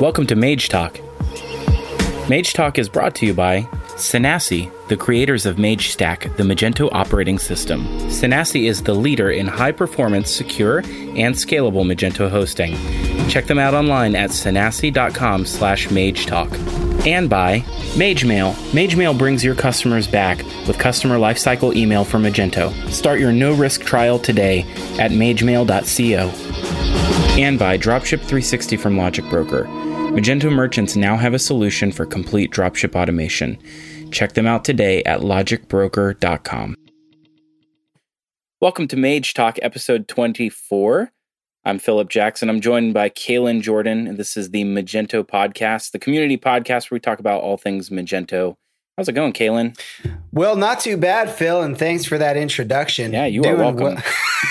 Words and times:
Welcome 0.00 0.26
to 0.28 0.34
Mage 0.34 0.70
Talk. 0.70 0.98
Mage 2.30 2.54
Talk 2.54 2.78
is 2.78 2.88
brought 2.88 3.14
to 3.16 3.26
you 3.26 3.34
by 3.34 3.64
Sonassi, 3.96 4.72
the 4.88 4.96
creators 4.96 5.44
of 5.44 5.56
MageStack, 5.56 6.38
the 6.38 6.42
Magento 6.42 6.88
operating 6.90 7.38
system. 7.38 7.84
Sonassi 8.08 8.66
is 8.66 8.82
the 8.82 8.94
leader 8.94 9.30
in 9.30 9.46
high 9.46 9.72
performance, 9.72 10.30
secure, 10.30 10.78
and 10.78 11.34
scalable 11.34 11.84
Magento 11.84 12.30
hosting. 12.30 12.78
Check 13.28 13.44
them 13.44 13.58
out 13.58 13.74
online 13.74 14.16
at 14.16 14.30
sonassi.com 14.30 15.44
slash 15.44 15.88
magetalk. 15.88 16.50
And 17.06 17.28
by 17.28 17.60
MageMail. 17.92 18.54
MageMail 18.72 19.18
brings 19.18 19.44
your 19.44 19.54
customers 19.54 20.08
back 20.08 20.38
with 20.66 20.78
customer 20.78 21.16
lifecycle 21.16 21.76
email 21.76 22.06
for 22.06 22.16
Magento. 22.16 22.72
Start 22.88 23.20
your 23.20 23.32
no 23.32 23.52
risk 23.52 23.82
trial 23.82 24.18
today 24.18 24.60
at 24.98 25.10
magemail.co 25.10 26.30
and 27.38 27.58
by 27.58 27.78
Dropship 27.78 28.20
360 28.20 28.76
from 28.76 28.96
Logic 28.96 29.24
Broker. 29.26 29.89
Magento 30.10 30.52
merchants 30.52 30.96
now 30.96 31.16
have 31.16 31.34
a 31.34 31.38
solution 31.38 31.92
for 31.92 32.04
complete 32.04 32.50
dropship 32.50 32.96
automation. 32.96 33.56
Check 34.10 34.32
them 34.32 34.44
out 34.44 34.64
today 34.64 35.04
at 35.04 35.20
logicbroker.com. 35.20 36.74
Welcome 38.60 38.88
to 38.88 38.96
Mage 38.96 39.34
Talk, 39.34 39.60
episode 39.62 40.08
24. 40.08 41.12
I'm 41.64 41.78
Phillip 41.78 42.08
Jackson. 42.08 42.50
I'm 42.50 42.60
joined 42.60 42.92
by 42.92 43.08
Kalen 43.08 43.62
Jordan, 43.62 44.08
and 44.08 44.18
this 44.18 44.36
is 44.36 44.50
the 44.50 44.64
Magento 44.64 45.22
podcast, 45.22 45.92
the 45.92 46.00
community 46.00 46.36
podcast 46.36 46.90
where 46.90 46.96
we 46.96 47.00
talk 47.00 47.20
about 47.20 47.42
all 47.42 47.56
things 47.56 47.88
Magento. 47.88 48.56
How's 49.00 49.08
it 49.08 49.12
going, 49.14 49.32
Kalen? 49.32 49.80
Well, 50.30 50.56
not 50.56 50.80
too 50.80 50.98
bad, 50.98 51.30
Phil, 51.30 51.62
and 51.62 51.78
thanks 51.78 52.04
for 52.04 52.18
that 52.18 52.36
introduction. 52.36 53.14
Yeah, 53.14 53.24
you 53.24 53.42
are 53.44 53.56
welcome. 53.56 53.96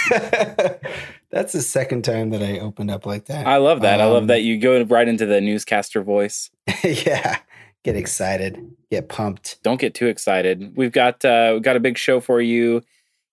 well- 0.10 0.80
That's 1.30 1.54
the 1.54 1.62
second 1.62 2.02
time 2.04 2.32
that 2.32 2.42
I 2.42 2.58
opened 2.58 2.90
up 2.90 3.06
like 3.06 3.26
that. 3.26 3.46
I 3.46 3.58
love 3.58 3.82
that. 3.82 4.02
I 4.02 4.06
love 4.06 4.24
Um, 4.24 4.28
that 4.30 4.42
you 4.42 4.58
go 4.58 4.82
right 4.86 5.08
into 5.08 5.28
the 5.28 5.40
newscaster 5.40 6.02
voice. 6.02 6.50
yeah, 6.84 7.38
get 7.84 7.96
excited, 7.96 8.58
get 8.90 9.08
pumped. 9.08 9.62
don't 9.62 9.80
get 9.80 9.94
too 9.94 10.08
excited. 10.08 10.76
We've 10.76 10.92
got 10.92 11.24
uh, 11.24 11.52
we've 11.54 11.62
got 11.62 11.76
a 11.76 11.80
big 11.80 12.00
show 12.00 12.20
for 12.20 12.42
you 12.42 12.82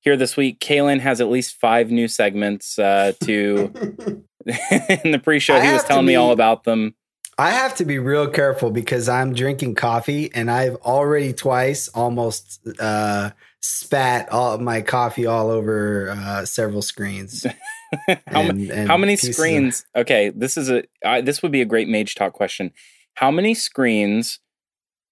here 0.00 0.18
this 0.18 0.36
week. 0.36 0.60
Kalen 0.60 1.00
has 1.00 1.22
at 1.22 1.30
least 1.30 1.54
five 1.58 1.90
new 1.90 2.08
segments 2.08 2.78
uh, 2.78 3.12
to. 3.24 3.72
in 4.46 5.12
the 5.12 5.20
pre-show, 5.24 5.54
I 5.56 5.64
he 5.66 5.72
was 5.72 5.82
telling 5.84 6.04
me 6.04 6.14
all 6.16 6.30
about 6.32 6.64
them. 6.64 6.94
I 7.38 7.50
have 7.50 7.74
to 7.76 7.84
be 7.84 7.98
real 7.98 8.28
careful 8.28 8.70
because 8.70 9.08
I'm 9.10 9.34
drinking 9.34 9.74
coffee 9.74 10.30
and 10.34 10.50
I've 10.50 10.76
already 10.76 11.34
twice 11.34 11.88
almost 11.88 12.60
uh, 12.80 13.30
spat 13.60 14.30
all 14.30 14.56
my 14.58 14.80
coffee 14.80 15.26
all 15.26 15.50
over 15.50 16.10
uh, 16.16 16.44
several 16.46 16.80
screens. 16.80 17.44
how, 18.08 18.16
And- 18.40 18.70
and 18.70 18.88
how 18.88 18.96
many 18.96 19.12
pieces 19.14 19.28
of- 19.30 19.34
screens? 19.34 19.84
Okay, 19.94 20.30
this 20.30 20.56
is 20.56 20.70
a 20.70 20.84
I 21.04 21.20
this 21.20 21.42
would 21.42 21.52
be 21.52 21.60
a 21.60 21.66
great 21.66 21.88
Mage 21.88 22.14
Talk 22.14 22.32
question. 22.32 22.72
How 23.14 23.30
many 23.30 23.54
screens 23.54 24.40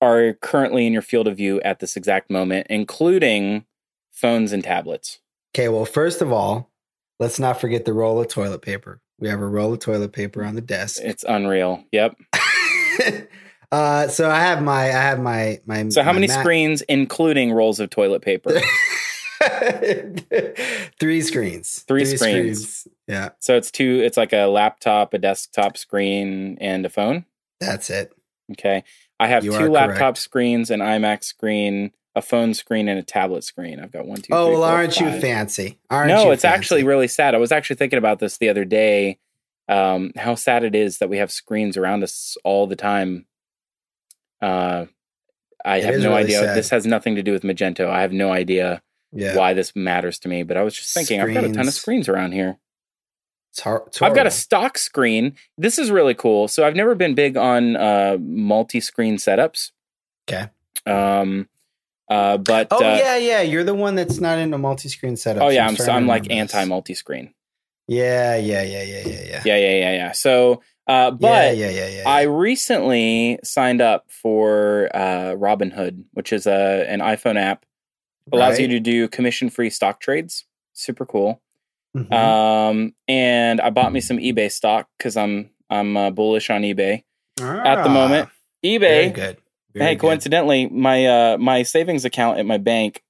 are 0.00 0.32
currently 0.34 0.86
in 0.86 0.92
your 0.92 1.02
field 1.02 1.26
of 1.28 1.36
view 1.36 1.60
at 1.62 1.80
this 1.80 1.96
exact 1.96 2.30
moment, 2.30 2.66
including 2.70 3.64
phones 4.12 4.52
and 4.52 4.64
tablets? 4.64 5.20
Okay, 5.54 5.68
well, 5.68 5.84
first 5.84 6.20
of 6.22 6.32
all, 6.32 6.70
let's 7.20 7.38
not 7.38 7.60
forget 7.60 7.84
the 7.84 7.92
roll 7.92 8.20
of 8.20 8.28
toilet 8.28 8.60
paper. 8.62 9.00
We 9.20 9.28
have 9.28 9.40
a 9.40 9.46
roll 9.46 9.72
of 9.72 9.78
toilet 9.78 10.12
paper 10.12 10.44
on 10.44 10.54
the 10.54 10.60
desk. 10.60 11.00
It's 11.02 11.24
unreal. 11.26 11.84
Yep. 11.92 12.16
uh, 13.72 14.08
so 14.08 14.28
I 14.30 14.40
have 14.40 14.62
my, 14.62 14.84
I 14.86 14.88
have 14.88 15.20
my, 15.20 15.60
my. 15.66 15.88
So 15.88 16.02
how 16.02 16.10
my 16.10 16.14
many 16.20 16.26
Mac- 16.28 16.40
screens, 16.40 16.82
including 16.82 17.52
rolls 17.52 17.80
of 17.80 17.90
toilet 17.90 18.22
paper? 18.22 18.60
Three 21.00 21.20
screens. 21.22 21.84
Three 21.86 22.04
screens. 22.04 22.86
Yeah, 23.06 23.30
So 23.40 23.56
it's 23.56 23.70
two. 23.70 24.00
It's 24.04 24.16
like 24.16 24.32
a 24.32 24.46
laptop, 24.46 25.12
a 25.14 25.18
desktop 25.18 25.76
screen, 25.76 26.56
and 26.60 26.86
a 26.86 26.88
phone. 26.88 27.24
that's 27.60 27.90
it. 27.90 28.12
Okay. 28.52 28.84
I 29.20 29.26
have 29.28 29.44
You 29.44 29.52
two 29.52 29.68
laptop 29.70 29.96
correct. 29.98 30.18
screens, 30.18 30.70
an 30.70 30.80
iMac 30.80 31.22
screen, 31.24 31.92
a 32.14 32.22
phone 32.22 32.54
screen, 32.54 32.88
and 32.88 32.98
a 32.98 33.02
tablet 33.02 33.44
screen. 33.44 33.80
I've 33.80 33.92
got 33.92 34.06
one, 34.06 34.18
two, 34.18 34.32
oh 34.32 34.46
three, 34.46 34.52
well, 34.56 34.62
four, 34.62 34.78
aren't 34.78 35.00
you 35.00 35.20
fancy? 35.20 35.78
Aren't 35.90 36.08
no, 36.08 36.26
you 36.26 36.32
it's 36.32 36.44
actually 36.44 36.84
really 36.84 37.08
sad. 37.08 37.34
I 37.34 37.38
was 37.38 37.52
actually 37.52 37.76
thinking 37.76 37.98
about 37.98 38.18
this 38.18 38.38
the 38.38 38.48
other 38.48 38.64
day. 38.64 39.18
Um, 39.68 40.12
how 40.16 40.34
sad 40.34 40.62
it 40.62 40.74
is 40.74 40.98
that 40.98 41.08
we 41.08 41.18
have 41.18 41.32
screens 41.32 41.76
around 41.76 42.02
us 42.02 42.36
all 42.44 42.66
the 42.66 42.76
time. 42.76 43.26
Uh, 44.40 44.86
I 45.64 45.78
It 45.78 45.84
have 45.84 46.00
no 46.00 46.10
really 46.10 46.24
idea. 46.24 46.40
sad. 46.40 46.56
This 46.56 46.70
has 46.70 46.86
nothing 46.86 47.16
to 47.16 47.22
do 47.22 47.32
with 47.32 47.42
Magento. 47.42 47.88
I 47.88 48.02
have 48.02 48.12
no 48.12 48.30
idea 48.30 48.82
yeah. 49.12 49.36
why 49.36 49.54
this 49.54 49.74
matters 49.74 50.18
to 50.20 50.28
me. 50.28 50.42
But 50.42 50.56
I 50.58 50.62
was 50.62 50.76
just 50.76 50.92
thinking, 50.92 51.20
I've 51.20 51.32
got 51.32 51.44
a 51.44 51.52
ton 51.52 51.66
of 51.66 51.72
Screens. 51.72 52.04
screens 52.04 52.08
around 52.08 52.32
here. 52.32 52.58
It's 53.52 53.62
it's 53.64 54.02
I've 54.02 54.14
got 54.14 54.26
a 54.26 54.30
stock 54.30 54.76
screen. 54.76 55.36
This 55.56 55.78
is 55.78 55.90
really 55.90 56.14
cool. 56.14 56.48
So 56.48 56.66
I've 56.66 56.76
never 56.76 56.94
been 56.94 57.14
big 57.14 57.36
on 57.36 57.76
uh, 57.76 58.18
multi-screen 58.20 59.16
setups. 59.16 59.70
Okay. 60.28 60.48
Um, 60.86 61.48
uh, 62.08 62.36
but 62.38 62.68
Oh 62.70 62.78
uh, 62.84 62.96
yeah, 62.98 63.16
yeah. 63.16 63.40
You're 63.42 63.64
the 63.64 63.74
one 63.74 63.94
that's 63.94 64.20
not 64.20 64.38
into 64.38 64.58
multi-screen 64.58 65.14
setups. 65.14 65.40
oh 65.42 65.48
yeah, 65.48 65.66
I'm 65.66 65.76
so 65.76 65.86
to 65.86 65.92
I'm 65.92 66.06
like 66.06 66.30
anti 66.30 66.64
multi-screen. 66.64 67.34
Yeah, 67.86 68.36
yeah, 68.36 68.62
yeah, 68.62 68.82
yeah, 68.82 69.02
yeah, 69.06 69.22
yeah. 69.26 69.42
Yeah, 69.44 69.56
yeah, 69.56 69.74
yeah, 69.78 69.92
yeah. 69.94 70.12
So, 70.12 70.62
uh, 70.86 71.10
yeah, 71.10 71.10
but 71.18 71.56
yeah, 71.56 71.68
yeah, 71.70 71.88
yeah. 71.88 72.02
I 72.06 72.22
recently 72.22 73.38
signed 73.44 73.80
up 73.82 74.06
for 74.10 74.88
uh, 74.94 75.34
Robinhood, 75.36 76.04
which 76.12 76.32
is 76.32 76.46
a 76.46 76.86
an 76.88 77.00
iPhone 77.00 77.36
app. 77.36 77.66
Allows 78.32 78.58
you 78.58 78.68
to 78.68 78.80
do 78.80 79.06
commission-free 79.06 79.68
stock 79.70 80.00
trades. 80.00 80.46
Super 80.72 81.04
cool. 81.04 81.42
Mhm. 81.94 82.10
Um, 82.12 82.94
and 83.06 83.60
I 83.60 83.68
bought 83.70 83.92
me 83.92 84.00
some 84.00 84.16
eBay 84.16 84.50
stock 84.50 84.88
because 84.98 85.16
I'm 85.16 85.50
I'm 85.70 85.96
uh, 85.96 86.10
bullish 86.10 86.48
on 86.50 86.62
eBay 86.62 87.04
at 87.38 87.82
the 87.84 87.90
Ah, 87.90 87.92
moment. 87.92 88.28
EBay. 88.64 89.34
Good. 89.74 89.78
Very 89.80 89.90
hey, 89.90 89.94
good. 89.96 90.00
coincidentally, 90.00 90.68
my 90.68 91.06
uh 91.06 91.38
my 91.38 91.62
savings 91.62 92.04
account 92.04 92.38
at 92.38 92.46
my 92.46 92.58
bank 92.58 93.02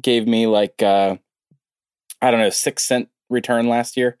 gave 0.00 0.26
me 0.26 0.46
like 0.46 0.82
uh 0.82 1.16
I 2.22 2.30
don't 2.30 2.40
know, 2.40 2.50
six 2.50 2.84
cent 2.84 3.08
return 3.28 3.68
last 3.68 3.96
year. 3.96 4.18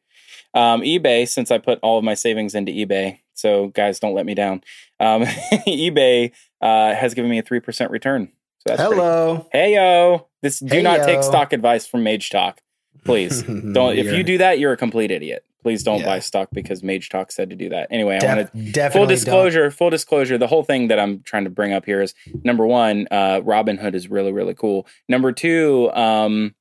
Um 0.54 0.82
eBay, 0.82 1.26
since 1.28 1.50
I 1.50 1.58
put 1.58 1.78
all 1.82 1.98
of 1.98 2.04
my 2.04 2.14
savings 2.14 2.54
into 2.54 2.72
eBay, 2.72 3.20
so 3.34 3.68
guys 3.68 4.00
don't 4.00 4.14
let 4.14 4.26
me 4.26 4.34
down. 4.34 4.62
Um 5.00 5.22
eBay 5.66 6.32
uh 6.60 6.94
has 6.94 7.14
given 7.14 7.30
me 7.30 7.38
a 7.38 7.42
three 7.42 7.60
percent 7.60 7.90
return. 7.90 8.32
So 8.66 8.74
that's 8.74 8.82
pretty- 8.82 8.96
Hello. 8.96 9.46
Hey 9.52 9.74
yo. 9.74 10.28
This 10.42 10.58
do 10.60 10.82
not 10.82 11.04
take 11.04 11.22
stock 11.22 11.52
advice 11.52 11.86
from 11.86 12.02
Mage 12.04 12.30
Talk. 12.30 12.60
Please. 13.04 13.42
Don't 13.72 13.96
if 13.96 14.06
you 14.06 14.12
You're- 14.12 14.22
do 14.22 14.38
that, 14.38 14.58
you're 14.58 14.72
a 14.72 14.76
complete 14.76 15.10
idiot. 15.10 15.44
Please 15.62 15.82
don't 15.82 16.00
Yeah. 16.00 16.06
buy 16.06 16.18
stock 16.20 16.48
because 16.52 16.82
Mage 16.82 17.08
Talk 17.08 17.32
said 17.32 17.50
to 17.50 17.56
do 17.56 17.68
that. 17.70 17.88
Anyway, 17.90 18.16
I 18.16 18.18
Def- 18.20 18.36
want 18.36 18.52
to 18.52 18.58
definitely 18.72 18.90
full 18.90 19.06
don't. 19.06 19.08
disclosure 19.08 19.70
full 19.70 19.90
disclosure 19.90 20.38
the 20.38 20.46
whole 20.46 20.62
thing 20.62 20.88
that 20.88 20.98
i'm 20.98 21.20
trying 21.22 21.44
to 21.44 21.50
bring 21.50 21.72
up 21.72 21.84
here 21.84 22.00
is 22.00 22.14
number 22.44 22.66
one 22.66 23.06
uh 23.10 23.40
robinhood 23.40 23.94
is 23.94 24.08
really 24.08 24.32
really 24.32 24.54
cool 24.54 24.86
number 25.08 25.32
two 25.32 25.90
um 25.92 26.54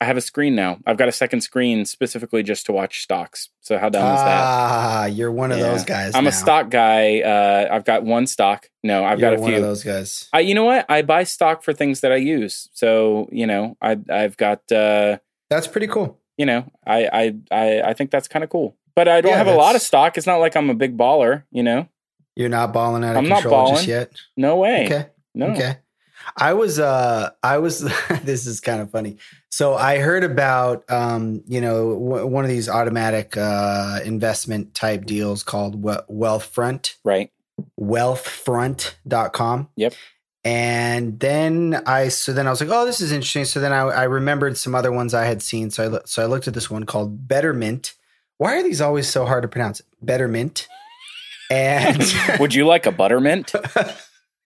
i 0.00 0.04
have 0.04 0.16
a 0.16 0.20
screen 0.20 0.54
now 0.54 0.78
i've 0.86 0.96
got 0.96 1.08
a 1.08 1.12
second 1.12 1.40
screen 1.40 1.84
specifically 1.84 2.42
just 2.42 2.66
to 2.66 2.72
watch 2.72 3.02
stocks 3.02 3.48
so 3.60 3.76
how 3.78 3.88
dumb 3.88 4.14
is 4.14 4.20
that 4.22 4.40
Ah, 4.44 5.04
you're 5.06 5.32
one 5.32 5.50
of 5.52 5.58
Yeah. 5.58 5.70
those 5.70 5.84
guys. 5.84 6.14
i'm 6.14 6.24
now. 6.24 6.30
a 6.30 6.32
stock 6.32 6.70
guy 6.70 7.20
uh 7.20 7.68
i've 7.74 7.84
got 7.84 8.04
one 8.04 8.26
stock 8.26 8.68
no 8.82 9.04
i've 9.04 9.18
You're 9.20 9.30
got 9.30 9.38
a 9.38 9.40
one 9.42 9.50
few 9.50 9.56
of 9.58 9.62
those 9.62 9.82
guys. 9.82 10.28
i 10.32 10.40
you 10.40 10.54
know 10.54 10.64
what 10.64 10.86
i 10.88 11.02
buy 11.02 11.24
stock 11.24 11.62
for 11.62 11.72
things 11.72 12.00
that 12.00 12.12
i 12.12 12.16
use 12.16 12.68
so 12.72 13.28
you 13.32 13.46
know 13.46 13.76
i 13.82 13.96
i've 14.10 14.36
got 14.36 14.60
uh 14.72 15.18
That's 15.50 15.66
pretty 15.66 15.86
cool. 15.88 16.18
You 16.36 16.46
know 16.46 16.64
i 16.86 17.06
i 17.12 17.34
i, 17.50 17.80
I 17.90 17.92
think 17.94 18.10
that's 18.10 18.28
kind 18.28 18.42
of 18.44 18.50
cool 18.50 18.76
but 18.94 19.08
i 19.08 19.20
don't 19.20 19.32
Yeah, 19.32 19.38
have 19.38 19.46
a 19.46 19.54
lot 19.56 19.74
of 19.76 19.82
stock 19.82 20.16
it's 20.18 20.26
not 20.26 20.36
like 20.38 20.56
i'm 20.56 20.70
a 20.70 20.74
big 20.74 20.96
baller 20.96 21.44
you 21.50 21.62
know 21.62 21.88
You're 22.36 22.48
not 22.48 22.72
balling 22.72 23.04
out 23.04 23.12
of 23.12 23.18
I'm 23.18 23.28
not 23.28 23.44
balling. 23.44 23.74
just 23.76 23.86
yet. 23.86 24.10
no 24.36 24.56
way 24.56 24.86
Okay. 24.86 25.06
no 25.34 25.46
Okay. 25.52 25.78
I 26.36 26.54
was 26.54 26.78
uh 26.80 27.30
I 27.42 27.58
was 27.58 27.80
this 28.24 28.46
is 28.46 28.58
kind 28.60 28.80
of 28.80 28.90
funny. 28.90 29.18
So 29.50 29.74
I 29.74 29.98
heard 29.98 30.24
about 30.24 30.90
um 30.90 31.42
you 31.46 31.60
know 31.60 31.92
w- 31.92 32.26
one 32.26 32.44
of 32.44 32.50
these 32.50 32.66
automatic 32.68 33.36
uh 33.36 34.00
investment 34.04 34.74
type 34.74 35.04
deals 35.04 35.42
called 35.42 35.82
we- 35.84 35.92
Wealthfront, 36.10 36.94
right 37.04 37.30
wealthfront.com. 37.78 39.68
Yep. 39.76 39.94
And 40.44 41.18
then 41.20 41.82
I 41.86 42.08
so 42.08 42.32
then 42.34 42.46
I 42.46 42.50
was 42.50 42.60
like, 42.60 42.68
"Oh, 42.70 42.84
this 42.84 43.00
is 43.00 43.12
interesting." 43.12 43.44
So 43.46 43.60
then 43.60 43.72
I 43.72 43.80
I 43.82 44.02
remembered 44.04 44.58
some 44.58 44.74
other 44.74 44.92
ones 44.92 45.14
I 45.14 45.24
had 45.24 45.40
seen. 45.42 45.70
So 45.70 45.84
I 45.84 45.86
loo- 45.86 46.02
so 46.04 46.22
I 46.22 46.26
looked 46.26 46.46
at 46.48 46.54
this 46.54 46.70
one 46.70 46.84
called 46.84 47.26
Betterment. 47.26 47.94
Why 48.36 48.56
are 48.58 48.62
these 48.62 48.80
always 48.82 49.08
so 49.08 49.24
hard 49.24 49.42
to 49.42 49.48
pronounce? 49.48 49.80
Betterment. 50.02 50.68
And 51.50 52.02
Would 52.40 52.52
you 52.54 52.66
like 52.66 52.84
a 52.86 52.92
buttermint? 52.92 53.54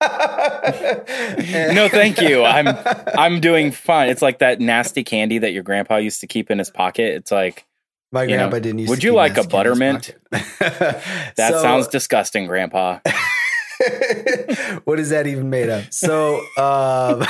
no, 0.00 1.88
thank 1.88 2.20
you. 2.20 2.44
I'm 2.44 2.68
I'm 3.16 3.40
doing 3.40 3.72
fine. 3.72 4.08
It's 4.10 4.22
like 4.22 4.38
that 4.38 4.60
nasty 4.60 5.02
candy 5.04 5.38
that 5.38 5.52
your 5.52 5.62
grandpa 5.62 5.96
used 5.96 6.20
to 6.20 6.26
keep 6.26 6.50
in 6.50 6.58
his 6.58 6.70
pocket. 6.70 7.14
It's 7.14 7.30
like 7.32 7.64
My 8.12 8.22
you 8.22 8.30
know, 8.30 8.36
grandpa 8.48 8.58
didn't 8.60 8.78
use 8.80 8.88
would 8.90 9.02
you 9.02 9.14
like 9.14 9.36
a 9.36 9.44
buttermint? 9.46 10.14
that 10.30 11.34
So- 11.36 11.62
sounds 11.62 11.88
disgusting, 11.88 12.46
grandpa. 12.46 12.98
what 14.84 14.98
is 14.98 15.10
that 15.10 15.26
even 15.26 15.50
made 15.50 15.68
of? 15.68 15.92
So 15.92 16.40
um, 16.56 17.24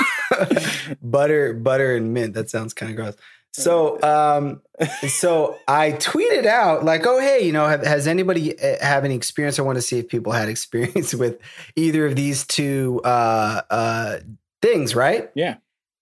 butter, 1.02 1.54
butter 1.54 1.96
and 1.96 2.14
mint. 2.14 2.34
That 2.34 2.50
sounds 2.50 2.74
kind 2.74 2.90
of 2.90 2.96
gross. 2.96 3.16
So, 3.52 4.00
um, 4.02 4.62
so 5.08 5.58
I 5.66 5.92
tweeted 5.92 6.46
out 6.46 6.84
like, 6.84 7.06
"Oh, 7.06 7.20
hey, 7.20 7.44
you 7.44 7.52
know, 7.52 7.66
have, 7.66 7.84
has 7.84 8.06
anybody 8.06 8.58
uh, 8.58 8.76
have 8.84 9.04
any 9.04 9.14
experience? 9.14 9.58
I 9.58 9.62
want 9.62 9.76
to 9.76 9.82
see 9.82 9.98
if 9.98 10.08
people 10.08 10.32
had 10.32 10.48
experience 10.48 11.14
with 11.14 11.38
either 11.74 12.06
of 12.06 12.14
these 12.14 12.46
two 12.46 13.00
uh, 13.04 13.62
uh, 13.70 14.18
things, 14.62 14.94
right?" 14.94 15.30
Yeah. 15.34 15.56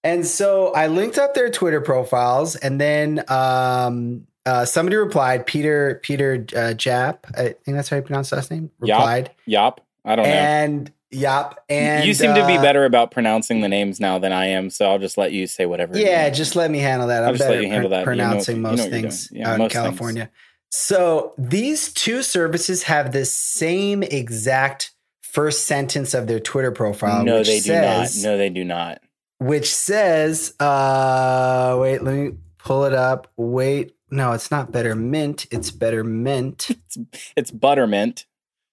And 0.04 0.24
so 0.26 0.72
I 0.72 0.86
linked 0.86 1.18
up 1.18 1.34
their 1.34 1.50
Twitter 1.50 1.80
profiles, 1.80 2.56
and 2.56 2.80
then 2.80 3.24
um, 3.28 4.26
uh, 4.44 4.64
somebody 4.64 4.96
replied. 4.96 5.46
Peter 5.46 6.00
Peter 6.02 6.34
uh, 6.52 6.74
Jap, 6.74 7.18
I 7.36 7.54
think 7.64 7.76
that's 7.76 7.88
how 7.88 7.96
you 7.96 8.02
pronounce 8.02 8.32
last 8.32 8.50
name. 8.50 8.70
Replied, 8.78 9.30
Yop. 9.46 9.80
I 10.06 10.16
don't 10.16 10.24
know. 10.24 10.30
and 10.30 10.92
yep. 11.10 11.58
and 11.68 12.06
you 12.06 12.14
seem 12.14 12.34
to 12.34 12.46
be 12.46 12.56
uh, 12.56 12.62
better 12.62 12.84
about 12.84 13.10
pronouncing 13.10 13.60
the 13.60 13.68
names 13.68 13.98
now 13.98 14.18
than 14.18 14.32
I 14.32 14.46
am, 14.46 14.70
so 14.70 14.88
I'll 14.88 14.98
just 14.98 15.18
let 15.18 15.32
you 15.32 15.46
say 15.46 15.66
whatever. 15.66 15.98
Yeah, 15.98 16.30
just 16.30 16.54
let 16.54 16.70
me 16.70 16.78
handle 16.78 17.08
that. 17.08 17.24
I'll 17.24 17.30
I'm 17.30 17.34
just 17.34 17.42
let 17.42 17.56
better 17.56 17.62
you 17.62 17.70
handle 17.70 17.90
pr- 17.90 17.96
that. 17.96 18.00
You 18.00 18.16
know 18.16 18.24
what- 18.28 18.44
pronouncing 18.46 18.56
you 18.56 18.62
know 18.62 18.70
most 18.70 18.90
things. 18.90 19.28
Yeah, 19.32 19.48
out 19.48 19.54
in 19.54 19.58
most 19.58 19.72
things. 19.72 19.82
California. 19.82 20.30
So 20.70 21.34
these 21.38 21.92
two 21.92 22.22
services 22.22 22.84
have 22.84 23.12
the 23.12 23.24
same 23.24 24.02
exact 24.02 24.92
first 25.22 25.66
sentence 25.66 26.14
of 26.14 26.26
their 26.26 26.40
Twitter 26.40 26.72
profile. 26.72 27.24
no, 27.24 27.42
they 27.42 27.60
says, 27.60 28.14
do 28.14 28.22
not. 28.22 28.30
No, 28.32 28.38
they 28.38 28.50
do 28.50 28.64
not. 28.64 29.02
Which 29.38 29.74
says, 29.74 30.54
uh, 30.60 31.76
wait, 31.80 32.02
let 32.02 32.14
me 32.14 32.32
pull 32.58 32.84
it 32.84 32.94
up. 32.94 33.30
Wait, 33.36 33.96
no, 34.10 34.32
it's 34.32 34.50
not 34.50 34.72
Better 34.72 34.94
Mint. 34.94 35.46
It's 35.50 35.70
Better 35.70 36.04
Mint. 36.04 36.70
It's 37.36 37.50
buttermint. 37.50 38.24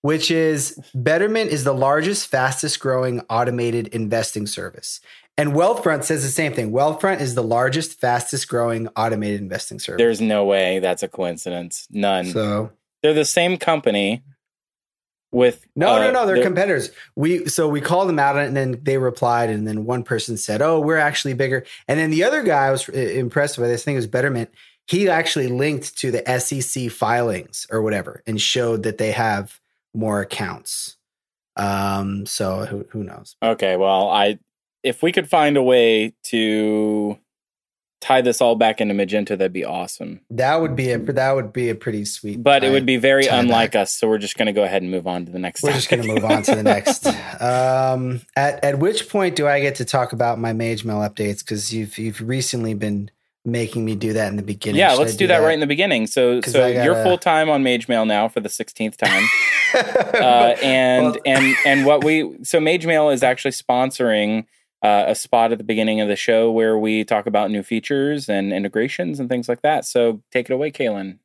Which 0.04 0.30
is 0.30 0.78
Betterment 0.94 1.50
is 1.50 1.64
the 1.64 1.74
largest, 1.74 2.28
fastest 2.28 2.80
growing 2.82 3.22
automated 3.30 3.88
investing 3.88 4.46
service. 4.46 5.00
And 5.38 5.54
Wealthfront 5.54 6.04
says 6.04 6.24
the 6.24 6.30
same 6.30 6.54
thing. 6.54 6.72
Wealthfront 6.72 7.22
is 7.22 7.36
the 7.36 7.42
largest, 7.42 8.00
fastest 8.00 8.50
growing 8.50 8.90
automated 8.98 9.40
investing 9.40 9.80
service. 9.80 10.00
There's 10.00 10.20
no 10.20 10.44
way 10.44 10.80
that's 10.80 11.04
a 11.04 11.08
coincidence. 11.08 11.88
None. 11.90 12.26
so 12.26 12.72
they're 13.02 13.14
the 13.14 13.24
same 13.24 13.58
company 13.58 14.24
with 15.32 15.66
no, 15.74 15.96
uh, 15.96 16.00
no, 16.00 16.12
no, 16.12 16.28
they're, 16.28 16.44
competitors. 16.44 16.92
We 17.16 17.48
so 17.48 17.70
we 17.70 17.80
called 17.80 18.10
them 18.10 18.20
out, 18.20 18.38
and 18.38 18.56
then 18.56 18.80
they 18.84 18.98
replied, 18.98 19.50
and 19.50 19.66
then 19.66 19.86
one 19.86 20.04
person 20.04 20.36
said, 20.38 20.62
"Oh, 20.62 20.82
we're 20.82 20.98
actually 20.98 21.34
bigger." 21.34 21.66
And 21.88 21.98
then 21.98 22.12
the 22.12 22.26
other 22.26 22.44
guy 22.44 22.68
I 22.68 22.72
was 22.72 22.88
uh, 22.88 22.92
impressed 22.92 23.58
by 23.58 23.68
this 23.68 23.84
thing 23.84 23.96
was 23.96 24.06
Betterment. 24.06 24.52
He 24.86 25.10
actually 25.10 25.48
linked 25.48 25.98
to 26.00 26.12
the 26.12 26.40
SEC 26.40 26.92
filings 26.92 27.66
or 27.72 27.82
whatever, 27.82 28.22
and 28.28 28.40
showed 28.40 28.84
that 28.84 29.00
they 29.00 29.12
have 29.12 29.60
more 29.94 30.22
accounts. 30.22 30.98
Um, 31.56 32.26
so 32.26 32.66
who 32.66 32.86
who 32.90 33.04
knows? 33.04 33.36
Okay, 33.44 33.76
well, 33.76 34.10
I 34.10 34.40
if 34.84 35.02
we 35.02 35.12
could 35.12 35.30
find 35.30 35.56
a 35.58 35.64
way 35.64 36.14
to 36.24 37.18
tie 38.02 38.22
this 38.22 38.42
all 38.42 38.56
back 38.56 38.82
into 38.82 38.94
Magento, 38.94 39.30
that'd 39.30 39.54
be 39.54 39.64
awesome. 39.64 40.20
That 40.30 40.62
would 40.62 40.76
be 40.76 40.92
a 40.92 40.98
that 40.98 41.36
would 41.36 41.54
be 41.54 41.70
a 41.70 41.76
pretty 41.76 42.06
sweet. 42.06 42.44
But 42.44 42.64
it 42.64 42.72
would 42.72 42.86
be 42.86 42.98
very 42.98 43.28
unlike 43.28 43.72
back. 43.72 43.84
us, 43.84 43.94
so 43.94 44.08
we're 44.08 44.18
just 44.18 44.36
going 44.36 44.48
to 44.48 44.52
go 44.52 44.64
ahead 44.64 44.82
and 44.82 44.92
move 44.92 45.08
on 45.08 45.26
to 45.26 45.32
the 45.32 45.40
next. 45.40 45.64
We're 45.64 45.74
just 45.74 45.90
going 45.90 46.04
to 46.04 46.08
move 46.08 46.26
on 46.26 46.44
to 46.44 46.56
the 46.56 46.64
next. 46.64 47.08
Um, 47.40 48.22
at 48.36 48.64
at 48.64 48.80
which 48.80 49.10
point 49.10 49.36
do 49.36 49.48
I 49.48 49.60
get 49.60 49.76
to 49.76 49.86
talk 49.86 50.14
about 50.14 50.40
my 50.40 50.54
Mage 50.54 50.86
Mail 50.86 50.98
updates? 50.98 51.40
Because 51.40 51.74
you've 51.74 51.98
you've 51.98 52.22
recently 52.22 52.74
been 52.74 53.12
making 53.46 53.84
me 53.86 53.96
do 53.96 54.14
that 54.14 54.30
in 54.30 54.38
the 54.38 54.44
beginning. 54.44 54.80
yeah, 54.80 54.92
Should 54.92 55.00
let's 55.00 55.14
I 55.14 55.18
do 55.18 55.28
that, 55.28 55.40
right 55.40 55.54
in 55.54 55.60
the 55.60 55.68
beginning. 55.68 56.08
So, 56.08 56.42
so 56.42 56.66
I 56.66 56.84
you're 56.84 57.02
full 57.04 57.18
time 57.18 57.50
on 57.50 57.64
Mage 57.64 57.88
Mail 57.88 58.06
now 58.06 58.28
for 58.28 58.40
the 58.40 58.50
sixteenth 58.50 58.98
time, 58.98 59.24
uh, 59.76 60.56
and 60.62 61.06
Well- 61.06 61.18
and 61.26 61.56
and 61.66 61.86
what 61.86 62.04
we 62.04 62.38
so 62.44 62.60
Mage 62.60 62.86
Mail 62.86 63.10
is 63.10 63.24
actually 63.24 63.52
sponsoring 63.52 64.46
uh, 64.82 65.06
a 65.08 65.16
spot 65.16 65.52
at 65.52 65.58
the 65.58 65.64
beginning 65.64 66.02
of 66.02 66.08
the 66.08 66.16
show 66.16 66.52
where 66.52 66.78
we 66.78 67.04
talk 67.04 67.26
about 67.26 67.50
new 67.50 67.64
features 67.64 68.28
and 68.28 68.52
integrations 68.52 69.20
and 69.20 69.30
things 69.30 69.48
like 69.48 69.62
that. 69.62 69.86
So 69.86 70.22
take 70.32 70.50
it 70.50 70.54
away, 70.54 70.72
Kalen. 70.72 71.20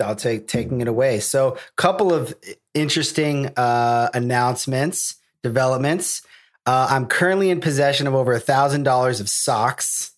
I'll 0.00 0.16
take 0.16 0.46
taking 0.48 0.80
it 0.80 0.88
away. 0.88 1.20
So, 1.20 1.54
a 1.56 1.58
couple 1.76 2.12
of 2.14 2.34
interesting 2.74 3.48
uh, 3.56 4.08
announcements, 4.14 5.16
developments. 5.42 6.22
Uh, 6.66 6.86
I'm 6.90 7.06
currently 7.06 7.50
in 7.50 7.60
possession 7.60 8.06
of 8.06 8.14
over 8.14 8.32
a 8.32 8.40
thousand 8.40 8.84
dollars 8.84 9.20
of 9.20 9.28
socks. 9.28 10.09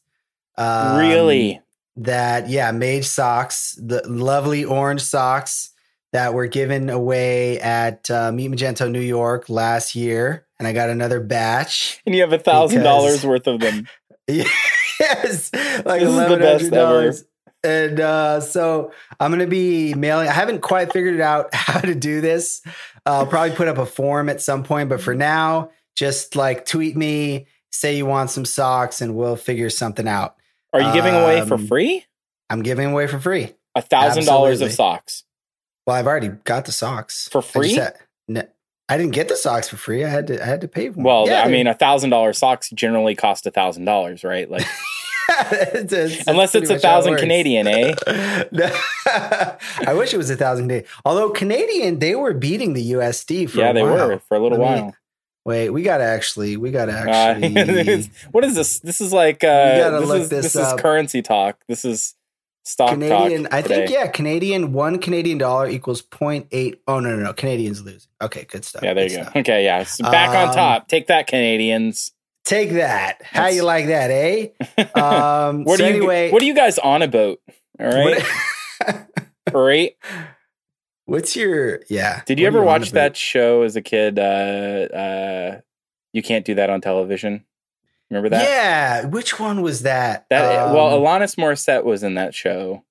Um, 0.57 0.99
really? 0.99 1.61
that 1.97 2.49
yeah 2.49 2.71
mage 2.73 3.05
socks 3.05 3.79
the 3.83 4.03
lovely 4.09 4.65
orange 4.65 5.03
socks 5.03 5.71
that 6.13 6.33
were 6.35 6.47
given 6.47 6.89
away 6.91 7.61
at 7.61 8.11
uh, 8.11 8.33
meet 8.33 8.51
magento 8.51 8.91
new 8.91 9.01
york 9.01 9.49
last 9.51 9.95
year 9.95 10.47
and 10.59 10.67
i 10.67 10.73
got 10.73 10.89
another 10.89 11.21
batch 11.21 12.01
And 12.07 12.15
you 12.15 12.23
have 12.23 12.33
a 12.33 12.39
thousand 12.39 12.83
dollars 12.83 13.25
worth 13.27 13.47
of 13.47 13.61
them. 13.61 13.87
yes 14.29 15.51
like 15.85 16.01
This 16.01 16.09
is 16.11 16.29
the 16.29 16.39
best 16.39 16.65
$1100 16.71 17.25
and 17.65 18.01
uh, 18.01 18.41
so 18.41 18.93
i'm 19.21 19.31
gonna 19.31 19.47
be 19.47 19.93
mailing 19.95 20.29
i 20.29 20.33
haven't 20.33 20.63
quite 20.63 20.93
figured 20.93 21.21
out 21.21 21.51
how 21.55 21.81
to 21.81 21.95
do 21.95 22.21
this 22.23 22.63
i'll 23.05 23.27
probably 23.27 23.55
put 23.55 23.69
up 23.69 23.77
a 23.79 23.87
form 23.87 24.31
at 24.31 24.41
some 24.41 24.63
point 24.63 24.89
but 24.89 25.01
for 25.01 25.15
now 25.15 25.71
just 25.95 26.37
like 26.37 26.65
tweet 26.65 26.97
me 26.97 27.47
say 27.71 27.97
you 27.97 28.07
want 28.07 28.31
some 28.31 28.47
socks 28.47 29.03
and 29.03 29.15
we'll 29.15 29.37
figure 29.37 29.69
something 29.69 30.09
out 30.09 30.37
Are 30.73 30.81
you 30.81 30.93
giving 30.93 31.15
away 31.15 31.45
for 31.47 31.55
Um, 31.55 31.67
free? 31.67 32.05
i'm 32.51 32.63
giving 32.63 32.87
away 32.93 33.07
for 33.07 33.19
free 33.19 33.55
A 33.75 33.83
thousand 33.83 34.25
dollars 34.27 34.61
of 34.61 34.73
socks 34.73 35.25
Well, 35.87 35.97
I've 35.97 36.07
already 36.07 36.29
got 36.29 36.65
the 36.67 36.73
socks 36.73 37.29
for 37.33 37.39
I 37.39 37.43
free. 37.43 37.75
had- 37.75 37.95
no, 38.29 38.43
I 38.89 38.97
didn't 38.99 39.13
get 39.15 39.29
the 39.29 39.37
socks 39.37 39.69
for 39.69 39.77
free. 39.77 40.05
I 40.05 40.09
had 40.09 40.27
to. 40.27 40.43
I 40.43 40.45
had 40.45 40.61
to 40.61 40.69
pay 40.69 40.89
for 40.89 40.95
them. 40.97 41.05
Well, 41.05 41.27
Yeah, 41.27 41.43
I 41.43 41.49
mean, 41.49 41.67
a 41.67 41.73
thousand 41.75 42.11
dollar 42.11 42.33
socks 42.35 42.69
generally 42.71 43.15
cost 43.15 43.47
a 43.47 43.51
thousand 43.51 43.85
dollars, 43.87 44.23
right? 44.23 44.51
Like, 44.51 44.63
it's- 45.29 45.93
it's- 45.93 46.25
unless 46.27 46.55
it's 46.55 46.69
a 46.71 46.75
pretty 46.75 46.75
much 46.75 46.83
how 46.83 46.99
it 46.99 47.03
thousand. 47.03 47.17
Canadian, 47.17 47.67
eh? 47.69 47.95
I 49.87 49.95
wish 49.95 50.13
it 50.13 50.19
was 50.19 50.31
a 50.31 50.37
thousand 50.37 50.65
Canadian. 50.69 50.91
Although 51.05 51.31
Canadian, 51.31 51.99
they 52.01 52.15
were 52.15 52.35
beating 52.35 52.75
the 52.75 52.93
USD 52.93 53.49
for 53.51 53.59
yeah, 53.59 53.71
a 53.71 53.75
they 53.75 53.83
while. 53.83 54.09
were 54.09 54.19
for 54.19 54.37
a 54.37 54.41
little 54.41 54.59
me- 54.59 54.65
while. 54.65 54.95
Wait, 55.45 55.71
we 55.71 55.83
gotta 55.83 56.05
actually. 56.05 56.57
We 56.57 56.71
gotta 56.71 56.93
Uh, 56.93 57.09
actually. 57.11 58.11
what 58.31 58.45
is 58.45 58.55
this? 58.55 58.79
This 58.79 59.01
is 59.01 59.13
like 59.13 59.43
uh, 59.43 59.91
this, 60.01 60.09
look 60.09 60.21
is, 60.21 60.29
this 60.29 60.53
this 60.53 60.57
is 60.57 60.73
currency 60.81 61.21
talk. 61.23 61.59
This 61.69 61.85
is 61.85 62.15
stock 62.65 62.91
Canadian, 62.91 63.45
talk. 63.45 63.53
I 63.55 63.63
think 63.63 63.91
yeah, 63.91 64.07
Canadian 64.07 64.73
one 64.73 65.01
Canadian 65.01 65.39
dollar 65.39 65.69
equals 65.69 66.01
0.8. 66.01 66.79
Oh 66.87 67.01
no, 67.01 67.17
no, 67.17 67.25
no, 67.25 67.33
Canadians 67.33 67.83
lose. 67.83 68.07
Okay, 68.21 68.45
good 68.45 68.65
stuff. 68.65 68.85
Yeah, 68.85 68.95
there 68.95 69.05
you 69.09 69.17
go. 69.17 69.23
stuff. 69.23 69.37
Okay, 69.37 69.65
yeah, 69.65 69.83
so 69.83 70.05
back 70.05 70.31
on 70.31 70.51
Um, 70.51 70.55
top. 70.55 70.89
Take 70.89 71.09
that, 71.09 71.27
Canadians. 71.27 72.13
Take 72.45 72.71
that. 72.73 73.21
How 73.23 73.41
That's- 73.43 73.57
you 73.57 73.63
like 73.65 73.87
that, 73.87 74.11
eh? 74.11 74.49
Um, 74.95 75.65
what 75.65 75.79
so 75.79 75.85
are 75.85 75.89
you? 75.89 75.97
anyway, 75.97 76.31
what 76.31 76.41
are 76.43 76.47
you 76.47 76.55
guys 76.55 76.79
on 76.79 77.03
about? 77.03 77.39
All 77.81 77.87
right, 77.87 78.23
right. 79.53 79.97
what's 81.07 81.37
your 81.37 81.81
yeah? 81.89 82.23
Did 82.27 82.39
you 82.39 82.47
ever 82.47 82.63
watch 82.63 82.93
that 82.93 83.17
show 83.17 83.63
as 83.63 83.77
a 83.77 83.83
kid? 83.83 84.19
Uh, 84.19 84.23
uh, 84.95 85.61
you 86.13 86.23
can't 86.23 86.45
do 86.45 86.55
that 86.55 86.71
on 86.71 86.81
television. 86.81 87.45
Remember 88.11 88.29
that? 88.29 88.43
Yeah, 88.45 89.07
which 89.07 89.41
one 89.41 89.63
was 89.63 89.83
that? 89.83 90.27
That 90.29 90.67
Um, 90.69 90.75
well, 90.75 90.99
Alanis 91.01 91.37
Morissette 91.37 91.85
was 91.85 92.03
in 92.03 92.15
that 92.15 92.35
show, 92.35 92.85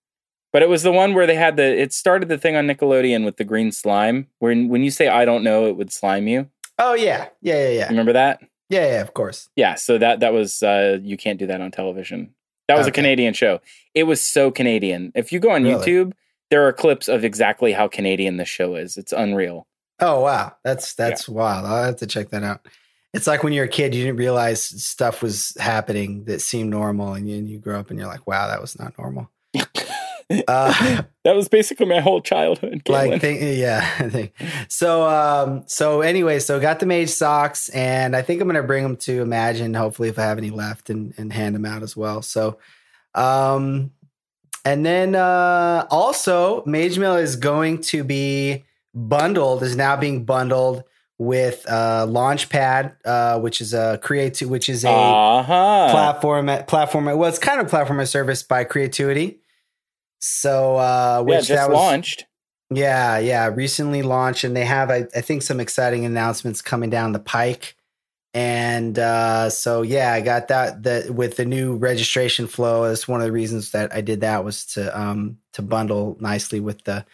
but 0.52 0.64
it 0.64 0.70
was 0.70 0.82
the 0.84 0.92
one 0.92 1.14
where 1.14 1.28
they 1.28 1.36
had 1.36 1.58
the. 1.58 1.64
It 1.80 1.94
started 1.94 2.28
the 2.28 2.40
thing 2.40 2.56
on 2.56 2.66
Nickelodeon 2.68 3.24
with 3.24 3.38
the 3.38 3.44
green 3.44 3.72
slime. 3.72 4.28
When 4.40 4.68
when 4.70 4.84
you 4.84 4.90
say 4.92 5.08
I 5.08 5.26
don't 5.26 5.44
know, 5.44 5.68
it 5.68 5.78
would 5.78 5.92
slime 5.92 6.28
you. 6.28 6.50
oh 6.80 6.96
yeah, 6.96 7.28
yeah, 7.42 7.64
yeah, 7.64 7.70
yeah, 7.70 7.88
Remember 7.90 8.14
that? 8.14 8.40
yeah, 8.70 8.88
yeah. 8.94 9.02
Of 9.02 9.14
course. 9.14 9.50
Yeah. 9.56 9.76
So 9.76 9.98
that 10.00 10.22
that 10.22 10.34
was 10.34 10.64
uh, 10.64 10.98
you 11.04 11.18
can't 11.18 11.38
do 11.38 11.46
that 11.48 11.62
on 11.62 11.70
television. 11.72 12.34
That 12.68 12.78
was 12.78 12.88
a 12.88 12.92
Canadian 12.92 13.34
show. 13.34 13.60
It 13.94 14.04
was 14.04 14.22
so 14.26 14.50
Canadian. 14.50 15.12
If 15.14 15.32
you 15.34 15.40
go 15.40 15.52
on 15.52 15.64
Really? 15.64 15.76
YouTube, 15.86 16.14
there 16.52 16.68
are 16.68 16.74
clips 16.74 17.08
of 17.08 17.24
exactly 17.24 17.72
how 17.72 17.88
Canadian 17.88 18.38
this 18.38 18.50
show 18.50 18.76
is. 18.76 18.98
It's 18.98 19.14
unreal. 19.14 19.66
Oh 20.00 20.22
wow, 20.22 20.54
that's 20.64 20.94
that's 20.94 21.28
wild. 21.28 21.66
I'll 21.66 21.86
have 21.86 21.96
to 21.98 22.08
check 22.08 22.30
that 22.30 22.44
out. 22.44 22.68
It's 23.14 23.28
like 23.28 23.44
when 23.44 23.54
you're 23.54 23.66
a 23.66 23.70
kid, 23.70 23.96
you 23.96 24.04
didn't 24.06 24.20
realize 24.20 24.64
stuff 24.64 25.22
was 25.22 25.56
happening 25.60 26.26
that 26.26 26.42
seemed 26.42 26.70
normal, 26.70 27.14
and 27.14 27.30
you, 27.30 27.38
and 27.38 27.50
you 27.50 27.60
grow 27.60 27.80
up 27.80 27.90
and 27.90 28.00
you're 28.00 28.08
like, 28.08 28.28
wow, 28.28 28.48
that 28.48 28.62
was 28.62 28.78
not 28.78 28.94
normal. 29.00 29.30
Uh, 30.48 31.02
that 31.26 31.36
was 31.36 31.50
basically 31.50 31.86
my 31.86 32.00
whole 32.00 32.22
childhood. 32.22 32.82
like 32.88 33.20
think, 33.20 33.42
yeah 33.42 33.86
think- 34.10 34.32
so 34.70 35.06
um 35.06 35.66
so 35.68 36.00
anyway 36.00 36.40
so 36.40 36.58
got 36.58 36.80
the 36.80 36.86
mage 36.86 37.10
socks 37.10 37.68
and 37.70 38.16
i 38.16 38.22
think 38.22 38.42
i'm 38.42 38.48
gonna 38.48 38.64
bring 38.64 38.82
them 38.82 38.96
to 38.96 39.22
imagine 39.22 39.74
hopefully 39.74 40.08
if 40.08 40.18
i 40.18 40.22
have 40.22 40.38
any 40.38 40.50
left 40.50 40.90
and 40.90 41.14
and 41.18 41.34
hand 41.34 41.54
them 41.54 41.66
out 41.66 41.84
as 41.84 41.98
well 41.98 42.22
so 42.22 42.58
um 43.14 43.92
and 44.66 44.86
then 44.86 45.16
uh 45.16 45.86
also 45.90 46.64
mage 46.66 46.98
mail 46.98 47.16
is 47.16 47.36
going 47.36 47.82
to 47.82 48.04
be 48.04 48.64
bundled 48.94 49.64
is 49.64 49.76
now 49.76 49.96
being 49.96 50.26
bundled 50.26 50.84
with 51.18 51.66
uh 51.70 52.06
launchpad 52.08 52.96
uh 53.06 53.40
which 53.40 53.62
is 53.62 53.74
a 53.74 54.00
create 54.02 54.42
which 54.42 54.70
is 54.70 54.84
a 54.84 54.90
uh-huh. 54.90 55.90
platform 55.92 56.50
platform 56.68 57.06
well 57.06 57.26
it's 57.26 57.40
kind 57.40 57.62
of 57.62 57.68
platform 57.68 58.00
as 58.00 58.10
service 58.10 58.44
by 58.44 58.64
Creatuity 58.64 59.40
so 60.20 60.78
uh 60.78 61.24
which 61.24 61.34
yeah, 61.34 61.40
just 61.40 61.50
that 61.50 61.70
was 61.70 61.78
launched. 61.78 62.26
yeah, 62.70 63.18
yeah, 63.18 63.48
recently 63.48 64.02
launched, 64.02 64.44
and 64.44 64.56
they 64.56 64.64
have, 64.64 64.90
I, 64.90 65.08
I 65.16 65.22
think, 65.22 65.42
some 65.42 65.60
exciting 65.60 66.06
announcements 66.06 66.62
coming 66.62 66.90
down 66.90 67.12
the 67.12 67.20
pike. 67.20 67.76
And 68.34 68.98
uh, 68.98 69.50
so 69.50 69.82
yeah, 69.82 70.14
I 70.14 70.22
got 70.22 70.48
that 70.48 70.84
that 70.84 71.12
with 71.12 71.36
the 71.36 71.46
new 71.46 71.76
registration 71.76 72.48
flow. 72.48 72.88
That's 72.88 73.08
one 73.08 73.20
of 73.20 73.26
the 73.26 73.32
reasons 73.32 73.72
that 73.72 73.94
I 73.94 74.02
did 74.02 74.22
that 74.22 74.46
was 74.46 74.66
to 74.68 75.00
um, 75.00 75.38
to 75.54 75.62
bundle 75.62 76.16
nicely 76.20 76.62
with 76.62 76.84
the 76.86 77.06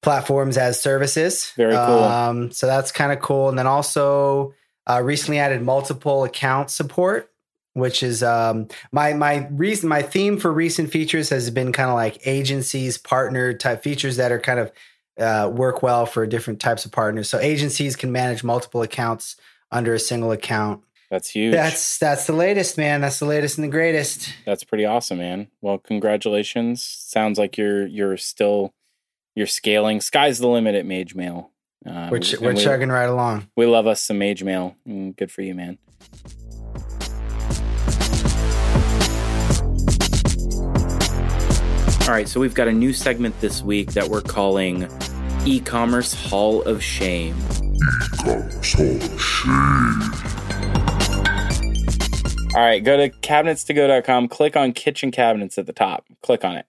platforms 0.00 0.56
as 0.56 0.80
services. 0.80 1.52
Very 1.56 1.74
cool. 1.74 2.04
Um, 2.04 2.50
so 2.52 2.66
that's 2.66 2.90
kind 2.90 3.12
of 3.12 3.20
cool. 3.20 3.50
And 3.50 3.58
then 3.58 3.66
also 3.66 4.54
uh, 4.88 5.02
recently 5.02 5.38
added 5.38 5.62
multiple 5.62 6.24
account 6.24 6.70
support, 6.70 7.30
which 7.74 8.02
is 8.02 8.22
um, 8.22 8.68
my 8.92 9.12
my 9.12 9.48
reason 9.50 9.90
my 9.90 10.00
theme 10.00 10.38
for 10.38 10.50
recent 10.50 10.90
features 10.90 11.28
has 11.28 11.50
been 11.50 11.72
kind 11.72 11.90
of 11.90 11.94
like 11.96 12.26
agencies, 12.26 12.96
partner 12.96 13.52
type 13.52 13.82
features 13.82 14.16
that 14.16 14.32
are 14.32 14.40
kind 14.40 14.58
of 14.58 14.72
uh, 15.18 15.50
work 15.50 15.82
well 15.82 16.06
for 16.06 16.26
different 16.26 16.60
types 16.60 16.86
of 16.86 16.92
partners. 16.92 17.28
So 17.28 17.38
agencies 17.38 17.94
can 17.94 18.10
manage 18.10 18.42
multiple 18.42 18.80
accounts 18.80 19.36
under 19.72 19.94
a 19.94 19.98
single 19.98 20.30
account. 20.30 20.82
That's 21.10 21.28
huge. 21.28 21.52
That's 21.52 21.98
that's 21.98 22.26
the 22.26 22.32
latest, 22.32 22.78
man. 22.78 23.00
That's 23.00 23.18
the 23.18 23.26
latest 23.26 23.58
and 23.58 23.64
the 23.64 23.70
greatest. 23.70 24.32
That's 24.46 24.64
pretty 24.64 24.84
awesome, 24.84 25.18
man. 25.18 25.48
Well, 25.60 25.78
congratulations. 25.78 26.82
Sounds 26.82 27.38
like 27.38 27.58
you're 27.58 27.86
you're 27.86 28.16
still 28.16 28.72
you're 29.34 29.46
scaling. 29.46 30.00
Sky's 30.00 30.38
the 30.38 30.48
limit 30.48 30.74
at 30.74 30.86
Mage 30.86 31.14
Mail. 31.14 31.50
Uh, 31.84 32.08
we're 32.10 32.20
ch- 32.20 32.38
we're 32.38 32.54
we, 32.54 32.62
chugging 32.62 32.88
right 32.88 33.08
along. 33.08 33.48
We 33.56 33.66
love 33.66 33.86
us 33.86 34.00
some 34.02 34.18
Mage 34.18 34.44
Mail. 34.44 34.76
Mm, 34.88 35.16
good 35.16 35.30
for 35.30 35.42
you, 35.42 35.54
man. 35.54 35.78
All 42.02 42.14
right, 42.14 42.28
so 42.28 42.40
we've 42.40 42.54
got 42.54 42.68
a 42.68 42.72
new 42.72 42.92
segment 42.92 43.40
this 43.40 43.62
week 43.62 43.92
that 43.92 44.08
we're 44.08 44.22
calling 44.22 44.88
E-commerce 45.44 46.12
Hall 46.12 46.62
of 46.62 46.82
Shame. 46.82 47.36
All 52.54 52.60
right, 52.60 52.84
go 52.84 52.96
to 52.98 53.08
cabinets2go.com, 53.08 54.28
click 54.28 54.56
on 54.56 54.72
kitchen 54.72 55.10
cabinets 55.10 55.56
at 55.56 55.66
the 55.66 55.72
top. 55.72 56.04
Click 56.22 56.44
on 56.44 56.56
it. 56.56 56.66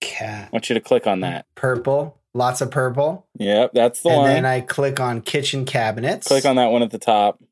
Cat. 0.00 0.48
I 0.48 0.48
want 0.50 0.68
you 0.68 0.74
to 0.74 0.80
click 0.80 1.06
on 1.06 1.20
that. 1.20 1.46
Purple. 1.54 2.18
Lots 2.32 2.60
of 2.60 2.70
purple. 2.70 3.26
Yep, 3.38 3.72
that's 3.72 4.02
the 4.02 4.10
and 4.10 4.18
one. 4.18 4.26
And 4.28 4.36
then 4.36 4.46
I 4.46 4.60
click 4.60 5.00
on 5.00 5.22
kitchen 5.22 5.64
cabinets. 5.64 6.28
Click 6.28 6.44
on 6.44 6.56
that 6.56 6.70
one 6.70 6.82
at 6.82 6.90
the 6.90 6.98
top. 6.98 7.42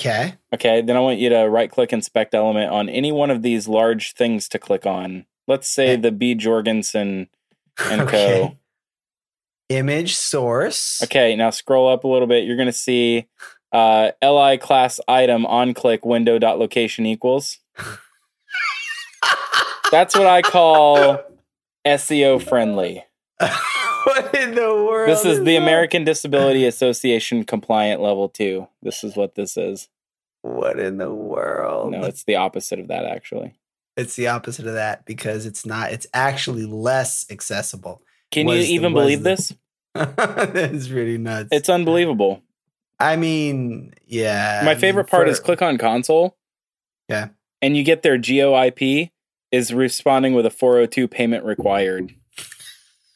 Okay. 0.00 0.34
Okay, 0.52 0.82
then 0.82 0.96
I 0.96 1.00
want 1.00 1.18
you 1.18 1.30
to 1.30 1.48
right 1.48 1.70
click 1.70 1.92
inspect 1.92 2.34
element 2.34 2.70
on 2.70 2.88
any 2.88 3.12
one 3.12 3.30
of 3.30 3.42
these 3.42 3.68
large 3.68 4.12
things 4.12 4.48
to 4.50 4.58
click 4.58 4.86
on. 4.86 5.24
Let's 5.46 5.68
say 5.68 5.92
okay. 5.92 6.02
the 6.02 6.12
B 6.12 6.34
Jorgensen 6.34 7.28
and 7.82 8.00
okay. 8.02 8.40
Co. 8.50 8.56
Image 9.68 10.14
source. 10.14 11.02
Okay, 11.02 11.36
now 11.36 11.50
scroll 11.50 11.88
up 11.88 12.04
a 12.04 12.08
little 12.08 12.28
bit. 12.28 12.44
You're 12.44 12.56
going 12.56 12.66
to 12.66 12.72
see 12.72 13.26
uh, 13.72 14.10
li 14.22 14.58
class 14.58 15.00
item 15.08 15.46
on 15.46 15.74
click 15.74 16.04
window 16.04 16.38
dot 16.38 16.58
location 16.58 17.06
equals. 17.06 17.58
That's 19.90 20.16
what 20.16 20.26
I 20.26 20.42
call 20.42 21.20
SEO 21.86 22.42
friendly. 22.42 23.04
what 23.38 24.34
in 24.34 24.54
the 24.54 24.62
world? 24.62 25.08
This 25.08 25.20
is, 25.20 25.38
is 25.38 25.44
the 25.44 25.54
that? 25.54 25.62
American 25.62 26.04
Disability 26.04 26.66
Association 26.66 27.44
compliant 27.44 28.00
level 28.00 28.28
two. 28.28 28.68
This 28.82 29.04
is 29.04 29.16
what 29.16 29.34
this 29.34 29.56
is. 29.56 29.88
What 30.42 30.78
in 30.78 30.98
the 30.98 31.12
world? 31.12 31.92
No, 31.92 32.04
it's 32.04 32.24
the 32.24 32.36
opposite 32.36 32.78
of 32.78 32.88
that 32.88 33.04
actually. 33.04 33.54
It's 33.96 34.16
the 34.16 34.28
opposite 34.28 34.66
of 34.66 34.74
that 34.74 35.04
because 35.04 35.46
it's 35.46 35.64
not. 35.64 35.92
It's 35.92 36.06
actually 36.12 36.66
less 36.66 37.24
accessible. 37.30 38.02
Can 38.34 38.48
you 38.48 38.56
even 38.56 38.92
the, 38.92 39.00
believe 39.00 39.22
this? 39.22 39.54
That's 39.94 40.88
really 40.90 41.18
nuts. 41.18 41.50
It's 41.52 41.68
unbelievable. 41.68 42.42
I 42.98 43.14
mean, 43.14 43.94
yeah. 44.06 44.62
My 44.64 44.74
favorite 44.74 45.04
part 45.04 45.28
for, 45.28 45.30
is 45.30 45.38
click 45.38 45.62
on 45.62 45.78
console. 45.78 46.36
Yeah. 47.08 47.28
And 47.62 47.76
you 47.76 47.84
get 47.84 48.02
their 48.02 48.18
GeoIP 48.18 49.10
is 49.52 49.72
responding 49.72 50.34
with 50.34 50.46
a 50.46 50.50
402 50.50 51.06
payment 51.06 51.44
required. 51.44 52.12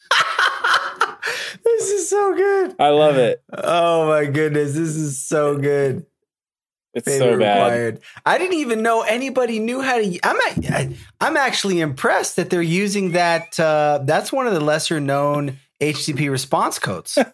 this 1.65 1.89
is 1.89 2.09
so 2.09 2.33
good. 2.33 2.75
I 2.79 2.89
love 2.89 3.17
it. 3.17 3.43
Oh 3.51 4.07
my 4.07 4.25
goodness, 4.25 4.73
this 4.73 4.95
is 4.95 5.21
so 5.21 5.57
good. 5.57 6.05
It's 6.93 7.17
so 7.17 7.37
bad. 7.37 7.63
Required. 7.63 8.01
I 8.25 8.37
didn't 8.37 8.57
even 8.57 8.81
know 8.81 9.01
anybody 9.01 9.59
knew 9.59 9.81
how 9.81 9.97
to. 9.97 10.19
I'm 10.23 10.95
I'm 11.21 11.37
actually 11.37 11.81
impressed 11.81 12.35
that 12.37 12.49
they're 12.49 12.61
using 12.61 13.11
that. 13.11 13.59
Uh, 13.59 13.99
that's 14.03 14.31
one 14.31 14.47
of 14.47 14.53
the 14.53 14.59
lesser 14.59 14.99
known 14.99 15.59
HTTP 15.79 16.31
response 16.31 16.79
codes. 16.79 17.17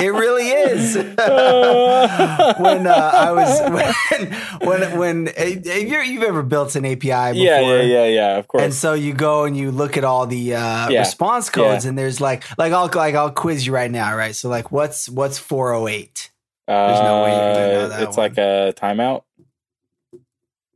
It 0.00 0.08
really 0.08 0.48
is. 0.48 0.94
when 0.96 1.16
uh, 1.16 3.10
I 3.14 3.32
was 3.32 3.60
when 4.60 4.88
when 4.90 4.98
when 4.98 5.28
uh, 5.28 5.44
you 5.44 6.20
have 6.20 6.22
ever 6.22 6.42
built 6.42 6.74
an 6.74 6.86
API 6.86 6.98
before, 6.98 7.34
yeah, 7.34 7.60
yeah, 7.60 7.82
yeah, 7.82 8.06
yeah, 8.06 8.36
of 8.38 8.48
course. 8.48 8.62
And 8.62 8.74
so 8.74 8.94
you 8.94 9.12
go 9.12 9.44
and 9.44 9.56
you 9.56 9.70
look 9.70 9.96
at 9.96 10.04
all 10.04 10.26
the 10.26 10.54
uh, 10.54 10.88
yeah. 10.88 11.00
response 11.00 11.50
codes, 11.50 11.84
yeah. 11.84 11.90
and 11.90 11.98
there's 11.98 12.20
like 12.20 12.44
like 12.58 12.72
I'll 12.72 12.90
like 12.94 13.14
I'll 13.14 13.30
quiz 13.30 13.66
you 13.66 13.74
right 13.74 13.90
now, 13.90 14.16
right? 14.16 14.34
So 14.34 14.48
like, 14.48 14.72
what's 14.72 15.08
what's 15.08 15.38
four 15.38 15.74
oh 15.74 15.86
eight? 15.86 16.30
There's 16.70 17.00
no 17.00 17.22
way 17.24 17.30
you're 17.30 17.54
gonna 17.54 17.72
know 17.72 17.84
uh, 17.84 17.88
that. 17.88 18.02
It's 18.02 18.16
one. 18.16 18.28
like 18.28 18.38
a 18.38 18.72
timeout. 18.76 19.22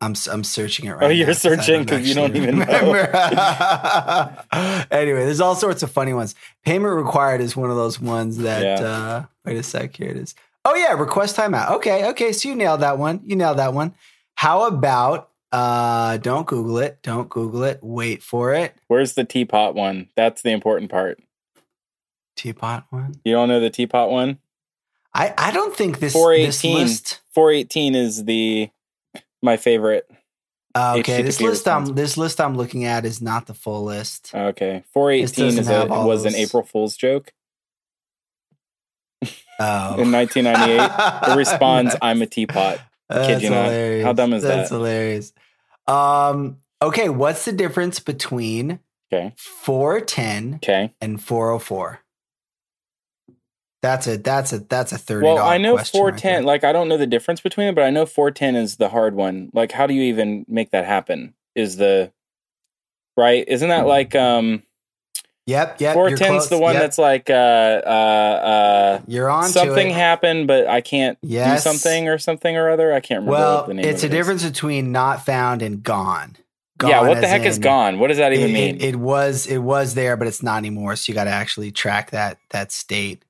I'm 0.00 0.14
I'm 0.30 0.44
searching 0.44 0.86
it 0.86 0.92
right. 0.92 1.04
Oh, 1.04 1.08
you're 1.08 1.34
searching 1.46 1.84
because 1.84 2.06
you 2.06 2.14
don't 2.14 2.34
even 2.36 2.58
remember. 2.60 2.98
anyway, 4.90 5.24
there's 5.24 5.40
all 5.40 5.54
sorts 5.54 5.82
of 5.82 5.90
funny 5.90 6.12
ones. 6.12 6.34
Payment 6.64 6.94
required 6.94 7.40
is 7.40 7.56
one 7.56 7.70
of 7.70 7.76
those 7.76 8.00
ones 8.00 8.38
that. 8.38 8.62
Yeah. 8.62 8.86
Uh, 8.86 9.24
wait 9.44 9.56
a 9.56 9.62
sec. 9.62 9.96
Here 9.96 10.08
it 10.08 10.16
is. 10.16 10.34
Oh 10.64 10.74
yeah, 10.74 10.92
request 10.92 11.36
timeout. 11.36 11.70
Okay, 11.76 12.08
okay. 12.08 12.32
So 12.32 12.48
you 12.48 12.54
nailed 12.54 12.80
that 12.80 12.98
one. 12.98 13.20
You 13.24 13.36
nailed 13.36 13.58
that 13.58 13.72
one. 13.72 13.94
How 14.34 14.66
about 14.66 15.30
uh 15.52 16.16
don't 16.18 16.46
Google 16.46 16.78
it. 16.78 16.98
Don't 17.02 17.28
Google 17.28 17.62
it. 17.62 17.78
Wait 17.82 18.22
for 18.22 18.52
it. 18.52 18.74
Where's 18.88 19.14
the 19.14 19.24
teapot 19.24 19.74
one? 19.74 20.08
That's 20.16 20.42
the 20.42 20.50
important 20.50 20.90
part. 20.90 21.20
Teapot 22.36 22.86
one. 22.90 23.14
You 23.24 23.32
don't 23.32 23.48
know 23.48 23.60
the 23.60 23.70
teapot 23.70 24.10
one? 24.10 24.38
I 25.14 25.32
I 25.38 25.50
don't 25.52 25.74
think 25.74 26.00
this 26.00 26.12
418 26.12 26.46
this 26.46 26.64
list 26.64 27.20
418 27.34 27.94
is 27.94 28.24
the 28.24 28.70
my 29.42 29.56
favorite. 29.56 30.10
Uh, 30.74 30.96
okay, 30.98 31.22
this 31.22 31.40
list 31.40 31.68
I'm 31.68 31.94
this 31.94 32.16
list 32.16 32.40
I'm 32.40 32.56
looking 32.56 32.84
at 32.84 33.04
is 33.04 33.22
not 33.22 33.46
the 33.46 33.54
full 33.54 33.84
list. 33.84 34.32
Okay, 34.34 34.82
four 34.92 35.12
eighteen 35.12 35.56
is 35.56 35.68
a, 35.68 35.86
was 35.86 36.24
an 36.24 36.34
April 36.34 36.64
Fool's 36.64 36.96
joke. 36.96 37.32
Oh. 39.60 40.00
in 40.00 40.10
1998, 40.10 41.30
it 41.30 41.36
responds, 41.36 41.94
"I'm 42.02 42.20
a 42.22 42.26
teapot." 42.26 42.80
That's 43.08 43.26
Kid 43.28 43.42
you 43.42 43.50
hilarious. 43.50 44.02
not. 44.02 44.08
How 44.08 44.12
dumb 44.14 44.32
is 44.32 44.42
That's 44.42 44.52
that? 44.52 44.56
That's 44.56 44.70
hilarious. 44.70 45.32
Um. 45.86 46.58
Okay, 46.82 47.08
what's 47.08 47.44
the 47.44 47.52
difference 47.52 48.00
between 48.00 48.80
okay 49.12 49.32
410 49.36 50.56
okay 50.56 50.92
and 51.00 51.22
404? 51.22 52.00
That's 53.84 54.06
a 54.06 54.16
that's 54.16 54.50
a 54.54 54.60
that's 54.60 54.92
a 54.92 54.98
thirty. 54.98 55.26
Well, 55.26 55.36
I 55.36 55.58
know 55.58 55.76
four 55.76 56.10
ten. 56.10 56.44
Like 56.44 56.64
I 56.64 56.72
don't 56.72 56.88
know 56.88 56.96
the 56.96 57.06
difference 57.06 57.42
between 57.42 57.66
them, 57.66 57.74
but 57.74 57.84
I 57.84 57.90
know 57.90 58.06
four 58.06 58.30
ten 58.30 58.56
is 58.56 58.76
the 58.76 58.88
hard 58.88 59.14
one. 59.14 59.50
Like, 59.52 59.72
how 59.72 59.86
do 59.86 59.92
you 59.92 60.04
even 60.04 60.46
make 60.48 60.70
that 60.70 60.86
happen? 60.86 61.34
Is 61.54 61.76
the 61.76 62.10
right? 63.14 63.44
Isn't 63.46 63.68
that 63.68 63.86
like 63.86 64.14
um? 64.14 64.62
Yep, 65.46 65.82
yep. 65.82 65.92
Four 65.92 66.16
ten's 66.16 66.48
the 66.48 66.56
one 66.56 66.72
yep. 66.72 66.82
that's 66.82 66.96
like 66.96 67.28
uh 67.28 67.34
uh 67.34 68.40
uh. 68.46 69.00
You're 69.06 69.28
on 69.28 69.50
something 69.50 69.90
happened, 69.90 70.46
but 70.46 70.66
I 70.66 70.80
can't 70.80 71.18
yes. 71.20 71.62
do 71.62 71.70
something 71.70 72.08
or 72.08 72.16
something 72.16 72.56
or 72.56 72.70
other. 72.70 72.90
I 72.90 73.00
can't 73.00 73.26
remember. 73.26 73.66
The 73.66 73.74
name. 73.74 73.84
Well, 73.84 73.92
it's 73.92 74.02
a 74.02 74.06
it 74.06 74.12
difference 74.12 74.44
between 74.44 74.92
not 74.92 75.26
found 75.26 75.60
and 75.60 75.82
gone. 75.82 76.36
Gone 76.78 76.88
yeah, 76.88 77.02
what 77.02 77.20
the 77.20 77.28
heck 77.28 77.42
in, 77.42 77.48
is 77.48 77.58
gone? 77.58 77.98
What 77.98 78.08
does 78.08 78.16
that 78.16 78.32
even 78.32 78.48
it, 78.48 78.52
mean? 78.54 78.76
It, 78.76 78.82
it, 78.82 78.96
was 78.96 79.46
it 79.46 79.58
was 79.58 79.92
there, 79.92 80.16
but 80.16 80.26
it's 80.26 80.42
not 80.42 80.56
anymore. 80.56 80.96
So 80.96 81.12
you 81.12 81.14
got 81.14 81.24
to 81.24 81.30
actually 81.30 81.70
track 81.70 82.12
that 82.12 82.38
that 82.48 82.72
state. 82.72 83.22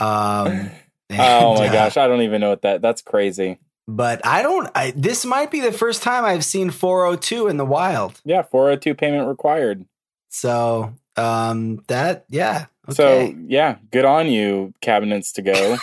Um, 0.00 0.70
and, 1.10 1.20
oh 1.20 1.54
my 1.54 1.68
uh, 1.68 1.72
gosh, 1.72 1.96
I 1.96 2.08
don't 2.08 2.22
even 2.22 2.40
know 2.40 2.50
what 2.50 2.62
that. 2.62 2.82
That's 2.82 3.02
crazy. 3.02 3.58
But 3.86 4.24
I 4.24 4.42
don't. 4.42 4.70
I, 4.74 4.92
this 4.96 5.24
might 5.24 5.50
be 5.50 5.60
the 5.60 5.72
first 5.72 6.02
time 6.02 6.24
I've 6.24 6.44
seen 6.44 6.70
402 6.70 7.48
in 7.48 7.56
the 7.56 7.64
wild. 7.64 8.20
Yeah, 8.24 8.42
402 8.42 8.94
payment 8.94 9.28
required. 9.28 9.84
So 10.28 10.94
um, 11.16 11.82
that 11.88 12.24
yeah. 12.28 12.66
Okay. 12.88 12.94
So 12.94 13.34
yeah, 13.46 13.76
good 13.90 14.04
on 14.04 14.28
you, 14.28 14.74
cabinets 14.80 15.32
to 15.32 15.42
go. 15.42 15.76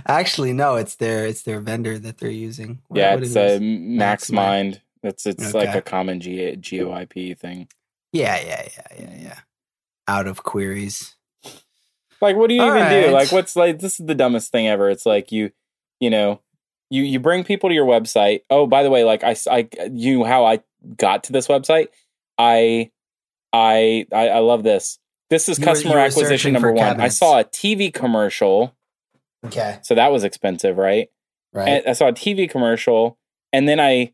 Actually, 0.06 0.52
no, 0.52 0.76
it's 0.76 0.96
their 0.96 1.26
it's 1.26 1.42
their 1.42 1.60
vendor 1.60 1.98
that 1.98 2.18
they're 2.18 2.30
using. 2.30 2.80
What, 2.88 2.98
yeah, 2.98 3.14
what 3.14 3.24
it's 3.24 3.36
a 3.36 3.58
MaxMind. 3.58 4.80
It's 5.02 5.26
it's 5.26 5.54
okay. 5.54 5.66
like 5.66 5.74
a 5.74 5.82
common 5.82 6.20
G- 6.20 6.56
GeoIP 6.56 7.38
thing. 7.38 7.68
Yeah, 8.12 8.40
yeah, 8.40 8.68
yeah, 8.76 8.98
yeah, 8.98 9.16
yeah. 9.20 9.38
Out 10.06 10.26
of 10.26 10.42
queries. 10.42 11.16
Like, 12.20 12.36
what 12.36 12.48
do 12.48 12.54
you 12.54 12.62
All 12.62 12.68
even 12.68 12.80
right. 12.82 13.06
do? 13.06 13.12
Like, 13.12 13.32
what's 13.32 13.56
like, 13.56 13.78
this 13.78 13.98
is 13.98 14.06
the 14.06 14.14
dumbest 14.14 14.52
thing 14.52 14.68
ever. 14.68 14.90
It's 14.90 15.06
like 15.06 15.32
you, 15.32 15.50
you 16.00 16.10
know, 16.10 16.40
you, 16.90 17.02
you 17.02 17.20
bring 17.20 17.44
people 17.44 17.70
to 17.70 17.74
your 17.74 17.86
website. 17.86 18.42
Oh, 18.50 18.66
by 18.66 18.82
the 18.82 18.90
way, 18.90 19.04
like 19.04 19.24
I, 19.24 19.36
I, 19.50 19.68
you 19.92 20.18
know 20.18 20.24
how 20.24 20.44
I 20.44 20.60
got 20.96 21.24
to 21.24 21.32
this 21.32 21.46
website. 21.48 21.88
I, 22.38 22.90
I, 23.52 24.06
I, 24.12 24.28
I 24.28 24.38
love 24.40 24.62
this. 24.62 24.98
This 25.30 25.48
is 25.48 25.58
you 25.58 25.64
customer 25.64 25.94
were, 25.94 26.00
acquisition 26.00 26.52
number 26.52 26.72
one. 26.72 26.84
Cabinets. 26.84 27.04
I 27.04 27.08
saw 27.08 27.38
a 27.38 27.44
TV 27.44 27.92
commercial 27.92 28.74
Okay. 29.46 29.78
So 29.82 29.94
that 29.94 30.12
was 30.12 30.24
expensive, 30.24 30.76
right? 30.76 31.08
Right. 31.52 31.68
And 31.68 31.86
I 31.86 31.92
saw 31.94 32.08
a 32.08 32.12
TV 32.12 32.48
commercial, 32.48 33.18
and 33.52 33.68
then 33.68 33.80
I, 33.80 34.12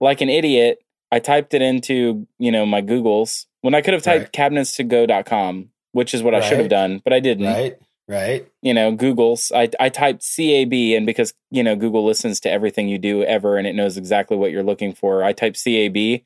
like 0.00 0.20
an 0.20 0.28
idiot, 0.28 0.78
I 1.10 1.18
typed 1.18 1.54
it 1.54 1.62
into 1.62 2.26
you 2.38 2.52
know 2.52 2.66
my 2.66 2.82
Googles 2.82 3.46
when 3.62 3.74
I 3.74 3.80
could 3.80 3.94
have 3.94 4.02
typed 4.02 4.36
Right. 4.36 4.52
cabinets2go.com, 4.52 5.70
which 5.96 6.12
is 6.12 6.22
what 6.22 6.34
I 6.34 6.40
should 6.40 6.58
have 6.58 6.68
done, 6.68 7.00
but 7.02 7.14
I 7.14 7.20
didn't. 7.20 7.46
right. 7.46 7.78
Right. 8.08 8.46
You 8.62 8.72
know, 8.72 8.92
Google's. 8.92 9.50
I 9.50 9.68
I 9.80 9.88
typed 9.88 10.24
CAB, 10.36 10.72
and 10.72 11.06
because 11.06 11.34
you 11.50 11.64
know 11.64 11.74
Google 11.74 12.04
listens 12.04 12.38
to 12.40 12.50
everything 12.50 12.88
you 12.88 12.98
do 12.98 13.24
ever, 13.24 13.56
and 13.56 13.66
it 13.66 13.74
knows 13.74 13.96
exactly 13.96 14.36
what 14.36 14.52
you're 14.52 14.62
looking 14.62 14.92
for. 14.92 15.24
I 15.24 15.32
typed 15.32 15.62
CAB. 15.64 16.20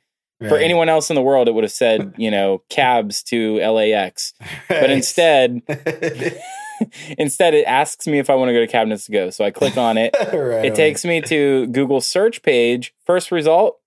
For 0.49 0.57
anyone 0.57 0.89
else 0.89 1.11
in 1.11 1.17
the 1.17 1.23
world, 1.23 1.49
it 1.49 1.53
would 1.53 1.65
have 1.65 1.73
said 1.73 2.15
you 2.19 2.31
know 2.31 2.63
cabs 2.69 3.23
to 3.25 3.61
LAX, 3.61 4.35
but 4.69 4.91
instead 4.91 5.63
instead 7.19 7.55
it 7.55 7.65
asks 7.65 8.07
me 8.07 8.19
if 8.19 8.29
I 8.29 8.35
want 8.35 8.51
to 8.51 8.53
go 8.53 8.61
to 8.61 8.67
cabinets 8.67 9.07
to 9.07 9.13
go. 9.13 9.31
So 9.31 9.45
I 9.45 9.51
click 9.51 9.79
on 9.79 9.97
it. 9.97 10.15
right 10.33 10.67
It 10.67 10.75
takes 10.75 11.05
me 11.05 11.23
to 11.23 11.67
Google 11.69 12.03
search 12.03 12.43
page. 12.43 12.93
First 13.07 13.33
result. 13.33 13.79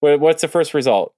What's 0.00 0.42
the 0.42 0.48
first 0.48 0.72
result? 0.72 1.12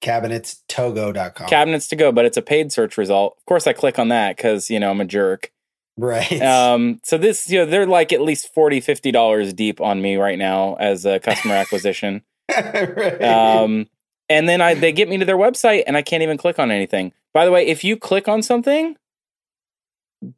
cabinetstogo.com. 0.00 1.48
Cabinets 1.48 1.88
to 1.88 1.96
go, 1.96 2.12
but 2.12 2.24
it's 2.24 2.36
a 2.36 2.42
paid 2.42 2.72
search 2.72 2.96
result. 2.98 3.34
Of 3.38 3.44
course, 3.46 3.66
I 3.66 3.72
click 3.72 3.98
on 3.98 4.08
that 4.08 4.36
because 4.36 4.70
you 4.70 4.80
know 4.80 4.90
I'm 4.90 5.00
a 5.00 5.04
jerk. 5.04 5.50
right. 5.96 6.40
Um, 6.42 7.00
so 7.04 7.18
this, 7.18 7.50
you 7.50 7.58
know, 7.58 7.66
they're 7.66 7.86
like 7.86 8.12
at 8.12 8.20
least 8.20 8.52
40 8.54 8.80
50 8.80 9.10
dollars 9.12 9.52
deep 9.52 9.80
on 9.80 10.00
me 10.00 10.16
right 10.16 10.38
now 10.38 10.74
as 10.76 11.04
a 11.06 11.20
customer 11.20 11.54
acquisition. 11.62 12.22
right. 12.50 13.22
Um, 13.22 13.88
and 14.28 14.48
then 14.48 14.60
I 14.60 14.74
they 14.74 14.92
get 14.92 15.08
me 15.08 15.18
to 15.18 15.24
their 15.24 15.36
website 15.36 15.84
and 15.86 15.96
I 15.96 16.02
can't 16.02 16.22
even 16.22 16.38
click 16.38 16.58
on 16.58 16.70
anything. 16.70 17.12
By 17.32 17.44
the 17.44 17.50
way, 17.52 17.66
if 17.66 17.84
you 17.84 17.96
click 17.96 18.28
on 18.28 18.42
something, 18.42 18.96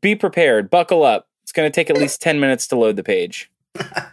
be 0.01 0.15
prepared, 0.15 0.71
buckle 0.71 1.03
up. 1.05 1.27
It's 1.43 1.53
going 1.53 1.71
to 1.71 1.75
take 1.75 1.91
at 1.91 1.97
least 1.99 2.23
10 2.23 2.39
minutes 2.39 2.67
to 2.69 2.77
load 2.77 2.97
the 2.97 3.03
page. 3.03 3.51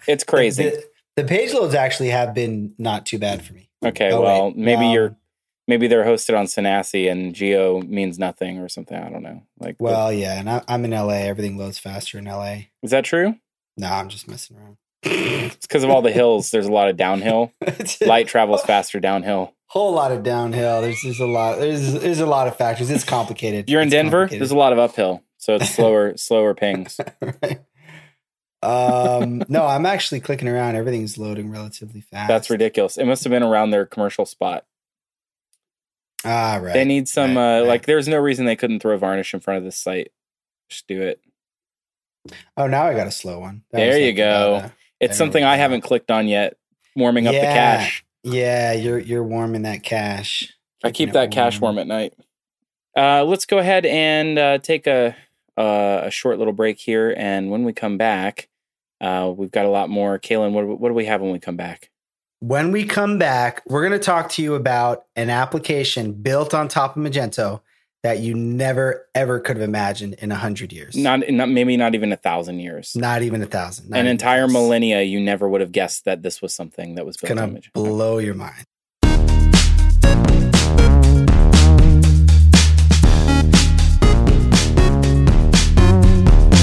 It's 0.07 0.23
crazy. 0.27 0.63
The, 0.63 0.83
the 1.17 1.23
page 1.25 1.53
loads 1.53 1.75
actually 1.75 2.09
have 2.09 2.33
been 2.33 2.73
not 2.77 3.05
too 3.05 3.19
bad 3.19 3.43
for 3.45 3.53
me. 3.53 3.69
Okay, 3.85 4.11
Oh, 4.11 4.21
well, 4.21 4.45
wait. 4.47 4.57
maybe 4.57 4.85
Um, 4.85 4.91
you're 4.91 5.15
maybe 5.69 5.87
they're 5.87 6.03
hosted 6.03 6.37
on 6.37 6.47
Sonassi 6.47 7.09
and 7.09 7.33
Geo 7.35 7.79
means 7.81 8.17
nothing 8.17 8.57
or 8.57 8.67
something. 8.67 8.97
I 8.97 9.09
don't 9.09 9.21
know. 9.23 9.43
Like, 9.59 9.75
Well, 9.79 10.11
yeah, 10.11 10.39
and 10.39 10.49
I, 10.49 10.63
I'm 10.67 10.83
in 10.83 10.91
LA. 10.91 11.19
Everything 11.29 11.57
loads 11.57 11.77
faster 11.77 12.17
in 12.17 12.25
LA. 12.25 12.63
is 12.81 12.91
that 12.91 13.05
true? 13.05 13.35
No, 13.77 13.87
I'm 13.87 14.09
just 14.09 14.27
messing 14.27 14.57
around. 14.57 14.77
It's 15.03 15.65
because 15.67 15.85
of 15.85 15.89
all 15.91 16.01
the 16.01 16.11
hills. 16.11 16.51
There's 16.51 16.65
a 16.65 16.71
lot 16.71 16.89
of 16.89 16.97
downhill. 16.97 17.53
Light 18.01 18.27
travels 18.27 18.63
faster 18.63 18.99
downhill. 18.99 19.53
whole 19.67 19.93
lot 19.93 20.11
of 20.11 20.23
downhill. 20.23 20.81
There's 20.81 21.01
there's 21.03 21.21
a 21.21 21.25
lot. 21.25 21.59
There's 21.59 21.93
there's 21.93 22.19
a 22.19 22.25
lot 22.25 22.47
of 22.47 22.57
factors. 22.57 22.89
It's 22.89 23.05
complicated. 23.05 23.69
You're 23.69 23.79
in 23.81 23.87
It's 23.87 23.93
Denver. 23.93 24.27
There's 24.27 24.51
a 24.51 24.57
lot 24.57 24.73
of 24.73 24.79
uphill, 24.79 25.23
so 25.37 25.55
it's 25.55 25.69
slower, 25.73 26.17
slower 26.17 26.53
pings. 26.53 26.99
Right. 27.41 27.59
um, 28.61 29.43
no, 29.47 29.65
I'm 29.65 29.85
actually 29.85 30.19
clicking 30.19 30.49
around. 30.49 30.75
Everything's 30.75 31.17
loading 31.17 31.49
relatively 31.49 32.01
fast. 32.01 32.27
That's 32.27 32.49
ridiculous. 32.49 32.97
It 32.97 33.05
must 33.05 33.23
have 33.23 33.31
been 33.31 33.43
around 33.43 33.69
their 33.71 33.85
commercial 33.85 34.25
spot. 34.25 34.65
Ah, 36.25 36.59
right. 36.61 36.73
They 36.73 36.85
need 36.85 37.07
some 37.07 37.37
right, 37.37 37.57
uh, 37.57 37.61
right. 37.61 37.67
like. 37.67 37.85
There's 37.85 38.07
no 38.07 38.17
reason 38.17 38.45
they 38.45 38.55
couldn't 38.55 38.81
throw 38.81 38.97
varnish 38.97 39.33
in 39.33 39.39
front 39.39 39.59
of 39.59 39.63
this 39.63 39.77
site. 39.77 40.11
Just 40.69 40.87
do 40.87 41.01
it. 41.01 41.21
Oh, 42.57 42.67
now 42.67 42.83
I 42.85 42.93
got 42.93 43.07
a 43.07 43.11
slow 43.11 43.39
one. 43.39 43.63
That 43.71 43.77
There 43.79 43.99
you 43.99 44.13
go. 44.13 44.71
It's 44.99 45.11
There 45.11 45.17
something 45.17 45.43
I 45.43 45.55
haven't 45.55 45.81
clicked 45.81 46.11
on 46.11 46.27
yet. 46.27 46.57
Warming 46.95 47.27
up 47.27 47.31
the 47.33 47.39
Yeah. 47.39 47.53
cache. 47.53 48.03
yeah, 48.23 48.73
you're 48.73 48.99
you're 48.99 49.23
warming 49.23 49.61
that 49.61 49.83
cash. 49.83 50.51
I 50.83 50.91
keep 50.91 51.13
that 51.13 51.31
cache 51.31 51.59
warm 51.61 51.77
at 51.79 51.87
night. 51.87 52.13
Uh, 52.97 53.23
let's 53.23 53.45
go 53.45 53.57
ahead 53.59 53.85
and 53.85 54.37
uh, 54.37 54.57
take 54.57 54.87
a, 54.87 55.15
a 55.57 56.01
a 56.05 56.11
short 56.11 56.37
little 56.37 56.53
break 56.53 56.79
here, 56.79 57.13
and 57.17 57.49
when 57.49 57.63
we 57.63 57.71
come 57.71 57.97
back, 57.97 58.49
uh, 58.99 59.31
we've 59.35 59.51
got 59.51 59.65
a 59.65 59.69
lot 59.69 59.89
more. 59.89 60.19
Kalen, 60.19 60.51
what, 60.51 60.65
what 60.79 60.89
do 60.89 60.93
we 60.93 61.05
have 61.05 61.21
when 61.21 61.31
we 61.31 61.39
come 61.39 61.55
back? 61.55 61.89
When 62.41 62.71
we 62.71 62.85
come 62.85 63.17
back, 63.17 63.61
we're 63.65 63.81
going 63.81 63.99
to 63.99 64.03
talk 64.03 64.29
to 64.31 64.41
you 64.41 64.55
about 64.55 65.03
an 65.17 65.29
application 65.29 66.13
built 66.13 66.53
on 66.53 66.69
top 66.69 66.95
of 66.95 67.03
Magento 67.03 67.59
that 68.01 68.19
you 68.19 68.33
never 68.33 69.07
ever 69.13 69.41
could 69.41 69.57
have 69.57 69.67
imagined 69.67 70.13
in 70.19 70.31
a 70.31 70.35
hundred 70.35 70.71
years. 70.71 70.95
Not, 70.95 71.29
not 71.29 71.49
maybe 71.49 71.75
not 71.75 71.95
even 71.95 72.13
a 72.13 72.15
thousand 72.15 72.59
years. 72.59 72.95
not 72.95 73.23
even 73.23 73.41
a 73.41 73.45
thousand. 73.45 73.93
An 73.93 74.07
entire 74.07 74.43
close. 74.45 74.53
millennia, 74.53 75.01
you 75.01 75.19
never 75.19 75.49
would 75.49 75.59
have 75.59 75.73
guessed 75.73 76.05
that 76.05 76.21
this 76.21 76.41
was 76.41 76.55
something 76.55 76.95
that 76.95 77.05
was 77.05 77.17
built 77.17 77.31
on 77.31 77.37
gonna 77.37 77.59
Magento. 77.59 77.73
blow 77.73 78.19
your 78.19 78.35
mind. 78.35 78.65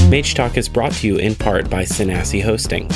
Mage 0.09 0.35
Talk 0.35 0.57
is 0.57 0.69
brought 0.69 0.93
to 0.93 1.07
you 1.09 1.17
in 1.17 1.35
part 1.35 1.69
by 1.69 1.83
Sonassi 1.83 2.41
Hosting. 2.41 2.87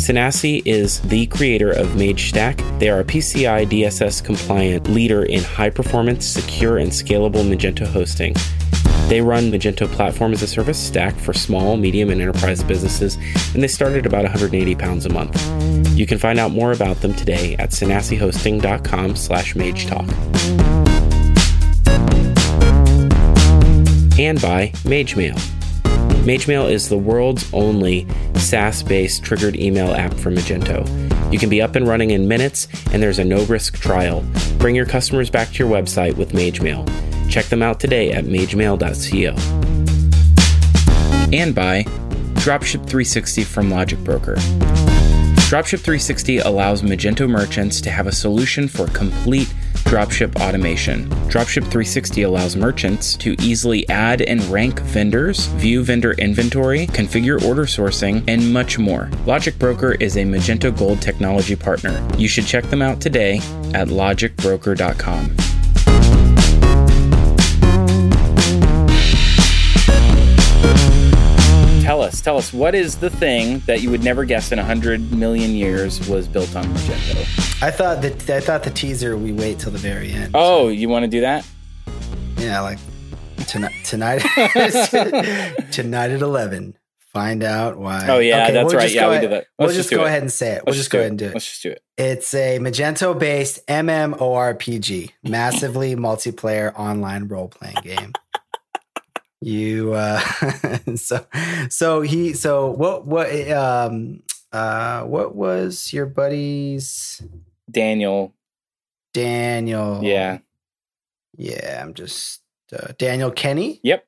Sonassi 0.00 0.60
is 0.64 1.00
the 1.02 1.26
creator 1.26 1.70
of 1.70 1.86
MageStack. 1.90 2.80
They 2.80 2.88
are 2.88 2.98
a 2.98 3.04
PCI 3.04 3.68
DSS 3.68 4.24
compliant 4.24 4.88
leader 4.90 5.22
in 5.22 5.44
high 5.44 5.70
performance, 5.70 6.26
secure, 6.26 6.78
and 6.78 6.90
scalable 6.90 7.48
Magento 7.48 7.86
hosting. 7.86 8.34
They 9.08 9.20
run 9.20 9.52
Magento 9.52 9.86
Platform 9.92 10.32
as 10.32 10.42
a 10.42 10.48
Service 10.48 10.78
stack 10.78 11.14
for 11.14 11.32
small, 11.32 11.76
medium, 11.76 12.10
and 12.10 12.20
enterprise 12.20 12.64
businesses, 12.64 13.16
and 13.54 13.62
they 13.62 13.68
start 13.68 13.92
at 13.92 14.04
about 14.04 14.24
180 14.24 14.74
pounds 14.74 15.06
a 15.06 15.08
month. 15.08 15.40
You 15.96 16.04
can 16.04 16.18
find 16.18 16.40
out 16.40 16.50
more 16.50 16.72
about 16.72 17.00
them 17.00 17.14
today 17.14 17.54
at 17.60 17.70
sonassihosting.com 17.70 19.14
slash 19.14 19.54
magetalk. 19.54 20.08
And 24.18 24.42
by 24.42 24.70
MageMail. 24.82 25.60
MageMail 26.30 26.70
is 26.70 26.88
the 26.88 26.96
world's 26.96 27.52
only 27.52 28.06
SaaS 28.36 28.84
based 28.84 29.24
triggered 29.24 29.56
email 29.56 29.92
app 29.92 30.14
for 30.14 30.30
Magento. 30.30 30.86
You 31.32 31.40
can 31.40 31.48
be 31.48 31.60
up 31.60 31.74
and 31.74 31.88
running 31.88 32.10
in 32.10 32.28
minutes, 32.28 32.68
and 32.92 33.02
there's 33.02 33.18
a 33.18 33.24
no 33.24 33.44
risk 33.46 33.80
trial. 33.80 34.24
Bring 34.58 34.76
your 34.76 34.86
customers 34.86 35.28
back 35.28 35.48
to 35.48 35.54
your 35.54 35.68
website 35.68 36.16
with 36.16 36.30
MageMail. 36.30 36.88
Check 37.28 37.46
them 37.46 37.64
out 37.64 37.80
today 37.80 38.12
at 38.12 38.26
magemail.co. 38.26 39.30
And 41.36 41.52
by 41.52 41.82
Dropship 42.44 42.86
360 42.86 43.42
from 43.42 43.68
Logic 43.68 43.98
Broker. 43.98 44.36
Dropship 45.50 45.80
360 45.80 46.38
allows 46.38 46.82
Magento 46.82 47.28
merchants 47.28 47.80
to 47.80 47.90
have 47.90 48.06
a 48.06 48.12
solution 48.12 48.68
for 48.68 48.86
complete 48.86 49.52
dropship 49.90 50.40
automation. 50.40 51.08
Dropship 51.28 51.62
360 51.62 52.22
allows 52.22 52.54
merchants 52.54 53.16
to 53.16 53.34
easily 53.40 53.88
add 53.88 54.22
and 54.22 54.40
rank 54.44 54.78
vendors, 54.82 55.46
view 55.46 55.82
vendor 55.82 56.12
inventory, 56.12 56.86
configure 56.86 57.42
order 57.44 57.64
sourcing, 57.64 58.22
and 58.28 58.52
much 58.52 58.78
more. 58.78 59.10
Logic 59.26 59.58
Broker 59.58 59.94
is 59.94 60.16
a 60.16 60.20
Magento 60.20 60.76
Gold 60.78 61.02
technology 61.02 61.56
partner. 61.56 62.06
You 62.16 62.28
should 62.28 62.46
check 62.46 62.62
them 62.66 62.82
out 62.82 63.00
today 63.00 63.38
at 63.74 63.88
logicbroker.com. 63.88 65.36
Tell 71.82 72.00
us, 72.00 72.20
tell 72.20 72.38
us, 72.38 72.52
what 72.52 72.76
is 72.76 72.94
the 72.94 73.10
thing 73.10 73.58
that 73.66 73.82
you 73.82 73.90
would 73.90 74.04
never 74.04 74.24
guess 74.24 74.52
in 74.52 74.60
a 74.60 74.64
hundred 74.64 75.10
million 75.10 75.50
years 75.50 76.08
was 76.08 76.28
built 76.28 76.54
on 76.54 76.66
Magento? 76.66 77.49
I 77.62 77.70
thought 77.70 78.00
that 78.02 78.30
I 78.30 78.40
thought 78.40 78.62
the 78.62 78.70
teaser 78.70 79.16
we 79.16 79.32
wait 79.32 79.58
till 79.58 79.70
the 79.72 79.78
very 79.78 80.10
end. 80.12 80.30
Oh, 80.34 80.68
you 80.68 80.88
want 80.88 81.04
to 81.04 81.08
do 81.08 81.20
that? 81.20 81.46
yeah, 82.38 82.60
like 82.62 82.78
tonight 83.46 83.74
tonight 83.84 84.20
tonight 85.72 86.10
at 86.10 86.22
eleven. 86.22 86.76
Find 87.12 87.42
out 87.42 87.76
why. 87.76 88.06
Oh 88.08 88.18
yeah, 88.20 88.44
Okay, 88.44 88.52
that's 88.54 88.66
we'll 88.72 88.76
right. 88.80 88.90
Yeah, 88.90 89.02
go 89.02 89.08
we 89.10 89.16
ahead- 89.16 89.20
did 89.22 89.30
that. 89.32 89.46
We'll 89.58 89.66
Let's 89.68 89.76
just 89.78 89.90
go 89.90 90.04
it. 90.04 90.06
ahead 90.06 90.22
and 90.22 90.32
say 90.32 90.52
it. 90.52 90.62
We'll 90.64 90.74
just 90.76 90.90
go 90.90 91.00
ahead 91.00 91.10
and 91.10 91.18
do 91.18 91.26
it. 91.26 91.34
Let's 91.34 91.46
just 91.46 91.62
do 91.62 91.70
it. 91.70 91.82
It's 91.98 92.32
a 92.34 92.58
Magento 92.60 93.18
based 93.18 93.66
MMORPG, 93.66 95.10
massively 95.24 95.96
multiplayer 95.96 96.72
online 96.78 97.26
role 97.28 97.48
playing 97.48 97.76
game. 97.82 98.12
You 99.42 99.92
uh 99.94 100.20
so 100.96 101.26
so 101.68 102.00
he 102.02 102.32
so 102.32 102.70
what 102.70 103.06
what 103.06 103.50
um 103.50 104.22
uh 104.52 105.02
what 105.02 105.34
was 105.34 105.92
your 105.92 106.06
buddy's 106.06 107.22
Daniel. 107.70 108.34
Daniel 109.12 110.00
Yeah. 110.02 110.38
Yeah, 111.36 111.80
I'm 111.82 111.94
just 111.94 112.42
uh, 112.72 112.92
Daniel 112.98 113.30
Kenny. 113.30 113.80
Yep. 113.82 114.04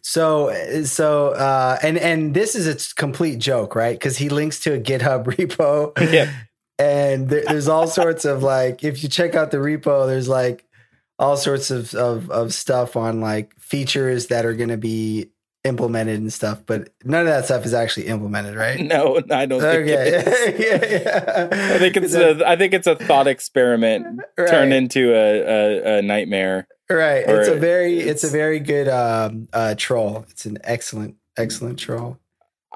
So 0.00 0.82
so 0.84 1.28
uh 1.30 1.78
and 1.82 1.98
and 1.98 2.34
this 2.34 2.54
is 2.54 2.66
a 2.66 2.94
complete 2.94 3.38
joke, 3.38 3.74
right? 3.74 4.00
Cuz 4.00 4.16
he 4.16 4.28
links 4.28 4.60
to 4.60 4.74
a 4.74 4.78
GitHub 4.80 5.24
repo. 5.36 5.98
Yep. 6.12 6.28
And 6.78 7.28
there, 7.28 7.44
there's 7.46 7.68
all 7.68 7.86
sorts 7.86 8.24
of 8.24 8.42
like 8.42 8.82
if 8.82 9.02
you 9.02 9.08
check 9.08 9.34
out 9.34 9.50
the 9.50 9.58
repo 9.58 10.06
there's 10.06 10.28
like 10.28 10.64
all 11.18 11.36
sorts 11.36 11.70
of 11.70 11.94
of 11.94 12.30
of 12.30 12.54
stuff 12.54 12.96
on 12.96 13.20
like 13.20 13.54
features 13.58 14.28
that 14.28 14.46
are 14.46 14.54
going 14.54 14.70
to 14.70 14.78
be 14.78 15.30
implemented 15.64 16.20
and 16.20 16.32
stuff, 16.32 16.62
but 16.66 16.90
none 17.04 17.22
of 17.22 17.26
that 17.26 17.46
stuff 17.46 17.64
is 17.64 17.72
actually 17.74 18.06
implemented, 18.06 18.54
right? 18.54 18.78
No, 18.84 19.20
I 19.30 19.46
don't 19.46 19.60
think 19.60 19.88
it 19.88 20.14
is. 20.14 20.26
Okay. 20.26 20.56
yeah, 21.48 21.48
yeah. 21.50 21.74
I 21.74 21.78
think 21.78 21.96
it's 21.96 22.14
a 22.14 22.46
I 22.46 22.56
think 22.56 22.74
it's 22.74 22.86
a 22.86 22.96
thought 22.96 23.26
experiment 23.26 24.20
Right. 24.36 24.48
turned 24.48 24.72
into 24.74 25.12
a, 25.14 25.40
a, 25.40 25.98
a 25.98 26.02
nightmare. 26.02 26.68
Right. 26.90 27.26
Or 27.28 27.40
it's 27.40 27.48
a 27.48 27.56
very 27.56 27.98
it's, 28.00 28.22
it's- 28.22 28.24
a 28.24 28.28
very 28.30 28.60
good 28.60 28.88
um 28.88 29.48
uh 29.52 29.74
troll. 29.76 30.26
It's 30.30 30.44
an 30.46 30.58
excellent 30.64 31.16
excellent 31.36 31.78
troll. 31.78 32.18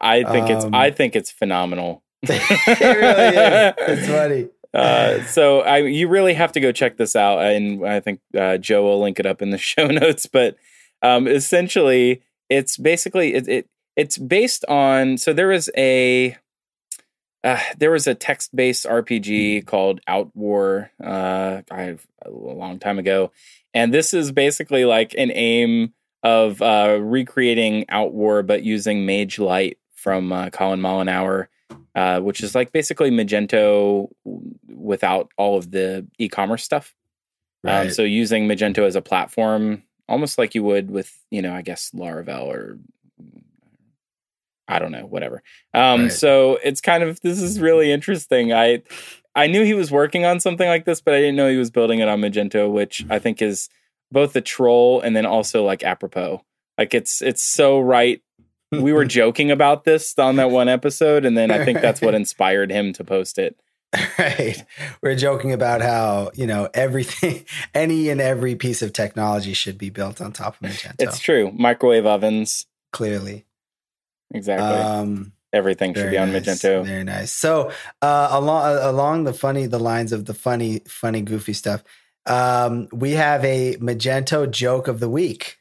I 0.00 0.22
think 0.24 0.48
it's 0.48 0.64
Um, 0.64 0.74
I 0.74 0.90
think 0.90 1.14
it's 1.16 1.30
phenomenal. 1.30 2.02
it 2.22 2.80
really 2.80 3.36
is. 3.36 3.98
It's 3.98 4.08
funny. 4.08 4.48
Uh, 4.74 5.24
so 5.24 5.60
I, 5.62 5.78
you 5.78 6.08
really 6.08 6.34
have 6.34 6.52
to 6.52 6.60
go 6.60 6.72
check 6.72 6.98
this 6.98 7.16
out, 7.16 7.40
and 7.40 7.84
I 7.86 8.00
think 8.00 8.20
uh, 8.36 8.58
Joe 8.58 8.82
will 8.84 9.00
link 9.00 9.18
it 9.18 9.26
up 9.26 9.40
in 9.42 9.50
the 9.50 9.58
show 9.58 9.86
notes. 9.88 10.26
But 10.26 10.56
um, 11.02 11.26
essentially, 11.26 12.22
it's 12.48 12.76
basically 12.76 13.34
it, 13.34 13.48
it 13.48 13.68
it's 13.96 14.18
based 14.18 14.64
on. 14.66 15.18
So 15.18 15.32
there 15.32 15.48
was 15.48 15.70
a 15.76 16.36
uh, 17.44 17.60
there 17.78 17.90
was 17.90 18.06
a 18.06 18.14
text 18.14 18.54
based 18.54 18.86
RPG 18.86 19.66
called 19.66 20.00
Outwar 20.08 20.90
uh, 21.02 21.62
I, 21.70 21.96
a 22.22 22.30
long 22.30 22.78
time 22.78 22.98
ago, 22.98 23.32
and 23.74 23.92
this 23.92 24.14
is 24.14 24.32
basically 24.32 24.84
like 24.84 25.14
an 25.16 25.30
aim 25.32 25.94
of 26.22 26.60
uh, 26.62 26.98
recreating 27.00 27.84
Outwar, 27.86 28.46
but 28.46 28.62
using 28.62 29.06
Mage 29.06 29.38
Light 29.38 29.78
from 29.94 30.32
uh, 30.32 30.50
Colin 30.50 30.80
Mollenhour, 30.80 31.46
uh, 31.94 32.20
which 32.20 32.42
is 32.42 32.54
like 32.54 32.72
basically 32.72 33.10
Magento 33.10 34.08
without 34.68 35.30
all 35.36 35.58
of 35.58 35.70
the 35.70 36.06
e-commerce 36.18 36.64
stuff. 36.64 36.94
Um, 37.64 37.90
so 37.90 38.02
using 38.02 38.48
Magento 38.48 38.86
as 38.86 38.96
a 38.96 39.02
platform, 39.02 39.82
almost 40.08 40.38
like 40.38 40.54
you 40.54 40.62
would 40.62 40.90
with, 40.90 41.16
you 41.30 41.42
know, 41.42 41.54
I 41.54 41.62
guess 41.62 41.90
Laravel 41.94 42.46
or 42.46 42.78
I 44.68 44.78
don't 44.78 44.92
know, 44.92 45.06
whatever. 45.06 45.42
Um, 45.72 46.02
Right. 46.02 46.12
So 46.12 46.58
it's 46.62 46.80
kind 46.80 47.02
of 47.02 47.20
this 47.20 47.40
is 47.40 47.60
really 47.60 47.90
interesting. 47.90 48.52
I 48.52 48.82
I 49.34 49.46
knew 49.46 49.64
he 49.64 49.74
was 49.74 49.90
working 49.90 50.24
on 50.24 50.40
something 50.40 50.68
like 50.68 50.84
this, 50.84 51.00
but 51.00 51.14
I 51.14 51.18
didn't 51.18 51.36
know 51.36 51.48
he 51.48 51.56
was 51.56 51.70
building 51.70 52.00
it 52.00 52.08
on 52.08 52.20
Magento, 52.20 52.70
which 52.70 53.04
I 53.08 53.18
think 53.18 53.40
is 53.40 53.68
both 54.10 54.34
a 54.36 54.40
troll 54.40 55.00
and 55.00 55.14
then 55.14 55.26
also 55.26 55.64
like 55.64 55.82
apropos. 55.82 56.42
Like 56.76 56.94
it's 56.94 57.22
it's 57.22 57.42
so 57.42 57.80
right. 57.80 58.20
We 58.70 58.92
were 58.92 59.04
joking 59.20 59.50
about 59.50 59.84
this 59.84 60.18
on 60.18 60.36
that 60.36 60.50
one 60.50 60.68
episode, 60.68 61.24
and 61.24 61.36
then 61.36 61.50
I 61.50 61.64
think 61.64 61.80
that's 61.80 62.00
what 62.00 62.14
inspired 62.16 62.70
him 62.70 62.92
to 62.94 63.04
post 63.04 63.38
it. 63.38 63.58
right. 64.18 64.62
We're 65.02 65.14
joking 65.14 65.52
about 65.52 65.80
how, 65.80 66.30
you 66.34 66.46
know, 66.46 66.68
everything, 66.74 67.44
any 67.74 68.08
and 68.10 68.20
every 68.20 68.54
piece 68.54 68.82
of 68.82 68.92
technology 68.92 69.54
should 69.54 69.78
be 69.78 69.90
built 69.90 70.20
on 70.20 70.32
top 70.32 70.56
of 70.60 70.68
Magento. 70.68 70.96
It's 70.98 71.18
true. 71.18 71.52
Microwave 71.52 72.06
ovens, 72.06 72.66
clearly. 72.92 73.46
exactly. 74.32 74.66
Um, 74.66 75.32
Everything 75.50 75.94
should 75.94 76.10
be 76.10 76.18
on 76.18 76.30
nice, 76.30 76.42
Magento. 76.42 76.84
Very 76.84 77.04
nice. 77.04 77.32
So, 77.32 77.72
uh, 78.02 78.28
along 78.32 78.66
uh, 78.66 78.80
along 78.82 79.24
the 79.24 79.32
funny 79.32 79.64
the 79.64 79.78
lines 79.78 80.12
of 80.12 80.26
the 80.26 80.34
funny 80.34 80.80
funny 80.86 81.22
goofy 81.22 81.54
stuff, 81.54 81.82
um, 82.26 82.86
we 82.92 83.12
have 83.12 83.42
a 83.46 83.76
Magento 83.76 84.50
joke 84.50 84.88
of 84.88 85.00
the 85.00 85.08
week. 85.08 85.58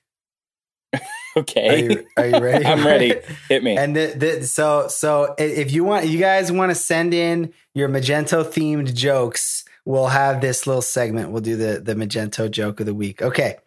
Are 1.37 1.41
Okay, 1.41 1.83
you, 1.83 2.07
are 2.17 2.27
you 2.27 2.39
ready? 2.39 2.65
I'm 2.67 2.85
ready. 2.85 3.15
Hit 3.49 3.63
me. 3.63 3.77
And 3.77 3.95
the, 3.95 4.13
the, 4.15 4.43
so 4.47 4.87
so 4.87 5.35
if 5.37 5.71
you 5.71 5.83
want, 5.83 6.07
you 6.07 6.19
guys 6.19 6.51
want 6.51 6.71
to 6.71 6.75
send 6.75 7.13
in 7.13 7.53
your 7.73 7.89
Magento 7.89 8.43
themed 8.43 8.93
jokes, 8.93 9.65
we'll 9.85 10.07
have 10.07 10.41
this 10.41 10.67
little 10.67 10.81
segment. 10.81 11.31
We'll 11.31 11.41
do 11.41 11.55
the 11.57 11.79
the 11.79 11.95
Magento 11.95 12.49
joke 12.49 12.79
of 12.79 12.85
the 12.85 12.95
week. 12.95 13.21
Okay, 13.21 13.57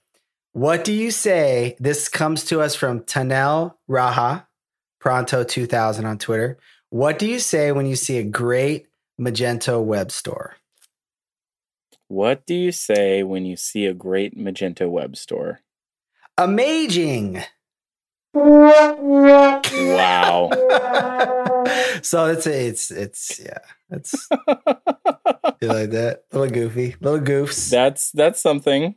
what 0.53 0.85
do 0.85 0.93
you 0.93 1.11
say? 1.11 1.77
This 1.79 2.09
comes 2.09 2.45
to 2.47 2.61
us 2.61 2.75
from 2.75 3.01
Tanel 3.01 3.75
Raha, 3.89 4.47
Pronto 5.01 5.45
two 5.45 5.67
thousand 5.67 6.07
on 6.07 6.19
Twitter. 6.19 6.59
What 6.91 7.19
do 7.19 7.27
you 7.27 7.39
say 7.39 7.73
when 7.73 7.87
you 7.87 7.97
see 7.97 8.19
a 8.19 8.25
great 8.25 8.87
Magento 9.21 9.83
web 9.85 10.11
store? 10.11 10.57
what 12.09 12.45
do 12.45 12.55
you 12.55 12.73
say 12.73 13.23
when 13.23 13.47
you 13.47 13.57
see 13.57 13.87
a 13.87 13.95
great 13.95 14.37
Magento 14.37 14.91
web 14.91 15.17
store? 15.17 15.61
Amazing. 16.37 17.43
Wow. 18.33 19.61
so 22.03 22.27
it's 22.27 22.47
it's 22.47 22.91
it's 22.91 23.41
yeah 23.41 23.59
it's 23.91 24.29
you 25.61 25.69
like 25.69 25.91
that 25.91 26.25
little 26.33 26.49
goofy 26.49 26.97
little 27.01 27.21
goofs 27.21 27.71
that's 27.71 28.11
that's 28.13 28.41
something. 28.41 28.95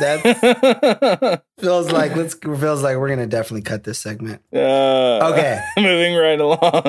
that 0.00 1.42
feels 1.60 1.92
like 1.92 2.16
let's 2.16 2.34
feels 2.34 2.82
like 2.82 2.96
we're 2.96 3.08
gonna 3.08 3.26
definitely 3.26 3.62
cut 3.62 3.84
this 3.84 3.98
segment 3.98 4.42
Uh, 4.52 5.30
Okay. 5.32 5.60
moving 5.78 6.14
right 6.16 6.40
along. 6.40 6.82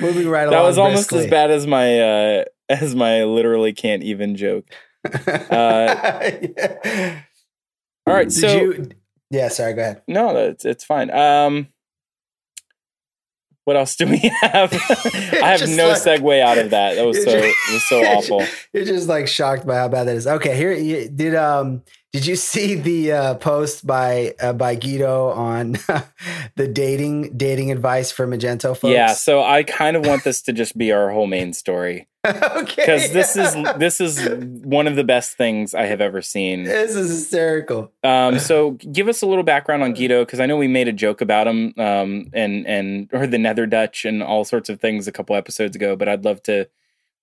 moving 0.00 0.28
right 0.28 0.48
along 0.48 0.52
that 0.52 0.62
was 0.62 0.78
almost 0.78 1.10
briskly. 1.10 1.26
as 1.26 1.30
bad 1.30 1.50
as 1.50 1.66
my 1.66 2.00
uh, 2.00 2.44
as 2.68 2.94
my 2.94 3.24
literally 3.24 3.72
can't 3.72 4.02
even 4.02 4.36
joke. 4.36 4.66
Yeah. 5.26 7.20
All 8.06 8.14
right, 8.14 8.24
did 8.28 8.32
so 8.32 8.60
you 8.60 8.88
yeah 9.34 9.48
sorry 9.48 9.74
go 9.74 9.82
ahead 9.82 10.02
no, 10.08 10.32
that's 10.32 10.64
it's 10.64 10.84
fine. 10.84 11.10
Um, 11.10 11.68
what 13.64 13.76
else 13.76 13.96
do 13.96 14.06
we 14.06 14.18
have? 14.42 14.72
I 15.42 15.56
have 15.58 15.68
no 15.70 15.88
like- 15.88 15.98
segue 16.02 16.40
out 16.42 16.58
of 16.58 16.70
that. 16.70 16.96
That 16.96 17.06
was 17.06 17.16
so 17.24 17.30
just- 17.30 17.44
it 17.44 17.72
was 17.72 17.84
so 17.84 18.00
awful. 18.04 18.42
You're 18.72 18.84
just 18.84 19.08
like 19.08 19.26
shocked 19.26 19.66
by 19.66 19.76
how 19.76 19.88
bad 19.88 20.04
that 20.06 20.16
is. 20.16 20.26
Okay, 20.26 20.54
here 20.56 21.08
did 21.08 21.34
um 21.34 21.82
did 22.14 22.26
you 22.26 22.36
see 22.36 22.76
the 22.76 23.10
uh, 23.10 23.34
post 23.34 23.84
by 23.84 24.36
uh, 24.40 24.52
by 24.52 24.76
Guido 24.76 25.30
on 25.30 25.72
the 26.54 26.68
dating 26.68 27.36
dating 27.36 27.72
advice 27.72 28.12
for 28.12 28.24
Magento 28.24 28.76
folks? 28.76 28.94
Yeah, 28.94 29.14
so 29.14 29.42
I 29.42 29.64
kind 29.64 29.96
of 29.96 30.06
want 30.06 30.22
this 30.22 30.40
to 30.42 30.52
just 30.52 30.78
be 30.78 30.92
our 30.92 31.10
whole 31.10 31.26
main 31.26 31.52
story 31.52 32.06
okay, 32.24 32.74
because 32.76 33.10
this 33.12 33.34
is 33.34 33.56
this 33.78 34.00
is 34.00 34.28
one 34.62 34.86
of 34.86 34.94
the 34.94 35.02
best 35.02 35.36
things 35.36 35.74
I 35.74 35.86
have 35.86 36.00
ever 36.00 36.22
seen. 36.22 36.62
this 36.62 36.94
is 36.94 37.10
hysterical. 37.10 37.90
Um, 38.04 38.38
so 38.38 38.70
give 38.70 39.08
us 39.08 39.20
a 39.22 39.26
little 39.26 39.42
background 39.42 39.82
on 39.82 39.92
Guido 39.92 40.24
because 40.24 40.38
I 40.38 40.46
know 40.46 40.56
we 40.56 40.68
made 40.68 40.86
a 40.86 40.92
joke 40.92 41.20
about 41.20 41.48
him 41.48 41.74
um, 41.78 42.30
and 42.32 42.64
and 42.64 43.08
or 43.12 43.26
the 43.26 43.38
Nether 43.38 43.66
Dutch 43.66 44.04
and 44.04 44.22
all 44.22 44.44
sorts 44.44 44.68
of 44.68 44.80
things 44.80 45.08
a 45.08 45.12
couple 45.12 45.34
episodes 45.34 45.74
ago. 45.74 45.96
But 45.96 46.08
I'd 46.08 46.24
love 46.24 46.44
to 46.44 46.68